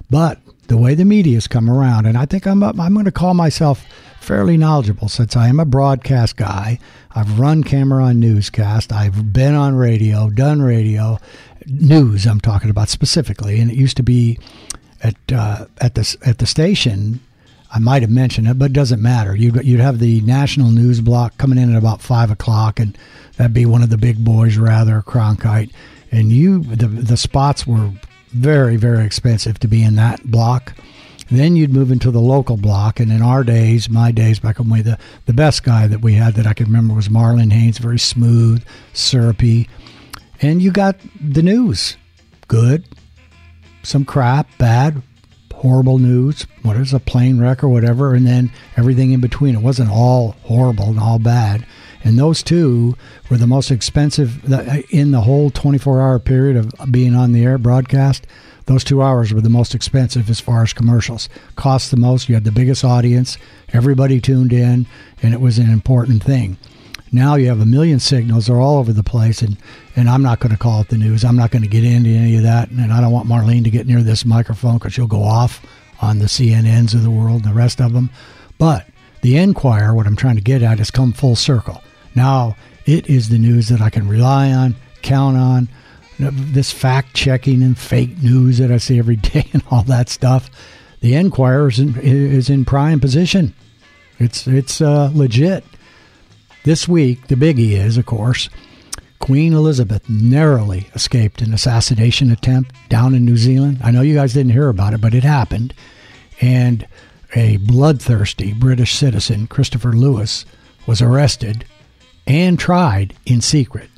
But 0.08 0.38
the 0.68 0.76
way 0.76 0.94
the 0.94 1.04
media's 1.04 1.48
come 1.48 1.68
around, 1.68 2.06
and 2.06 2.16
I 2.16 2.24
think 2.24 2.46
I'm 2.46 2.62
I'm 2.62 2.94
going 2.94 3.04
to 3.04 3.10
call 3.10 3.34
myself 3.34 3.84
fairly 4.20 4.56
knowledgeable 4.56 5.08
since 5.08 5.34
I 5.34 5.48
am 5.48 5.58
a 5.58 5.64
broadcast 5.64 6.36
guy. 6.36 6.78
I've 7.12 7.40
run 7.40 7.64
camera 7.64 8.04
on 8.04 8.20
newscast. 8.20 8.92
I've 8.92 9.32
been 9.32 9.54
on 9.54 9.74
radio, 9.74 10.30
done 10.30 10.62
radio, 10.62 11.18
news. 11.66 12.26
I'm 12.26 12.40
talking 12.40 12.70
about 12.70 12.88
specifically, 12.88 13.60
and 13.60 13.70
it 13.70 13.76
used 13.76 13.96
to 13.96 14.02
be 14.02 14.38
at 15.02 15.16
uh, 15.32 15.66
at 15.80 15.94
the 15.94 16.16
at 16.24 16.38
the 16.38 16.46
station. 16.46 17.20
I 17.72 17.78
might 17.78 18.02
have 18.02 18.10
mentioned 18.10 18.48
it, 18.48 18.58
but 18.58 18.70
it 18.70 18.74
doesn't 18.74 19.00
matter. 19.00 19.36
You'd, 19.36 19.64
you'd 19.64 19.78
have 19.78 20.00
the 20.00 20.20
national 20.22 20.70
news 20.70 21.00
block 21.00 21.38
coming 21.38 21.56
in 21.56 21.72
at 21.72 21.78
about 21.78 22.02
five 22.02 22.28
o'clock, 22.28 22.80
and 22.80 22.98
that'd 23.36 23.54
be 23.54 23.64
one 23.64 23.82
of 23.82 23.90
the 23.90 23.96
big 23.96 24.24
boys, 24.24 24.56
Rather 24.56 25.02
Cronkite. 25.02 25.72
And 26.10 26.32
you, 26.32 26.64
the 26.64 26.88
the 26.88 27.16
spots 27.16 27.66
were 27.66 27.92
very 28.30 28.76
very 28.76 29.04
expensive 29.04 29.58
to 29.60 29.68
be 29.68 29.82
in 29.82 29.96
that 29.96 30.30
block. 30.30 30.74
Then 31.30 31.54
you'd 31.54 31.72
move 31.72 31.92
into 31.92 32.10
the 32.10 32.20
local 32.20 32.56
block, 32.56 32.98
and 32.98 33.12
in 33.12 33.22
our 33.22 33.44
days, 33.44 33.88
my 33.88 34.10
days 34.10 34.40
back 34.40 34.58
when 34.58 34.68
we 34.68 34.82
the 34.82 34.98
the 35.26 35.32
best 35.32 35.62
guy 35.62 35.86
that 35.86 36.00
we 36.00 36.14
had 36.14 36.34
that 36.34 36.46
I 36.46 36.54
could 36.54 36.66
remember 36.66 36.94
was 36.94 37.08
Marlon 37.08 37.52
Haynes, 37.52 37.78
very 37.78 37.98
smooth, 37.98 38.64
syrupy, 38.92 39.68
and 40.42 40.60
you 40.60 40.72
got 40.72 40.96
the 41.20 41.42
news, 41.42 41.96
good, 42.48 42.84
some 43.82 44.04
crap, 44.04 44.48
bad, 44.58 45.02
horrible 45.54 45.98
news, 45.98 46.46
what 46.62 46.76
is 46.76 46.94
a 46.94 46.98
plane 46.98 47.38
wreck 47.38 47.62
or 47.62 47.68
whatever, 47.68 48.14
and 48.14 48.26
then 48.26 48.50
everything 48.76 49.12
in 49.12 49.20
between. 49.20 49.54
It 49.54 49.62
wasn't 49.62 49.90
all 49.90 50.32
horrible 50.42 50.86
and 50.86 50.98
all 50.98 51.18
bad. 51.18 51.66
And 52.02 52.18
those 52.18 52.42
two 52.42 52.96
were 53.28 53.36
the 53.36 53.46
most 53.46 53.70
expensive 53.70 54.42
in 54.90 55.10
the 55.10 55.20
whole 55.20 55.50
24 55.50 56.00
hour 56.00 56.18
period 56.18 56.56
of 56.56 56.72
being 56.90 57.14
on 57.14 57.32
the 57.32 57.44
air 57.44 57.58
broadcast. 57.58 58.26
Those 58.70 58.84
two 58.84 59.02
hours 59.02 59.34
were 59.34 59.40
the 59.40 59.48
most 59.48 59.74
expensive 59.74 60.30
as 60.30 60.38
far 60.38 60.62
as 60.62 60.72
commercials. 60.72 61.28
Cost 61.56 61.90
the 61.90 61.96
most. 61.96 62.28
You 62.28 62.36
had 62.36 62.44
the 62.44 62.52
biggest 62.52 62.84
audience. 62.84 63.36
Everybody 63.72 64.20
tuned 64.20 64.52
in, 64.52 64.86
and 65.24 65.34
it 65.34 65.40
was 65.40 65.58
an 65.58 65.68
important 65.68 66.22
thing. 66.22 66.56
Now 67.10 67.34
you 67.34 67.48
have 67.48 67.58
a 67.58 67.66
million 67.66 67.98
signals. 67.98 68.46
They're 68.46 68.60
all 68.60 68.78
over 68.78 68.92
the 68.92 69.02
place, 69.02 69.42
and, 69.42 69.56
and 69.96 70.08
I'm 70.08 70.22
not 70.22 70.38
going 70.38 70.52
to 70.52 70.56
call 70.56 70.82
it 70.82 70.88
the 70.88 70.98
news. 70.98 71.24
I'm 71.24 71.34
not 71.34 71.50
going 71.50 71.64
to 71.64 71.68
get 71.68 71.82
into 71.82 72.10
any 72.10 72.36
of 72.36 72.44
that, 72.44 72.70
and 72.70 72.92
I 72.92 73.00
don't 73.00 73.10
want 73.10 73.28
Marlene 73.28 73.64
to 73.64 73.70
get 73.70 73.88
near 73.88 74.04
this 74.04 74.24
microphone 74.24 74.78
because 74.78 74.92
she'll 74.92 75.08
go 75.08 75.24
off 75.24 75.66
on 76.00 76.20
the 76.20 76.26
CNNs 76.26 76.94
of 76.94 77.02
the 77.02 77.10
world 77.10 77.42
and 77.42 77.50
the 77.50 77.58
rest 77.58 77.80
of 77.80 77.92
them. 77.92 78.08
But 78.56 78.86
the 79.22 79.36
Enquirer, 79.36 79.96
what 79.96 80.06
I'm 80.06 80.14
trying 80.14 80.36
to 80.36 80.42
get 80.42 80.62
at, 80.62 80.78
has 80.78 80.92
come 80.92 81.12
full 81.12 81.34
circle. 81.34 81.82
Now 82.14 82.54
it 82.86 83.10
is 83.10 83.30
the 83.30 83.38
news 83.38 83.68
that 83.70 83.80
I 83.80 83.90
can 83.90 84.06
rely 84.06 84.52
on, 84.52 84.76
count 85.02 85.36
on. 85.36 85.68
This 86.20 86.70
fact 86.70 87.14
checking 87.14 87.62
and 87.62 87.78
fake 87.78 88.22
news 88.22 88.58
that 88.58 88.70
I 88.70 88.76
see 88.76 88.98
every 88.98 89.16
day 89.32 89.48
and 89.52 89.62
all 89.70 89.82
that 89.84 90.08
stuff. 90.08 90.50
The 91.00 91.14
Enquirer 91.14 91.68
is 91.68 91.78
in, 91.78 91.98
is 91.98 92.50
in 92.50 92.64
prime 92.64 93.00
position. 93.00 93.54
It's 94.18 94.46
it's 94.46 94.80
uh, 94.80 95.10
legit. 95.14 95.64
This 96.64 96.86
week, 96.86 97.28
the 97.28 97.36
biggie 97.36 97.72
is, 97.72 97.96
of 97.96 98.04
course, 98.04 98.50
Queen 99.18 99.54
Elizabeth 99.54 100.08
narrowly 100.10 100.88
escaped 100.94 101.40
an 101.40 101.54
assassination 101.54 102.30
attempt 102.30 102.74
down 102.90 103.14
in 103.14 103.24
New 103.24 103.38
Zealand. 103.38 103.78
I 103.82 103.90
know 103.90 104.02
you 104.02 104.14
guys 104.14 104.34
didn't 104.34 104.52
hear 104.52 104.68
about 104.68 104.92
it, 104.92 105.00
but 105.00 105.14
it 105.14 105.22
happened. 105.22 105.72
And 106.40 106.86
a 107.34 107.58
bloodthirsty 107.58 108.52
British 108.52 108.94
citizen, 108.94 109.46
Christopher 109.46 109.92
Lewis, 109.92 110.44
was 110.86 111.00
arrested 111.00 111.64
and 112.26 112.58
tried 112.58 113.14
in 113.24 113.40
secret. 113.40 113.88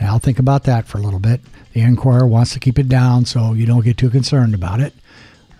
Now, 0.00 0.18
think 0.18 0.38
about 0.38 0.64
that 0.64 0.86
for 0.86 0.98
a 0.98 1.02
little 1.02 1.20
bit. 1.20 1.40
The 1.72 1.80
Enquirer 1.80 2.26
wants 2.26 2.52
to 2.52 2.60
keep 2.60 2.78
it 2.78 2.88
down 2.88 3.24
so 3.24 3.52
you 3.52 3.66
don't 3.66 3.84
get 3.84 3.96
too 3.96 4.10
concerned 4.10 4.54
about 4.54 4.80
it. 4.80 4.94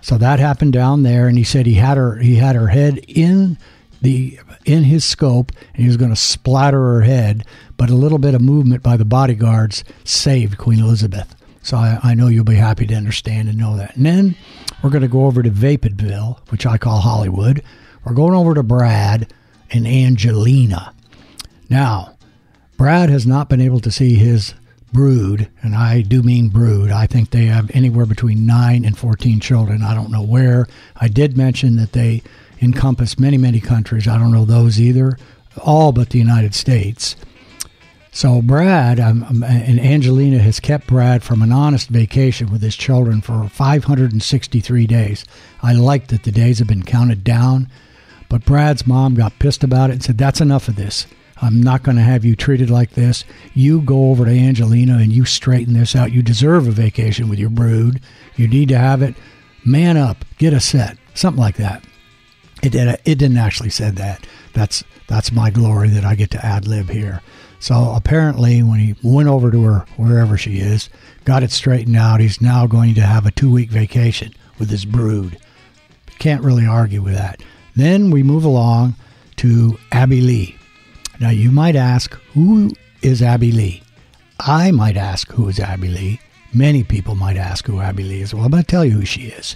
So 0.02 0.18
that 0.18 0.40
happened 0.40 0.72
down 0.72 1.04
there, 1.04 1.28
and 1.28 1.38
he 1.38 1.44
said 1.44 1.64
he 1.64 1.74
had 1.74 1.96
her 1.96 2.16
he 2.16 2.36
had 2.36 2.56
her 2.56 2.68
head 2.68 2.98
in 3.08 3.56
the 4.00 4.38
in 4.64 4.84
his 4.84 5.04
scope, 5.04 5.52
and 5.74 5.82
he 5.82 5.86
was 5.86 5.96
going 5.96 6.10
to 6.10 6.16
splatter 6.16 6.78
her 6.78 7.02
head. 7.02 7.44
But 7.76 7.90
a 7.90 7.94
little 7.94 8.18
bit 8.18 8.34
of 8.34 8.40
movement 8.40 8.82
by 8.82 8.96
the 8.96 9.04
bodyguards 9.04 9.84
saved 10.04 10.58
Queen 10.58 10.80
Elizabeth. 10.80 11.34
So 11.62 11.76
I, 11.76 11.98
I 12.02 12.14
know 12.14 12.26
you'll 12.26 12.44
be 12.44 12.56
happy 12.56 12.86
to 12.86 12.94
understand 12.94 13.48
and 13.48 13.56
know 13.56 13.76
that. 13.76 13.96
And 13.96 14.04
then 14.04 14.36
we're 14.82 14.90
going 14.90 15.02
to 15.02 15.08
go 15.08 15.26
over 15.26 15.42
to 15.42 15.50
Vapidville, 15.50 16.38
which 16.50 16.66
I 16.66 16.76
call 16.76 16.98
Hollywood. 16.98 17.62
We're 18.04 18.14
going 18.14 18.34
over 18.34 18.54
to 18.54 18.64
Brad 18.64 19.32
and 19.70 19.86
Angelina. 19.86 20.92
Now, 21.70 22.16
Brad 22.76 23.10
has 23.10 23.26
not 23.26 23.48
been 23.48 23.60
able 23.60 23.80
to 23.80 23.92
see 23.92 24.16
his 24.16 24.54
brood, 24.92 25.48
and 25.62 25.74
I 25.74 26.02
do 26.02 26.22
mean 26.22 26.48
brood. 26.48 26.90
I 26.90 27.06
think 27.06 27.30
they 27.30 27.46
have 27.46 27.70
anywhere 27.74 28.06
between 28.06 28.46
9 28.46 28.84
and 28.84 28.96
14 28.96 29.40
children. 29.40 29.82
I 29.82 29.94
don't 29.94 30.10
know 30.10 30.22
where. 30.22 30.66
I 30.96 31.08
did 31.08 31.36
mention 31.36 31.76
that 31.76 31.92
they 31.92 32.22
encompass 32.60 33.18
many, 33.18 33.38
many 33.38 33.60
countries. 33.60 34.06
I 34.06 34.18
don't 34.18 34.32
know 34.32 34.44
those 34.44 34.80
either, 34.80 35.18
all 35.62 35.92
but 35.92 36.10
the 36.10 36.18
United 36.18 36.54
States. 36.54 37.16
So 38.14 38.42
Brad 38.42 39.00
um, 39.00 39.24
um, 39.24 39.42
and 39.42 39.80
Angelina 39.80 40.38
has 40.38 40.60
kept 40.60 40.86
Brad 40.86 41.22
from 41.22 41.40
an 41.40 41.50
honest 41.50 41.88
vacation 41.88 42.52
with 42.52 42.60
his 42.60 42.76
children 42.76 43.22
for 43.22 43.48
563 43.48 44.86
days. 44.86 45.24
I 45.62 45.72
like 45.72 46.08
that 46.08 46.24
the 46.24 46.30
days 46.30 46.58
have 46.58 46.68
been 46.68 46.82
counted 46.82 47.24
down, 47.24 47.70
but 48.28 48.44
Brad's 48.44 48.86
mom 48.86 49.14
got 49.14 49.38
pissed 49.38 49.64
about 49.64 49.88
it 49.88 49.94
and 49.94 50.02
said, 50.02 50.18
"That's 50.18 50.42
enough 50.42 50.68
of 50.68 50.76
this. 50.76 51.06
I'm 51.42 51.60
not 51.60 51.82
going 51.82 51.96
to 51.96 52.02
have 52.02 52.24
you 52.24 52.36
treated 52.36 52.70
like 52.70 52.92
this. 52.92 53.24
You 53.52 53.80
go 53.82 54.10
over 54.10 54.24
to 54.24 54.30
Angelina 54.30 54.98
and 54.98 55.12
you 55.12 55.24
straighten 55.24 55.74
this 55.74 55.96
out. 55.96 56.12
You 56.12 56.22
deserve 56.22 56.68
a 56.68 56.70
vacation 56.70 57.28
with 57.28 57.40
your 57.40 57.50
brood. 57.50 58.00
You 58.36 58.46
need 58.46 58.68
to 58.68 58.78
have 58.78 59.02
it. 59.02 59.16
Man 59.64 59.96
up, 59.96 60.24
get 60.38 60.52
a 60.52 60.60
set, 60.60 60.96
something 61.14 61.40
like 61.40 61.56
that." 61.56 61.84
It 62.62 62.70
did. 62.70 63.00
It 63.04 63.18
didn't 63.18 63.38
actually 63.38 63.70
said 63.70 63.96
that. 63.96 64.24
That's 64.52 64.84
that's 65.08 65.32
my 65.32 65.50
glory 65.50 65.88
that 65.90 66.04
I 66.04 66.14
get 66.14 66.30
to 66.30 66.46
ad 66.46 66.66
lib 66.66 66.88
here. 66.88 67.20
So 67.58 67.92
apparently, 67.94 68.62
when 68.62 68.78
he 68.78 68.94
went 69.02 69.28
over 69.28 69.50
to 69.50 69.62
her 69.64 69.86
wherever 69.96 70.36
she 70.36 70.58
is, 70.58 70.88
got 71.24 71.42
it 71.42 71.50
straightened 71.50 71.96
out, 71.96 72.20
he's 72.20 72.40
now 72.40 72.66
going 72.66 72.94
to 72.94 73.02
have 73.02 73.26
a 73.26 73.30
two 73.32 73.50
week 73.50 73.70
vacation 73.70 74.32
with 74.58 74.70
his 74.70 74.84
brood. 74.84 75.38
Can't 76.18 76.44
really 76.44 76.66
argue 76.66 77.02
with 77.02 77.14
that. 77.14 77.42
Then 77.74 78.10
we 78.10 78.22
move 78.22 78.44
along 78.44 78.94
to 79.36 79.78
Abby 79.90 80.20
Lee. 80.20 80.56
Now 81.22 81.30
you 81.30 81.52
might 81.52 81.76
ask, 81.76 82.14
who 82.34 82.72
is 83.00 83.22
Abby 83.22 83.52
Lee? 83.52 83.84
I 84.40 84.72
might 84.72 84.96
ask, 84.96 85.30
who 85.30 85.48
is 85.48 85.60
Abby 85.60 85.86
Lee? 85.86 86.20
Many 86.52 86.82
people 86.82 87.14
might 87.14 87.36
ask 87.36 87.64
who 87.64 87.78
Abby 87.78 88.02
Lee 88.02 88.22
is. 88.22 88.34
Well, 88.34 88.44
I'm 88.44 88.50
going 88.50 88.64
to 88.64 88.66
tell 88.68 88.84
you 88.84 88.90
who 88.90 89.04
she 89.04 89.26
is. 89.26 89.54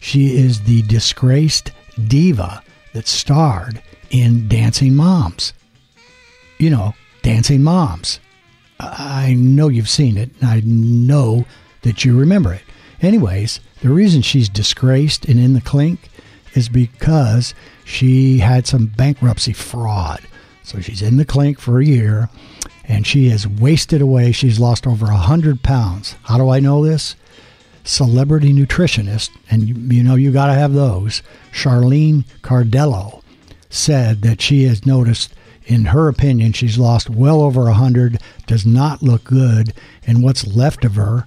She 0.00 0.38
is 0.38 0.62
the 0.62 0.80
disgraced 0.80 1.70
diva 2.08 2.62
that 2.94 3.06
starred 3.06 3.82
in 4.08 4.48
Dancing 4.48 4.94
Moms. 4.94 5.52
You 6.56 6.70
know, 6.70 6.94
Dancing 7.20 7.62
Moms. 7.62 8.18
I 8.80 9.34
know 9.38 9.68
you've 9.68 9.90
seen 9.90 10.16
it, 10.16 10.30
and 10.40 10.48
I 10.48 10.62
know 10.64 11.44
that 11.82 12.06
you 12.06 12.18
remember 12.18 12.54
it. 12.54 12.62
Anyways, 13.02 13.60
the 13.82 13.90
reason 13.90 14.22
she's 14.22 14.48
disgraced 14.48 15.26
and 15.26 15.38
in 15.38 15.52
the 15.52 15.60
clink 15.60 16.08
is 16.54 16.70
because 16.70 17.52
she 17.84 18.38
had 18.38 18.66
some 18.66 18.86
bankruptcy 18.86 19.52
fraud. 19.52 20.26
So 20.64 20.80
she's 20.80 21.02
in 21.02 21.16
the 21.16 21.24
clink 21.24 21.58
for 21.58 21.80
a 21.80 21.84
year, 21.84 22.28
and 22.84 23.06
she 23.06 23.28
has 23.30 23.46
wasted 23.46 24.00
away. 24.00 24.32
She's 24.32 24.60
lost 24.60 24.86
over 24.86 25.06
a 25.06 25.16
hundred 25.16 25.62
pounds. 25.62 26.16
How 26.24 26.38
do 26.38 26.48
I 26.48 26.60
know 26.60 26.84
this? 26.84 27.16
Celebrity 27.84 28.52
nutritionist, 28.52 29.30
and 29.50 29.68
you, 29.68 29.74
you 29.74 30.02
know 30.02 30.14
you 30.14 30.30
got 30.30 30.46
to 30.46 30.54
have 30.54 30.72
those. 30.72 31.22
Charlene 31.52 32.24
Cardello 32.42 33.22
said 33.70 34.22
that 34.22 34.40
she 34.40 34.64
has 34.64 34.86
noticed, 34.86 35.34
in 35.64 35.86
her 35.86 36.08
opinion, 36.08 36.52
she's 36.52 36.78
lost 36.78 37.10
well 37.10 37.40
over 37.40 37.66
a 37.66 37.74
hundred, 37.74 38.20
does 38.46 38.64
not 38.64 39.02
look 39.02 39.24
good, 39.24 39.72
and 40.06 40.22
what's 40.22 40.46
left 40.46 40.84
of 40.84 40.94
her, 40.94 41.26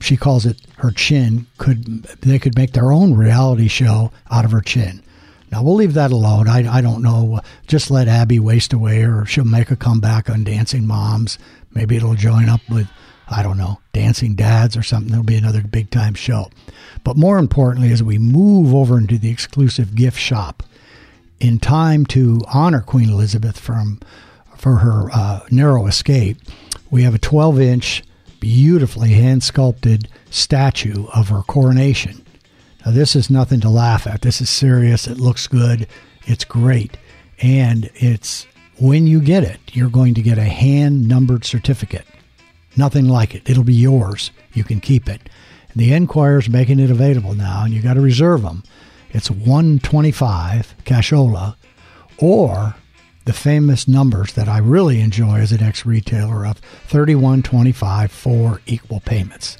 she 0.00 0.16
calls 0.16 0.46
it 0.46 0.62
her 0.78 0.90
chin. 0.90 1.46
Could 1.58 2.04
they 2.22 2.38
could 2.38 2.56
make 2.56 2.72
their 2.72 2.92
own 2.92 3.14
reality 3.14 3.68
show 3.68 4.10
out 4.30 4.46
of 4.46 4.52
her 4.52 4.62
chin? 4.62 5.02
Now 5.50 5.62
we'll 5.62 5.74
leave 5.74 5.94
that 5.94 6.12
alone. 6.12 6.48
I, 6.48 6.78
I 6.78 6.80
don't 6.80 7.02
know. 7.02 7.40
Just 7.66 7.90
let 7.90 8.08
Abby 8.08 8.38
waste 8.38 8.72
away, 8.72 9.02
or 9.02 9.24
she'll 9.26 9.44
make 9.44 9.70
a 9.70 9.76
comeback 9.76 10.30
on 10.30 10.44
Dancing 10.44 10.86
Moms. 10.86 11.38
Maybe 11.72 11.96
it'll 11.96 12.14
join 12.14 12.48
up 12.48 12.60
with 12.68 12.88
I 13.28 13.42
don't 13.42 13.58
know 13.58 13.80
Dancing 13.92 14.34
Dads 14.34 14.76
or 14.76 14.82
something. 14.82 15.10
There'll 15.10 15.24
be 15.24 15.36
another 15.36 15.62
big 15.62 15.90
time 15.90 16.14
show. 16.14 16.50
But 17.04 17.16
more 17.16 17.38
importantly, 17.38 17.92
as 17.92 18.02
we 18.02 18.18
move 18.18 18.74
over 18.74 18.98
into 18.98 19.18
the 19.18 19.30
exclusive 19.30 19.94
gift 19.94 20.18
shop, 20.18 20.62
in 21.38 21.58
time 21.58 22.04
to 22.06 22.40
honor 22.52 22.80
Queen 22.80 23.08
Elizabeth 23.08 23.58
from 23.58 24.00
for 24.56 24.76
her 24.76 25.10
uh, 25.12 25.40
narrow 25.50 25.86
escape, 25.86 26.38
we 26.90 27.02
have 27.04 27.14
a 27.14 27.18
12 27.18 27.60
inch, 27.60 28.04
beautifully 28.40 29.10
hand 29.10 29.42
sculpted 29.42 30.08
statue 30.28 31.06
of 31.14 31.28
her 31.28 31.42
coronation. 31.42 32.24
Now, 32.84 32.92
this 32.92 33.14
is 33.14 33.30
nothing 33.30 33.60
to 33.60 33.68
laugh 33.68 34.06
at. 34.06 34.22
This 34.22 34.40
is 34.40 34.48
serious. 34.48 35.06
It 35.06 35.18
looks 35.18 35.46
good. 35.46 35.86
It's 36.26 36.44
great. 36.44 36.96
And 37.40 37.90
it's 37.94 38.46
when 38.78 39.06
you 39.06 39.20
get 39.20 39.44
it, 39.44 39.60
you're 39.72 39.90
going 39.90 40.14
to 40.14 40.22
get 40.22 40.38
a 40.38 40.44
hand 40.44 41.06
numbered 41.06 41.44
certificate. 41.44 42.06
Nothing 42.76 43.06
like 43.06 43.34
it. 43.34 43.48
It'll 43.48 43.64
be 43.64 43.74
yours. 43.74 44.30
You 44.54 44.64
can 44.64 44.80
keep 44.80 45.08
it. 45.08 45.28
The 45.76 45.92
Enquirer's 45.92 46.48
making 46.48 46.80
it 46.80 46.90
available 46.90 47.34
now, 47.34 47.64
and 47.64 47.72
you 47.74 47.82
got 47.82 47.94
to 47.94 48.00
reserve 48.00 48.42
them. 48.42 48.62
It's 49.10 49.30
125 49.30 50.74
cashola 50.84 51.56
or 52.18 52.74
the 53.24 53.32
famous 53.32 53.86
numbers 53.86 54.32
that 54.32 54.48
I 54.48 54.58
really 54.58 55.00
enjoy 55.00 55.38
as 55.38 55.52
an 55.52 55.62
ex 55.62 55.84
retailer 55.84 56.46
of 56.46 56.58
3125 56.58 58.10
for 58.10 58.60
equal 58.66 59.00
payments. 59.00 59.58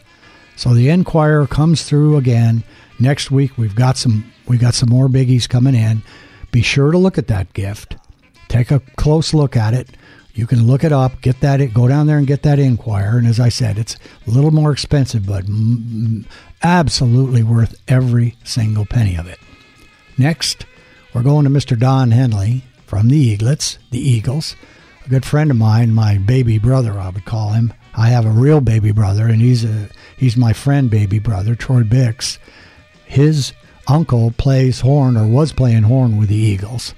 So 0.57 0.75
the 0.75 0.89
Enquirer 0.89 1.47
comes 1.47 1.85
through 1.85 2.17
again 2.17 2.65
next 3.01 3.31
week. 3.31 3.57
We've 3.57 3.75
got 3.75 3.97
some 3.97 4.33
we 4.47 4.59
got 4.59 4.75
some 4.75 4.89
more 4.89 5.09
biggies 5.09 5.49
coming 5.49 5.75
in. 5.75 6.03
Be 6.53 6.63
sure 6.63 6.91
to 6.91 6.99
look 6.99 7.19
at 7.19 7.29
that 7.29 7.53
gift. 7.53 7.97
Take 8.49 8.71
a 8.71 8.81
close 8.97 9.33
look 9.33 9.57
at 9.57 9.75
it. 9.75 9.91
You 10.35 10.47
can 10.47 10.67
look 10.67 10.85
it 10.85 10.93
up, 10.93 11.21
get 11.21 11.41
that, 11.41 11.59
go 11.75 11.89
down 11.89 12.07
there 12.07 12.19
and 12.19 12.27
get 12.27 12.43
that 12.43 12.59
inquire. 12.59 13.19
And 13.19 13.27
as 13.27 13.41
I 13.41 13.49
said, 13.49 13.79
it's 13.79 13.97
a 14.27 14.31
little 14.31 14.51
more 14.51 14.73
expensive, 14.73 15.27
but 15.27 15.45
absolutely 16.63 17.43
worth 17.43 17.81
every 17.89 18.37
single 18.45 18.87
penny 18.87 19.17
of 19.17 19.27
it. 19.27 19.39
Next, 20.17 20.67
we're 21.13 21.23
going 21.23 21.45
to 21.45 21.51
Mr. 21.51 21.79
Don 21.79 22.13
Henley 22.13 22.65
from 22.87 23.09
the 23.09 23.37
Eaglets, 23.37 23.79
the 23.91 24.01
Eagles. 24.01 24.57
A 25.05 25.09
good 25.09 25.25
friend 25.25 25.51
of 25.51 25.57
mine, 25.57 25.93
my 25.93 26.19
baby 26.19 26.59
brother, 26.59 26.99
I 26.99 27.11
would 27.11 27.25
call 27.25 27.51
him. 27.51 27.73
I 27.97 28.09
have 28.09 28.25
a 28.25 28.31
real 28.31 28.61
baby 28.61 28.93
brother, 28.93 29.27
and 29.27 29.41
he's 29.41 29.65
a 29.65 29.89
he's 30.17 30.37
my 30.37 30.53
friend, 30.53 30.89
baby 30.89 31.19
brother, 31.19 31.55
Troy 31.55 31.83
Bix. 31.83 32.39
His 33.11 33.53
uncle 33.89 34.31
plays 34.31 34.83
horn 34.83 35.17
or 35.17 35.27
was 35.27 35.53
playing 35.53 35.83
horn 35.83 36.17
with 36.17 36.29
the 36.29 36.37
Eagles. 36.37 36.95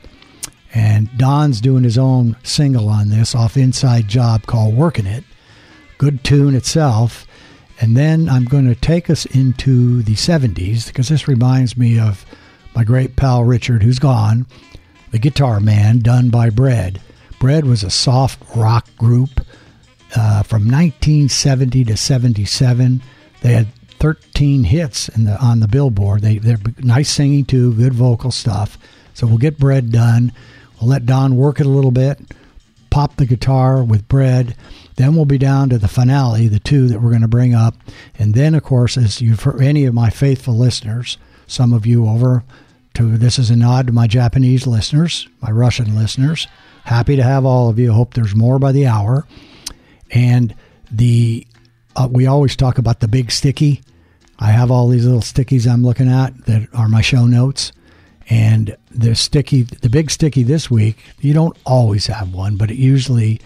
And 0.74 1.08
Don's 1.16 1.58
doing 1.62 1.84
his 1.84 1.96
own 1.96 2.36
single 2.42 2.90
on 2.90 3.08
this 3.08 3.34
off 3.34 3.56
Inside 3.56 4.08
Job 4.08 4.44
called 4.44 4.76
Working 4.76 5.06
It. 5.06 5.24
Good 5.96 6.22
tune 6.22 6.54
itself. 6.54 7.26
And 7.80 7.96
then 7.96 8.28
I'm 8.28 8.44
going 8.44 8.68
to 8.68 8.74
take 8.74 9.08
us 9.08 9.24
into 9.24 10.02
the 10.02 10.12
70s 10.12 10.88
because 10.88 11.08
this 11.08 11.26
reminds 11.26 11.78
me 11.78 11.98
of 11.98 12.26
my 12.74 12.84
great 12.84 13.16
pal 13.16 13.42
Richard, 13.42 13.82
who's 13.82 13.98
gone, 13.98 14.44
the 15.12 15.18
guitar 15.18 15.60
man, 15.60 16.00
done 16.00 16.28
by 16.28 16.50
Bread. 16.50 17.00
Bread 17.40 17.64
was 17.64 17.82
a 17.82 17.90
soft 17.90 18.38
rock 18.54 18.94
group 18.96 19.40
uh, 20.14 20.42
from 20.42 20.64
1970 20.64 21.84
to 21.86 21.96
77. 21.96 23.02
They 23.40 23.54
had 23.54 23.68
13 24.02 24.64
hits 24.64 25.06
the 25.06 25.38
on 25.40 25.60
the 25.60 25.68
Billboard. 25.68 26.22
They 26.22 26.38
they're 26.38 26.58
nice 26.78 27.08
singing 27.08 27.44
too, 27.44 27.72
good 27.74 27.94
vocal 27.94 28.32
stuff. 28.32 28.76
So 29.14 29.28
we'll 29.28 29.38
get 29.38 29.60
Bread 29.60 29.92
done. 29.92 30.32
We'll 30.80 30.90
let 30.90 31.06
Don 31.06 31.36
work 31.36 31.60
it 31.60 31.66
a 31.66 31.68
little 31.68 31.92
bit, 31.92 32.18
pop 32.90 33.14
the 33.14 33.26
guitar 33.26 33.84
with 33.84 34.08
Bread. 34.08 34.56
Then 34.96 35.14
we'll 35.14 35.24
be 35.24 35.38
down 35.38 35.68
to 35.68 35.78
the 35.78 35.86
finale, 35.86 36.48
the 36.48 36.58
two 36.58 36.88
that 36.88 37.00
we're 37.00 37.10
going 37.10 37.22
to 37.22 37.28
bring 37.28 37.54
up, 37.54 37.76
and 38.18 38.34
then 38.34 38.56
of 38.56 38.64
course, 38.64 38.96
as 38.96 39.20
you've 39.20 39.44
heard, 39.44 39.62
any 39.62 39.84
of 39.84 39.94
my 39.94 40.10
faithful 40.10 40.58
listeners, 40.58 41.16
some 41.46 41.72
of 41.72 41.86
you 41.86 42.08
over 42.08 42.42
to 42.94 43.16
this 43.16 43.38
is 43.38 43.50
a 43.50 43.56
nod 43.56 43.86
to 43.86 43.92
my 43.92 44.08
Japanese 44.08 44.66
listeners, 44.66 45.28
my 45.40 45.52
Russian 45.52 45.94
listeners. 45.94 46.48
Happy 46.82 47.14
to 47.14 47.22
have 47.22 47.46
all 47.46 47.68
of 47.68 47.78
you. 47.78 47.92
Hope 47.92 48.14
there's 48.14 48.34
more 48.34 48.58
by 48.58 48.72
the 48.72 48.88
hour. 48.88 49.28
And 50.10 50.56
the 50.90 51.46
uh, 51.94 52.08
we 52.10 52.26
always 52.26 52.56
talk 52.56 52.78
about 52.78 52.98
the 52.98 53.06
big 53.06 53.30
sticky. 53.30 53.80
I 54.42 54.50
have 54.50 54.72
all 54.72 54.88
these 54.88 55.06
little 55.06 55.20
stickies 55.20 55.70
I'm 55.70 55.84
looking 55.84 56.10
at 56.10 56.46
that 56.46 56.68
are 56.74 56.88
my 56.88 57.00
show 57.00 57.26
notes. 57.26 57.70
And 58.28 58.76
the 58.90 59.14
sticky, 59.14 59.62
the 59.62 59.88
big 59.88 60.10
sticky 60.10 60.42
this 60.42 60.68
week, 60.68 60.98
you 61.20 61.32
don't 61.32 61.56
always 61.64 62.08
have 62.08 62.34
one, 62.34 62.56
but 62.56 62.68
it 62.68 62.76
usually 62.76 63.40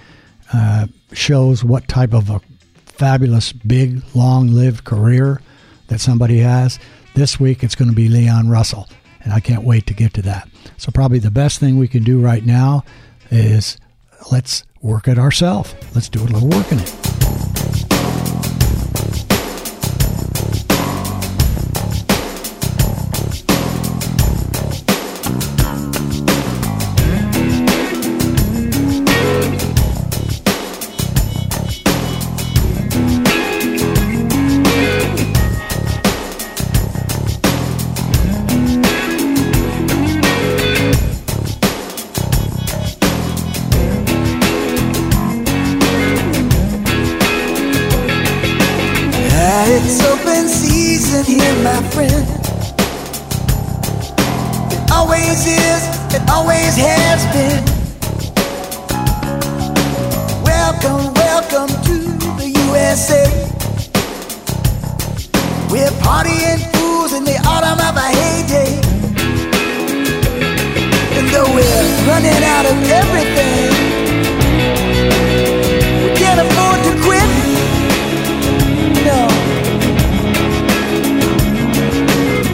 uh, 0.55 0.87
shows 1.13 1.63
what 1.63 1.87
type 1.87 2.15
of 2.15 2.31
a 2.31 2.41
fabulous, 2.87 3.53
big, 3.53 4.03
long 4.15 4.49
lived 4.49 4.85
career 4.85 5.43
that 5.89 6.01
somebody 6.01 6.39
has. 6.39 6.79
This 7.15 7.39
week, 7.39 7.63
it's 7.63 7.75
going 7.75 7.91
to 7.91 7.95
be 7.95 8.09
Leon 8.09 8.49
Russell, 8.49 8.89
and 9.23 9.35
I 9.35 9.41
can't 9.41 9.65
wait 9.65 9.87
to 9.89 9.95
get 9.95 10.15
to 10.15 10.23
that. 10.23 10.49
So, 10.79 10.91
probably 10.93 11.19
the 11.19 11.31
best 11.31 11.61
thing 11.61 11.77
we 11.77 11.89
can 11.89 12.05
do 12.05 12.21
right 12.21 12.45
now 12.45 12.85
is 13.31 13.77
let's 14.33 14.65
work 14.81 15.09
it 15.09 15.19
ourselves. 15.19 15.75
Let's 15.95 16.09
do 16.09 16.23
a 16.23 16.25
little 16.25 16.49
work 16.49 16.73
in 16.73 16.79
it. 16.79 17.46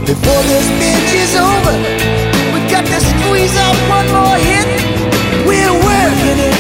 Before 0.07 0.43
this 0.51 0.69
binge 0.81 1.15
is 1.15 1.35
over, 1.37 1.77
we 2.53 2.61
got 2.71 2.85
to 2.85 3.01
squeeze 3.01 3.57
out 3.57 3.77
one 3.89 4.07
more 4.13 4.37
hit. 4.37 4.67
We're 5.47 5.77
working 5.89 6.39
it. 6.51 6.57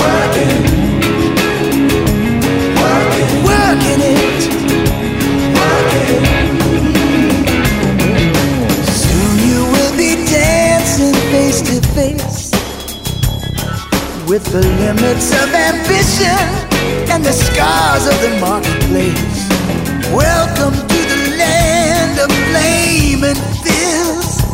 Working. 0.00 0.54
Working. 2.80 3.30
Working 3.44 4.00
it. 4.12 4.20
Working. 5.58 6.24
Soon 9.02 9.32
you 9.48 9.60
will 9.72 9.94
be 9.96 10.16
dancing 10.26 11.14
face 11.32 11.60
to 11.62 11.80
face 11.94 12.52
with 14.28 14.44
the 14.52 14.62
limits 14.80 15.32
of 15.32 15.54
ambition. 15.54 16.68
and 17.10 17.24
the 17.24 17.32
scars 17.32 18.06
of 18.06 18.20
the 18.22 18.38
marketplace. 18.40 19.48
Welcome 20.12 20.74
to 20.88 21.07
and 23.16 23.38
fizz, 23.64 24.44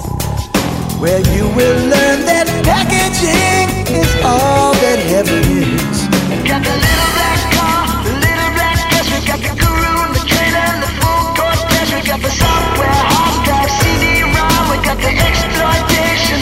where 1.00 1.20
you 1.34 1.44
will 1.58 1.78
learn 1.90 2.24
that 2.24 2.46
packaging 2.62 3.68
is 3.90 4.08
all 4.22 4.72
that 4.78 4.98
heaven 5.10 5.42
is. 5.42 6.06
Got 6.46 6.62
the 6.62 6.70
little 6.70 7.10
black 7.18 7.42
car, 7.50 7.82
the 8.06 8.14
little 8.14 8.50
black 8.54 8.78
dress. 8.94 9.06
We 9.10 9.18
got 9.26 9.40
the 9.42 9.52
guru 9.58 9.92
and 10.06 10.14
the 10.14 10.24
trailer 10.24 10.64
and 10.70 10.80
the 10.86 10.90
full 11.02 11.34
court 11.34 11.58
press. 11.66 11.90
We 11.92 12.00
got 12.06 12.20
the 12.22 12.30
software, 12.30 12.94
hard 12.94 13.42
drive, 13.42 13.70
CD-ROM. 13.82 14.62
We 14.70 14.78
got 14.86 14.98
the 15.02 15.12
exploitation 15.12 16.40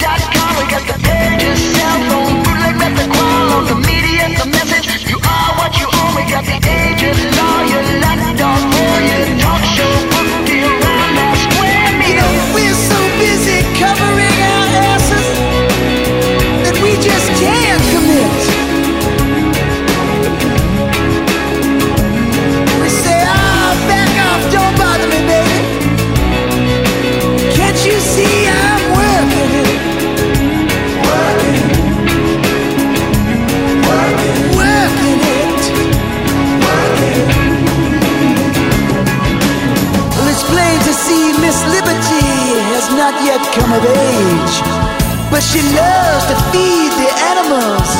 dot 0.00 0.20
com. 0.32 0.50
We 0.58 0.64
got 0.66 0.84
the 0.88 0.96
pages, 0.96 1.60
cell 1.76 1.98
phone, 2.08 2.40
bootleg 2.42 2.76
method, 2.80 3.08
qual, 3.14 3.68
the 3.68 3.76
media, 3.84 4.32
the 4.32 4.48
message. 4.48 5.06
You 5.06 5.20
are 5.22 5.50
what 5.60 5.76
you 5.76 5.86
own. 5.86 6.10
We 6.16 6.24
got 6.26 6.42
the 6.48 6.56
agent, 6.56 7.20
lawyer, 7.36 7.84
lapdog, 8.00 8.29
come 43.70 43.78
of 43.78 43.86
age, 43.86 44.54
but 45.30 45.42
she 45.42 45.60
loves 45.62 46.24
to 46.26 46.36
feed 46.50 46.90
the 47.02 47.10
animals. 47.30 47.90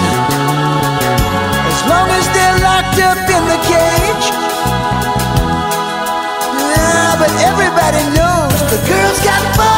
As 1.70 1.80
long 1.90 2.08
as 2.10 2.26
they're 2.34 2.58
locked 2.68 2.98
up 3.10 3.18
in 3.36 3.42
the 3.52 3.60
cage. 3.72 4.26
Yeah, 6.74 7.14
but 7.22 7.30
everybody 7.50 8.02
knows 8.16 8.58
the 8.70 8.80
girl's 8.88 9.20
got 9.24 9.42
balls 9.56 9.69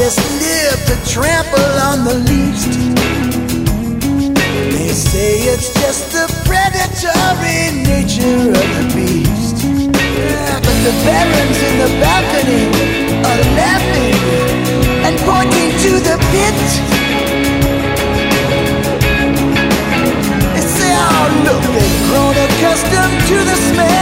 the 0.00 0.08
live 0.40 0.80
to 0.88 0.96
trample 1.12 1.72
on 1.90 2.04
the 2.04 2.14
least. 2.24 2.72
They 4.72 4.88
say 4.96 5.44
it's 5.52 5.74
just 5.74 6.12
the 6.16 6.26
predatory 6.48 7.84
nature 7.84 8.48
of 8.48 8.66
the 8.76 8.86
beast. 8.96 9.60
Yeah, 9.60 10.56
but 10.64 10.76
the 10.88 10.94
barons 11.04 11.60
in 11.68 11.74
the 11.84 11.90
balcony 12.00 12.64
are 13.28 13.42
laughing 13.60 14.16
and 15.04 15.14
pointing 15.28 15.70
to 15.84 15.92
the 16.08 16.16
pit. 16.32 16.58
They 20.54 20.64
say, 20.64 20.92
oh 20.96 21.28
look, 21.44 21.62
they've 21.76 22.00
grown 22.08 22.36
accustomed 22.48 23.20
to 23.28 23.36
the 23.44 23.56
smell. 23.68 23.99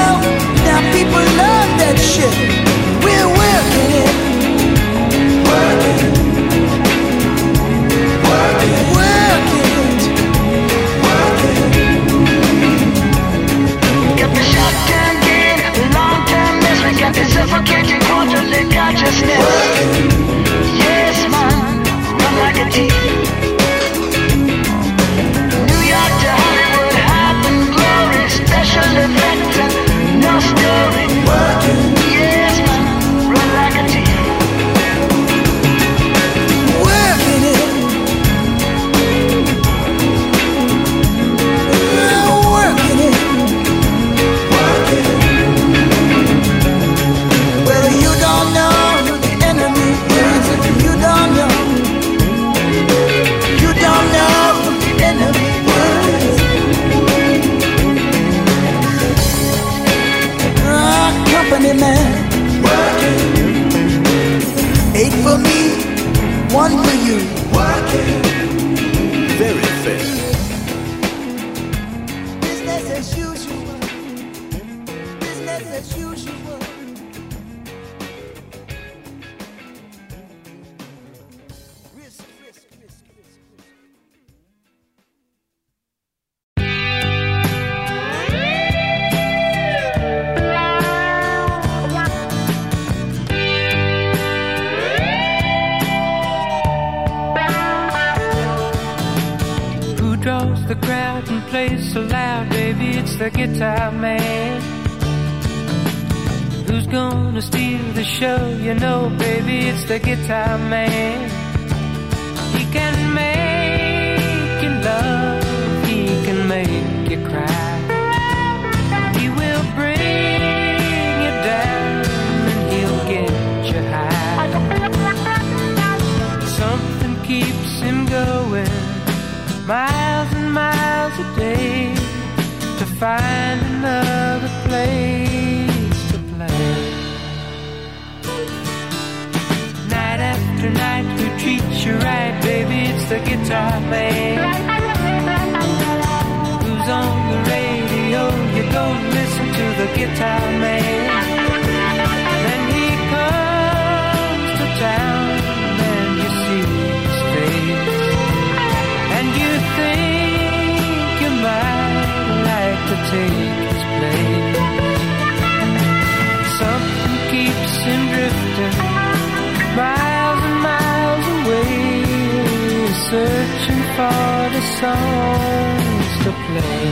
The 174.58 174.66
songs 174.82 176.08
to 176.24 176.30
play. 176.46 176.90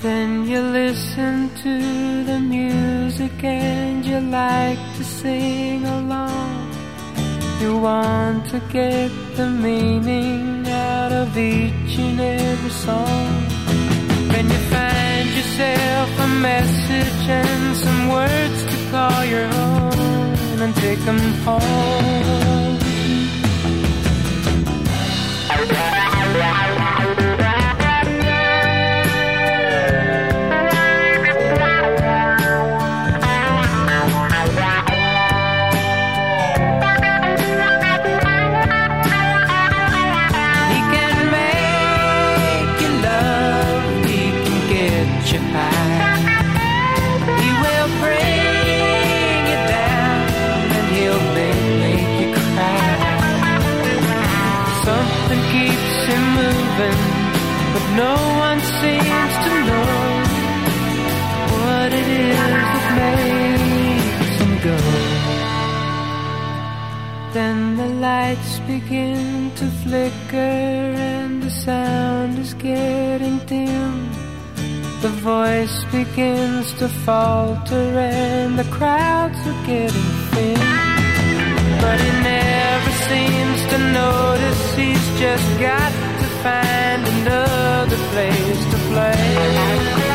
Then 0.00 0.46
you 0.46 0.60
listen 0.60 1.48
to 1.64 1.74
the 2.30 2.38
music 2.38 3.32
and 3.42 4.04
you 4.04 4.20
like 4.20 4.82
to 4.96 5.04
sing 5.04 5.86
along. 5.86 6.56
You 7.62 7.78
want 7.78 8.50
to 8.50 8.58
get 8.78 9.10
the 9.38 9.48
meaning 9.48 10.66
out 10.68 11.12
of 11.12 11.28
each 11.38 11.94
and 12.06 12.20
every 12.20 12.74
song. 12.86 13.32
Then 14.32 14.44
you 14.54 14.60
find 14.74 15.26
yourself 15.38 16.08
a 16.26 16.28
message 16.50 17.24
and 17.40 17.76
some 17.84 18.02
words 18.16 18.58
to 18.70 18.76
call 18.90 19.24
your 19.24 19.48
own 19.68 20.56
and 20.64 20.74
take 20.84 21.00
them 21.08 21.22
home 21.46 22.79
oh 25.62 27.14
you. 27.14 27.19
Go. 64.62 64.76
Then 67.32 67.76
the 67.76 67.86
lights 67.86 68.58
begin 68.60 69.50
to 69.56 69.66
flicker 69.82 70.36
and 70.36 71.42
the 71.42 71.50
sound 71.50 72.38
is 72.38 72.54
getting 72.54 73.38
dim. 73.46 74.10
The 75.00 75.12
voice 75.32 75.84
begins 75.92 76.72
to 76.74 76.88
falter 76.88 77.86
and 77.98 78.58
the 78.58 78.68
crowds 78.76 79.38
are 79.46 79.66
getting 79.66 80.10
thin. 80.32 80.60
But 81.80 81.98
he 82.04 82.12
never 82.34 82.92
seems 83.08 83.60
to 83.72 83.78
notice 84.02 84.74
he's 84.74 85.06
just 85.18 85.48
got 85.58 85.92
to 86.20 86.26
find 86.44 87.02
another 87.16 87.98
place 88.12 88.62
to 88.72 88.78
play. 88.90 90.09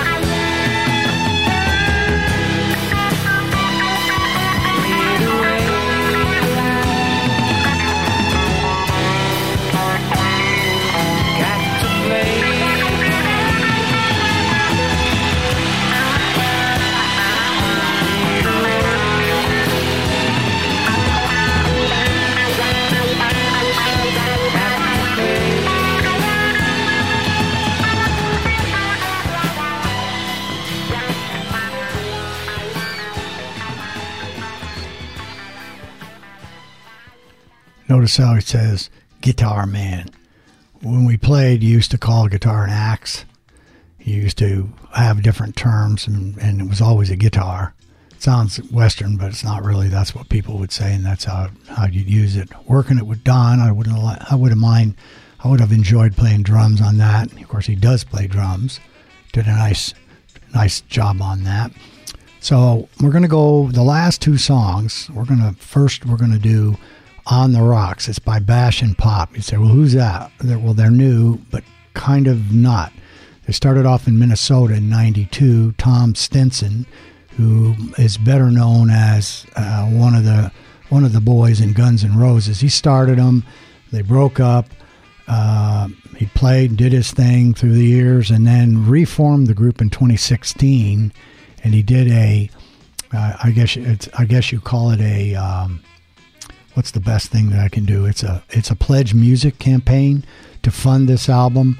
Notice 37.95 38.17
how 38.17 38.35
it 38.35 38.43
says 38.43 38.89
guitar 39.21 39.65
man. 39.65 40.09
When 40.81 41.05
we 41.05 41.15
played, 41.15 41.63
you 41.63 41.69
used 41.69 41.91
to 41.91 41.97
call 41.97 42.27
guitar 42.27 42.65
an 42.65 42.69
axe. 42.69 43.23
You 44.01 44.15
used 44.15 44.37
to 44.39 44.69
have 44.93 45.23
different 45.23 45.55
terms, 45.55 46.05
and, 46.05 46.37
and 46.39 46.59
it 46.59 46.67
was 46.67 46.81
always 46.81 47.09
a 47.09 47.15
guitar. 47.15 47.73
It 48.11 48.21
sounds 48.21 48.57
Western, 48.69 49.15
but 49.15 49.29
it's 49.29 49.45
not 49.45 49.63
really. 49.63 49.87
That's 49.87 50.13
what 50.13 50.27
people 50.27 50.57
would 50.57 50.73
say, 50.73 50.93
and 50.93 51.05
that's 51.05 51.23
how 51.23 51.51
how 51.69 51.85
you'd 51.85 52.09
use 52.09 52.35
it. 52.35 52.49
Working 52.67 52.97
it 52.97 53.07
with 53.07 53.23
Don, 53.23 53.61
I 53.61 53.71
wouldn't. 53.71 53.97
I 53.97 54.35
would 54.35 54.51
have 54.51 54.59
mind. 54.59 54.95
I 55.41 55.47
would 55.47 55.61
have 55.61 55.71
enjoyed 55.71 56.17
playing 56.17 56.43
drums 56.43 56.81
on 56.81 56.97
that. 56.97 57.31
Of 57.31 57.47
course, 57.47 57.67
he 57.67 57.75
does 57.75 58.03
play 58.03 58.27
drums. 58.27 58.81
Did 59.31 59.45
a 59.45 59.55
nice 59.55 59.93
nice 60.53 60.81
job 60.81 61.21
on 61.21 61.45
that. 61.45 61.71
So 62.41 62.89
we're 62.99 63.11
gonna 63.11 63.29
go 63.29 63.69
the 63.71 63.83
last 63.83 64.21
two 64.21 64.37
songs. 64.37 65.09
We're 65.11 65.23
gonna 65.23 65.53
first 65.53 66.05
we're 66.05 66.17
gonna 66.17 66.37
do 66.37 66.75
"On 67.27 67.51
the 67.51 67.61
Rocks." 67.61 68.07
It's 68.07 68.19
by 68.19 68.39
Bash 68.39 68.81
and 68.81 68.97
Pop. 68.97 69.35
You 69.35 69.41
say, 69.41 69.57
well, 69.57 69.69
who's 69.69 69.93
that? 69.93 70.31
They're, 70.39 70.59
well, 70.59 70.73
they're 70.73 70.91
new, 70.91 71.39
but 71.51 71.63
kind 71.93 72.27
of 72.27 72.53
not. 72.53 72.91
They 73.45 73.53
started 73.53 73.85
off 73.85 74.07
in 74.07 74.17
Minnesota 74.17 74.75
in 74.75 74.89
'92. 74.89 75.73
Tom 75.73 76.15
Stinson, 76.15 76.85
who 77.37 77.75
is 77.97 78.17
better 78.17 78.49
known 78.49 78.89
as 78.89 79.45
uh, 79.55 79.85
one 79.85 80.15
of 80.15 80.23
the 80.23 80.51
one 80.89 81.03
of 81.03 81.13
the 81.13 81.21
boys 81.21 81.61
in 81.61 81.73
Guns 81.73 82.03
N' 82.03 82.17
Roses, 82.17 82.59
he 82.59 82.69
started 82.69 83.17
them. 83.17 83.43
They 83.91 84.01
broke 84.01 84.39
up. 84.39 84.67
Uh, 85.27 85.87
he 86.17 86.27
played, 86.27 86.77
did 86.77 86.91
his 86.91 87.11
thing 87.11 87.53
through 87.53 87.73
the 87.73 87.85
years, 87.85 88.29
and 88.29 88.45
then 88.45 88.87
reformed 88.87 89.47
the 89.47 89.53
group 89.53 89.81
in 89.81 89.89
2016. 89.89 91.11
And 91.63 91.73
he 91.73 91.81
did 91.81 92.07
a, 92.11 92.49
uh, 93.11 93.37
I 93.43 93.51
guess 93.51 93.75
it's, 93.75 94.07
I 94.17 94.25
guess 94.25 94.51
you 94.51 94.59
call 94.59 94.91
it 94.91 95.01
a, 95.01 95.35
um, 95.35 95.81
what's 96.75 96.91
the 96.91 96.99
best 96.99 97.31
thing 97.31 97.49
that 97.49 97.59
I 97.59 97.67
can 97.67 97.85
do? 97.85 98.05
It's 98.05 98.23
a, 98.23 98.43
it's 98.51 98.71
a 98.71 98.75
pledge 98.75 99.13
music 99.13 99.59
campaign 99.59 100.23
to 100.63 100.71
fund 100.71 101.09
this 101.09 101.27
album, 101.27 101.77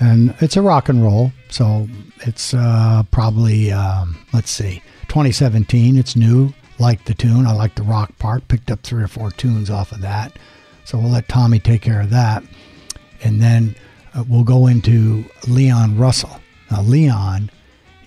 and 0.00 0.34
it's 0.40 0.56
a 0.56 0.62
rock 0.62 0.88
and 0.88 1.02
roll. 1.02 1.32
So 1.50 1.88
it's 2.20 2.54
uh, 2.54 3.02
probably, 3.10 3.72
um, 3.72 4.24
let's 4.32 4.50
see, 4.50 4.82
2017. 5.08 5.96
It's 5.96 6.16
new. 6.16 6.54
Like 6.78 7.04
the 7.04 7.14
tune, 7.14 7.46
I 7.46 7.52
like 7.52 7.74
the 7.74 7.82
rock 7.82 8.16
part. 8.18 8.48
Picked 8.48 8.70
up 8.70 8.80
three 8.80 9.02
or 9.02 9.08
four 9.08 9.30
tunes 9.30 9.70
off 9.70 9.92
of 9.92 10.00
that. 10.00 10.32
So 10.84 10.98
we'll 10.98 11.10
let 11.10 11.28
Tommy 11.28 11.58
take 11.58 11.82
care 11.82 12.00
of 12.00 12.10
that 12.10 12.42
and 13.24 13.40
then 13.40 13.74
uh, 14.14 14.22
we'll 14.28 14.44
go 14.44 14.68
into 14.68 15.24
Leon 15.48 15.98
Russell. 15.98 16.40
Now, 16.70 16.82
Leon 16.82 17.50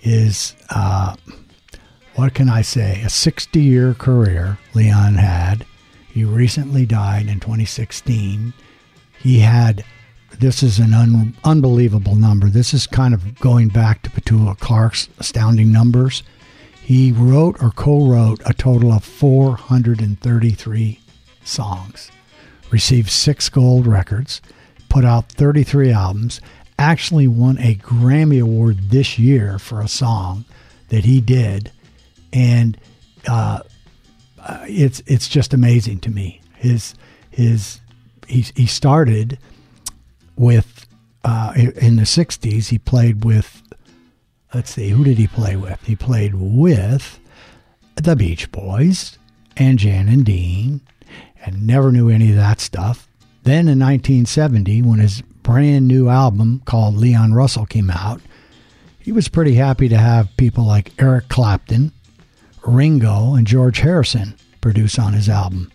is, 0.02 0.54
uh, 0.70 1.16
what 2.14 2.32
can 2.34 2.48
I 2.48 2.62
say, 2.62 3.02
a 3.02 3.10
60 3.10 3.60
year 3.60 3.94
career 3.94 4.58
Leon 4.74 5.16
had. 5.16 5.66
He 6.18 6.24
recently 6.24 6.84
died 6.84 7.28
in 7.28 7.38
2016. 7.38 8.52
He 9.20 9.38
had, 9.38 9.84
this 10.40 10.64
is 10.64 10.80
an 10.80 10.92
un, 10.92 11.36
unbelievable 11.44 12.16
number. 12.16 12.48
This 12.48 12.74
is 12.74 12.88
kind 12.88 13.14
of 13.14 13.38
going 13.38 13.68
back 13.68 14.02
to 14.02 14.10
Petula 14.10 14.58
Clark's 14.58 15.08
astounding 15.20 15.70
numbers. 15.70 16.24
He 16.82 17.12
wrote 17.12 17.62
or 17.62 17.70
co 17.70 18.04
wrote 18.04 18.40
a 18.44 18.52
total 18.52 18.90
of 18.90 19.04
433 19.04 21.00
songs, 21.44 22.10
received 22.72 23.10
six 23.10 23.48
gold 23.48 23.86
records 23.86 24.42
put 24.88 25.04
out 25.04 25.30
33 25.30 25.92
albums, 25.92 26.40
actually 26.80 27.28
won 27.28 27.58
a 27.58 27.76
Grammy 27.76 28.42
Award 28.42 28.90
this 28.90 29.20
year 29.20 29.60
for 29.60 29.80
a 29.80 29.86
song 29.86 30.46
that 30.88 31.04
he 31.04 31.20
did, 31.20 31.70
and 32.32 32.76
uh, 33.28 33.60
uh, 34.48 34.64
it's 34.66 35.02
it's 35.06 35.28
just 35.28 35.52
amazing 35.52 36.00
to 36.00 36.10
me. 36.10 36.40
His 36.56 36.94
his 37.30 37.80
he 38.26 38.40
he 38.56 38.66
started 38.66 39.38
with 40.36 40.86
uh, 41.22 41.52
in 41.56 41.96
the 41.96 42.02
60s. 42.02 42.68
He 42.68 42.78
played 42.78 43.24
with 43.24 43.62
let's 44.54 44.70
see 44.70 44.88
who 44.88 45.04
did 45.04 45.18
he 45.18 45.26
play 45.26 45.54
with? 45.54 45.84
He 45.84 45.94
played 45.94 46.34
with 46.34 47.20
the 47.96 48.16
Beach 48.16 48.50
Boys 48.50 49.18
and 49.56 49.78
Jan 49.78 50.08
and 50.08 50.24
Dean, 50.24 50.80
and 51.44 51.66
never 51.66 51.92
knew 51.92 52.08
any 52.08 52.30
of 52.30 52.36
that 52.36 52.60
stuff. 52.60 53.06
Then 53.42 53.68
in 53.68 53.78
1970, 53.78 54.82
when 54.82 54.98
his 54.98 55.20
brand 55.20 55.88
new 55.88 56.08
album 56.08 56.62
called 56.64 56.96
Leon 56.96 57.34
Russell 57.34 57.66
came 57.66 57.90
out, 57.90 58.20
he 58.98 59.12
was 59.12 59.28
pretty 59.28 59.54
happy 59.54 59.88
to 59.88 59.96
have 59.96 60.36
people 60.36 60.64
like 60.64 60.92
Eric 61.00 61.28
Clapton, 61.28 61.92
Ringo, 62.66 63.34
and 63.34 63.46
George 63.46 63.80
Harrison 63.80 64.37
produce 64.60 64.98
on 64.98 65.12
his 65.12 65.28
album. 65.28 65.70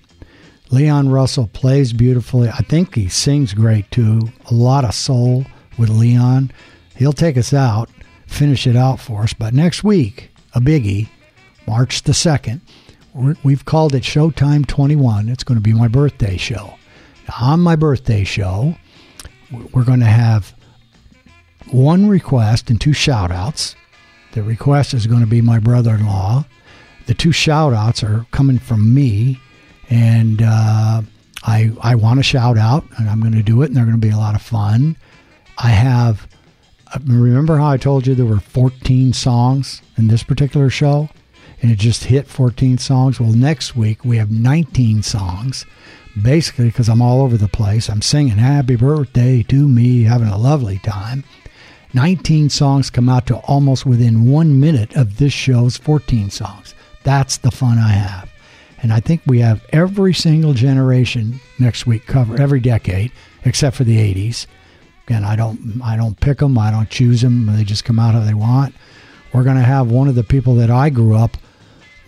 Leon 0.71 1.09
Russell 1.09 1.47
plays 1.47 1.93
beautifully. 1.93 2.49
I 2.49 2.59
think 2.63 2.95
he 2.95 3.07
sings 3.07 3.53
great 3.53 3.89
too. 3.91 4.21
A 4.49 4.53
lot 4.53 4.85
of 4.85 4.95
soul 4.95 5.45
with 5.77 5.89
Leon. 5.89 6.51
He'll 6.95 7.13
take 7.13 7.37
us 7.37 7.53
out, 7.53 7.89
finish 8.27 8.65
it 8.65 8.75
out 8.75 8.99
for 8.99 9.23
us. 9.23 9.33
But 9.33 9.53
next 9.53 9.83
week, 9.83 10.31
a 10.55 10.61
biggie, 10.61 11.09
March 11.67 12.03
the 12.03 12.13
2nd, 12.13 12.61
we're- 13.13 13.35
we've 13.43 13.65
called 13.65 13.93
it 13.93 14.03
Showtime 14.03 14.65
21. 14.65 15.29
It's 15.29 15.43
going 15.43 15.57
to 15.57 15.61
be 15.61 15.73
my 15.73 15.87
birthday 15.87 16.37
show. 16.37 16.75
Now, 17.29 17.35
on 17.47 17.59
my 17.61 17.75
birthday 17.75 18.23
show, 18.23 18.75
we're 19.73 19.83
going 19.83 19.99
to 19.99 20.05
have 20.05 20.53
one 21.69 22.07
request 22.07 22.69
and 22.69 22.79
two 22.81 22.93
shout 22.93 23.31
outs. 23.31 23.75
The 24.33 24.43
request 24.43 24.93
is 24.93 25.05
going 25.07 25.21
to 25.21 25.27
be 25.27 25.41
my 25.41 25.59
brother 25.59 25.93
in 25.95 26.05
law. 26.05 26.45
The 27.05 27.13
two 27.13 27.31
shout 27.31 27.73
outs 27.73 28.03
are 28.03 28.25
coming 28.31 28.59
from 28.59 28.93
me, 28.93 29.39
and 29.89 30.41
uh, 30.41 31.01
I, 31.43 31.71
I 31.81 31.95
want 31.95 32.19
to 32.19 32.23
shout 32.23 32.57
out, 32.57 32.85
and 32.97 33.09
I'm 33.09 33.19
going 33.19 33.33
to 33.33 33.43
do 33.43 33.61
it, 33.61 33.67
and 33.67 33.75
they're 33.75 33.85
going 33.85 33.99
to 33.99 34.07
be 34.07 34.13
a 34.13 34.17
lot 34.17 34.35
of 34.35 34.41
fun. 34.41 34.95
I 35.57 35.69
have, 35.69 36.27
uh, 36.93 36.99
remember 37.05 37.57
how 37.57 37.69
I 37.71 37.77
told 37.77 38.07
you 38.07 38.15
there 38.15 38.25
were 38.25 38.39
14 38.39 39.13
songs 39.13 39.81
in 39.97 40.07
this 40.07 40.23
particular 40.23 40.69
show? 40.69 41.09
And 41.61 41.71
it 41.71 41.79
just 41.79 42.05
hit 42.05 42.27
14 42.27 42.77
songs. 42.77 43.21
Well, 43.21 43.31
next 43.31 43.75
week 43.75 44.03
we 44.03 44.17
have 44.17 44.29
19 44.29 45.01
songs 45.01 45.65
basically 46.21 46.65
because 46.65 46.89
I'm 46.89 47.01
all 47.01 47.21
over 47.21 47.37
the 47.37 47.47
place. 47.47 47.89
I'm 47.89 48.01
singing 48.01 48.37
happy 48.37 48.75
birthday 48.75 49.43
to 49.43 49.67
me, 49.67 50.03
having 50.03 50.27
a 50.27 50.37
lovely 50.37 50.79
time. 50.79 51.23
19 51.93 52.49
songs 52.49 52.89
come 52.89 53.07
out 53.07 53.27
to 53.27 53.37
almost 53.37 53.85
within 53.85 54.29
one 54.29 54.59
minute 54.59 54.95
of 54.95 55.17
this 55.17 55.33
show's 55.33 55.77
14 55.77 56.29
songs. 56.29 56.72
That's 57.03 57.37
the 57.37 57.51
fun 57.51 57.77
I 57.77 57.91
have. 57.91 58.29
And 58.81 58.91
I 58.91 58.99
think 58.99 59.21
we 59.25 59.39
have 59.39 59.65
every 59.69 60.13
single 60.13 60.53
generation 60.53 61.39
next 61.57 61.87
week 61.87 62.05
covered, 62.05 62.39
every 62.39 62.59
decade, 62.59 63.11
except 63.45 63.77
for 63.77 63.85
the 63.85 63.97
80s. 63.97 64.45
Again, 65.07 65.23
I 65.23 65.35
don't, 65.35 65.81
I 65.83 65.95
don't 65.95 66.19
pick 66.19 66.39
them, 66.39 66.57
I 66.57 66.71
don't 66.71 66.89
choose 66.89 67.21
them. 67.21 67.45
They 67.45 67.63
just 67.63 67.85
come 67.85 67.99
out 67.99 68.13
how 68.13 68.21
they 68.21 68.33
want. 68.33 68.75
We're 69.33 69.43
going 69.43 69.57
to 69.57 69.63
have 69.63 69.89
one 69.89 70.07
of 70.07 70.15
the 70.15 70.23
people 70.23 70.55
that 70.55 70.69
I 70.69 70.89
grew 70.89 71.15
up 71.15 71.37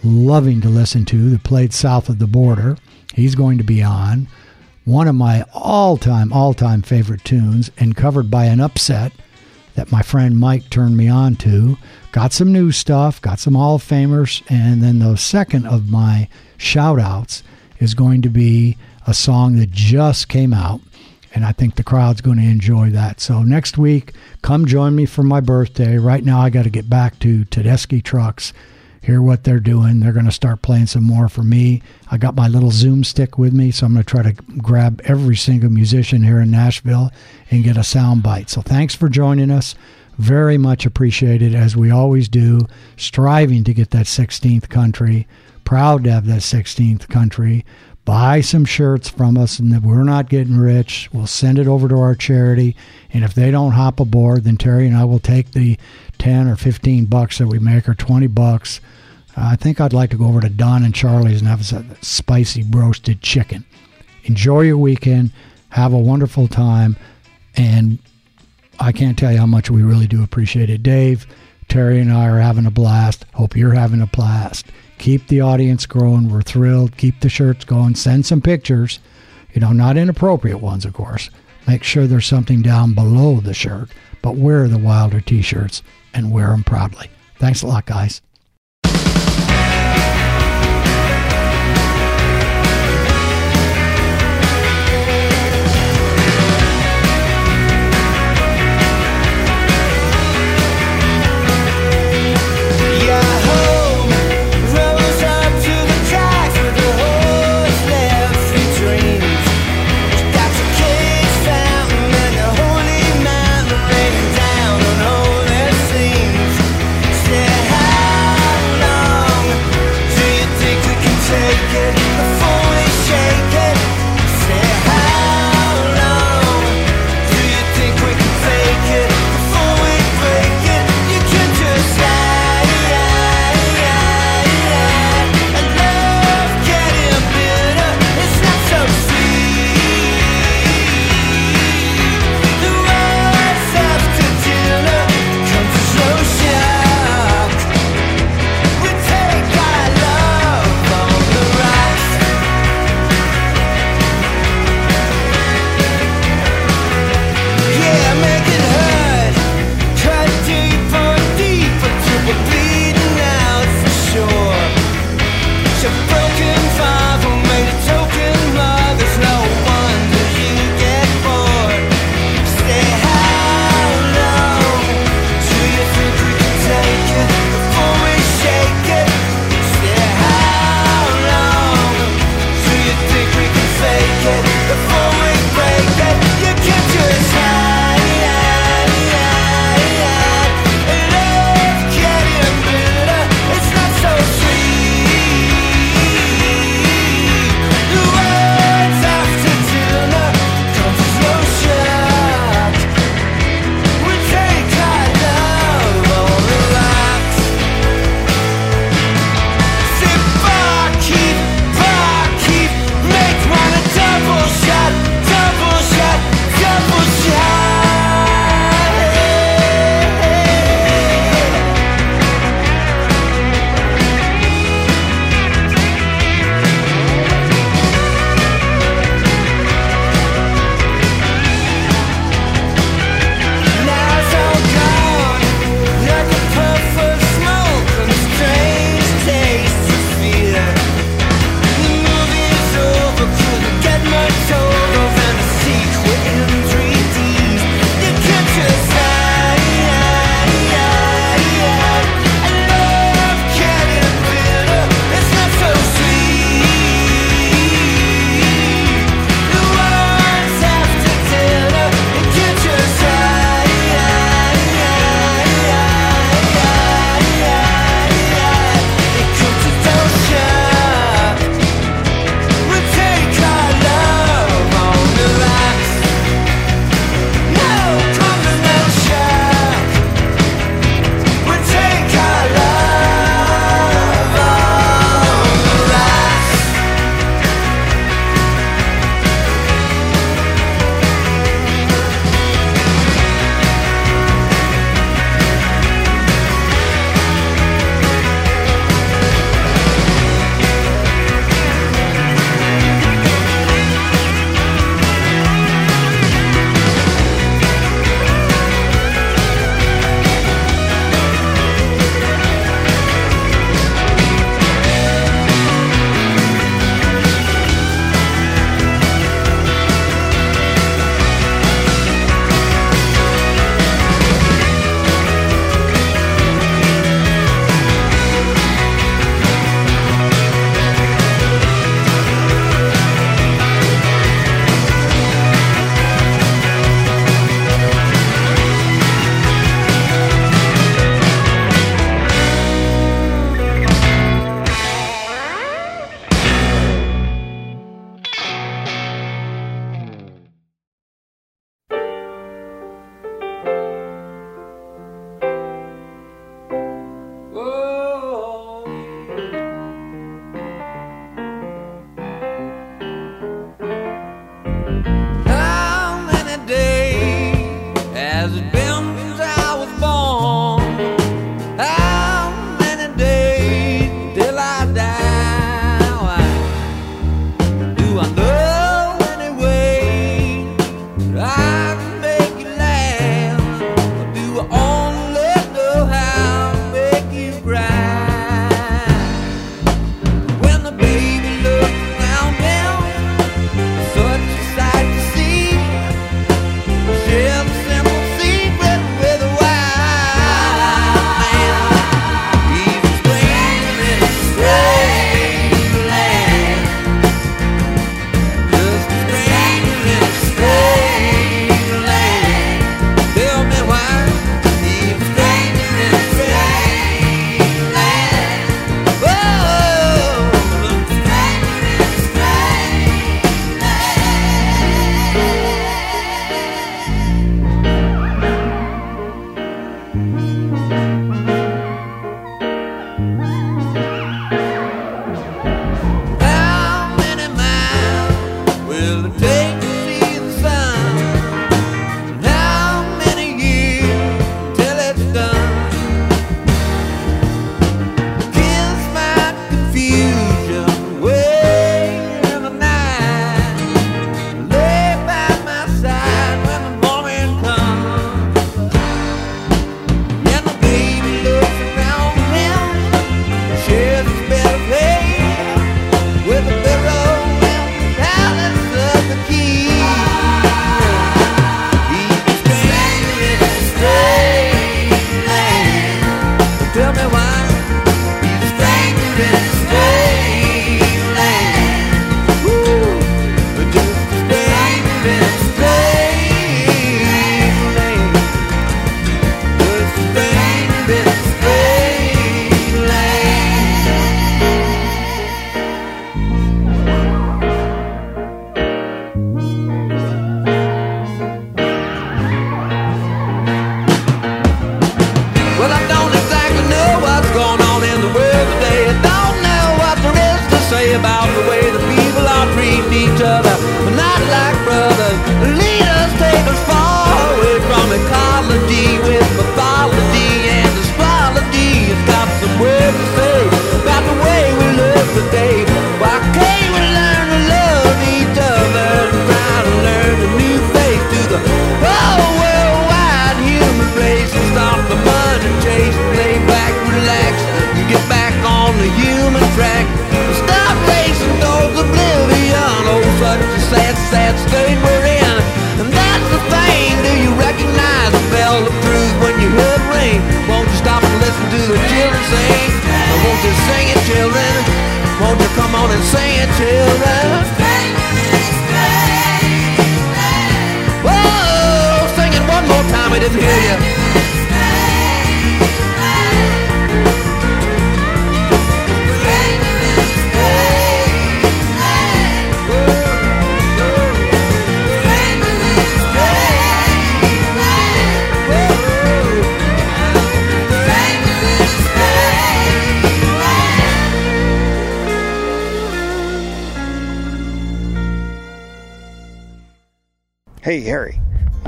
loving 0.04 0.62
to 0.62 0.70
listen 0.70 1.06
to 1.06 1.30
that 1.32 1.44
played 1.44 1.74
south 1.74 2.10
of 2.10 2.20
the 2.20 2.28
border. 2.28 2.78
He's 3.14 3.36
going 3.36 3.58
to 3.58 3.64
be 3.64 3.82
on. 3.82 4.28
One 4.84 5.08
of 5.08 5.16
my 5.16 5.44
all 5.54 5.98
time, 5.98 6.32
all 6.32 6.54
time 6.54 6.82
favorite 6.82 7.24
tunes, 7.24 7.72
and 7.78 7.96
covered 7.96 8.30
by 8.30 8.46
an 8.46 8.60
upset 8.60 9.14
that 9.76 9.92
my 9.92 10.02
friend 10.02 10.40
Mike 10.40 10.70
turned 10.70 10.98
me 10.98 11.08
on 11.08 11.36
to. 11.38 11.78
Got 12.12 12.34
some 12.34 12.52
new 12.52 12.72
stuff, 12.72 13.22
got 13.22 13.40
some 13.40 13.56
Hall 13.56 13.76
of 13.76 13.84
Famers, 13.84 14.42
and 14.50 14.82
then 14.82 15.00
the 15.00 15.16
second 15.16 15.68
of 15.68 15.90
my 15.90 16.28
shout 16.58 17.00
outs 17.00 17.44
is 17.80 17.94
going 17.94 18.22
to 18.22 18.30
be 18.30 18.78
a 19.06 19.14
song 19.14 19.58
that 19.58 19.72
just 19.72 20.30
came 20.30 20.54
out. 20.54 20.82
And 21.34 21.46
I 21.46 21.52
think 21.52 21.76
the 21.76 21.84
crowd's 21.84 22.22
going 22.22 22.38
to 22.38 22.46
enjoy 22.46 22.92
that. 22.92 23.20
So 23.20 23.44
next 23.44 23.78
week, 23.78 24.14
come 24.42 24.66
join 24.66 24.96
me 24.96 25.06
for 25.06 25.22
my 25.22 25.42
birthday. 25.42 25.98
Right 25.98 26.24
now, 26.24 26.40
I 26.40 26.50
got 26.50 26.64
to 26.64 26.70
get 26.70 26.90
back 26.90 27.20
to 27.20 27.44
Tedeschi 27.46 28.02
Trucks 28.02 28.54
hear 29.06 29.22
what 29.22 29.44
they're 29.44 29.60
doing. 29.60 30.00
They're 30.00 30.12
going 30.12 30.26
to 30.26 30.32
start 30.32 30.64
playing 30.64 30.88
some 30.88 31.04
more 31.04 31.30
for 31.30 31.44
me. 31.44 31.84
I 32.10 32.18
got 32.18 32.36
my 32.36 32.48
little 32.48 32.72
Zoom 32.72 33.04
stick 33.04 33.38
with 33.38 33.54
me, 33.54 33.70
so 33.70 33.86
I'm 33.86 33.94
going 33.94 34.04
to 34.04 34.10
try 34.10 34.24
to 34.24 34.34
grab 34.58 35.00
every 35.06 35.36
single 35.36 35.70
musician 35.70 36.24
here 36.24 36.40
in 36.40 36.50
Nashville 36.50 37.12
and 37.52 37.64
get 37.64 37.78
a 37.78 37.84
sound 37.84 38.24
bite. 38.24 38.50
So 38.50 38.62
thanks 38.62 38.96
for 38.96 39.08
joining 39.08 39.52
us. 39.52 39.76
Very 40.18 40.58
much 40.58 40.86
appreciated, 40.88 41.54
as 41.54 41.76
we 41.76 41.92
always 41.92 42.28
do, 42.28 42.62
striving 42.98 43.64
to 43.66 43.74
get 43.74 43.92
that 43.92 44.08
16th 44.08 44.70
country. 44.70 45.28
Proud 45.66 46.06
to 46.06 46.12
have 46.12 46.26
that 46.26 46.42
16th 46.42 47.08
country. 47.08 47.64
Buy 48.06 48.42
some 48.42 48.66
shirts 48.66 49.10
from 49.10 49.38
us, 49.38 49.60
and 49.60 49.74
if 49.74 49.84
we're 49.84 50.04
not 50.04 50.30
getting 50.30 50.58
rich, 50.58 51.10
we'll 51.12 51.28
send 51.28 51.60
it 51.60 51.68
over 51.68 51.88
to 51.88 51.98
our 51.98 52.16
charity. 52.16 52.76
And 53.12 53.24
if 53.24 53.34
they 53.34 53.52
don't 53.52 53.72
hop 53.72 54.00
aboard, 54.00 54.44
then 54.44 54.58
Terry 54.58 54.88
and 54.88 54.96
I 54.96 55.06
will 55.06 55.20
take 55.20 55.52
the 55.52 55.78
10 56.18 56.48
or 56.48 56.56
15 56.56 57.06
bucks 57.06 57.38
that 57.38 57.48
we 57.48 57.60
make, 57.60 57.88
or 57.88 57.94
20 57.94 58.28
bucks. 58.28 58.82
Uh, 59.38 59.50
I 59.52 59.56
think 59.56 59.80
I'd 59.80 59.94
like 59.94 60.10
to 60.12 60.18
go 60.18 60.26
over 60.26 60.42
to 60.42 60.50
Don 60.50 60.84
and 60.84 60.96
Charlie's 60.96 61.42
and 61.42 61.48
have 61.48 61.62
a 61.72 62.04
spicy 62.04 62.64
roasted 62.64 63.22
chicken. 63.22 63.66
Enjoy 64.24 64.62
your 64.62 64.78
weekend. 64.78 65.32
Have 65.70 65.94
a 65.94 65.98
wonderful 66.00 66.48
time. 66.48 66.96
And 67.56 68.00
I 68.80 68.92
can't 68.92 69.18
tell 69.18 69.32
you 69.32 69.38
how 69.38 69.46
much 69.46 69.70
we 69.70 69.84
really 69.84 70.08
do 70.08 70.24
appreciate 70.24 70.70
it. 70.70 70.84
Dave, 70.84 71.28
Terry, 71.68 72.00
and 72.00 72.12
I 72.12 72.28
are 72.28 72.40
having 72.40 72.66
a 72.66 72.72
blast. 72.72 73.26
Hope 73.34 73.56
you're 73.56 73.74
having 73.74 74.02
a 74.02 74.08
blast. 74.08 74.68
Keep 74.98 75.28
the 75.28 75.42
audience 75.42 75.86
growing. 75.86 76.30
We're 76.30 76.42
thrilled. 76.42 76.98
Keep 76.98 77.20
the 77.20 77.30
shirts 77.30 77.66
going. 77.66 77.96
Send 77.96 78.26
some 78.26 78.42
pictures. 78.42 79.00
You 79.54 79.62
know, 79.62 79.72
not 79.72 79.98
inappropriate 79.98 80.62
ones, 80.62 80.86
of 80.86 80.94
course. 80.94 81.30
Make 81.68 81.84
sure 81.84 82.08
there's 82.08 82.26
something 82.26 82.62
down 82.62 82.94
below 82.94 83.40
the 83.40 83.54
shirt, 83.54 83.90
but 84.22 84.36
wear 84.36 84.68
the 84.68 84.78
Wilder 84.78 85.22
t 85.22 85.42
shirts 85.42 85.82
and 86.16 86.32
wear 86.32 86.48
them 86.48 86.64
proudly. 86.64 87.10
Thanks 87.38 87.62
a 87.62 87.68
lot, 87.68 87.86
guys. 87.86 88.22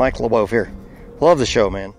Mike 0.07 0.21
LeBeau 0.21 0.45
here. 0.45 0.71
Love 1.19 1.37
the 1.37 1.45
show, 1.45 1.69
man. 1.69 1.93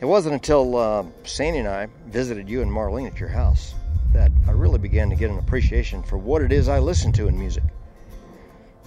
It 0.00 0.06
wasn't 0.06 0.32
until 0.32 0.74
uh, 0.74 1.04
Sandy 1.24 1.58
and 1.58 1.68
I 1.68 1.88
visited 2.06 2.48
you 2.48 2.62
and 2.62 2.70
Marlene 2.70 3.06
at 3.06 3.20
your 3.20 3.28
house 3.28 3.74
that 4.14 4.32
I 4.48 4.52
really 4.52 4.78
began 4.78 5.10
to 5.10 5.16
get 5.16 5.28
an 5.28 5.36
appreciation 5.36 6.02
for 6.02 6.16
what 6.16 6.40
it 6.40 6.50
is 6.50 6.66
I 6.66 6.78
listen 6.78 7.12
to 7.12 7.28
in 7.28 7.38
music. 7.38 7.64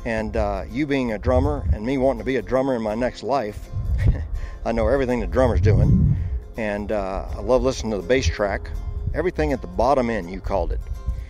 And 0.03 0.35
uh, 0.35 0.63
you 0.67 0.87
being 0.87 1.11
a 1.11 1.19
drummer 1.19 1.63
and 1.71 1.85
me 1.85 1.99
wanting 1.99 2.21
to 2.21 2.25
be 2.25 2.37
a 2.37 2.41
drummer 2.41 2.75
in 2.75 2.81
my 2.81 2.95
next 2.95 3.21
life, 3.21 3.69
I 4.65 4.71
know 4.71 4.87
everything 4.87 5.19
the 5.19 5.27
drummer's 5.27 5.61
doing. 5.61 6.17
And 6.57 6.91
uh, 6.91 7.27
I 7.31 7.41
love 7.41 7.61
listening 7.61 7.91
to 7.91 7.97
the 7.97 8.07
bass 8.07 8.25
track. 8.25 8.71
Everything 9.13 9.53
at 9.53 9.61
the 9.61 9.67
bottom 9.67 10.09
end, 10.09 10.31
you 10.31 10.41
called 10.41 10.71
it. 10.71 10.79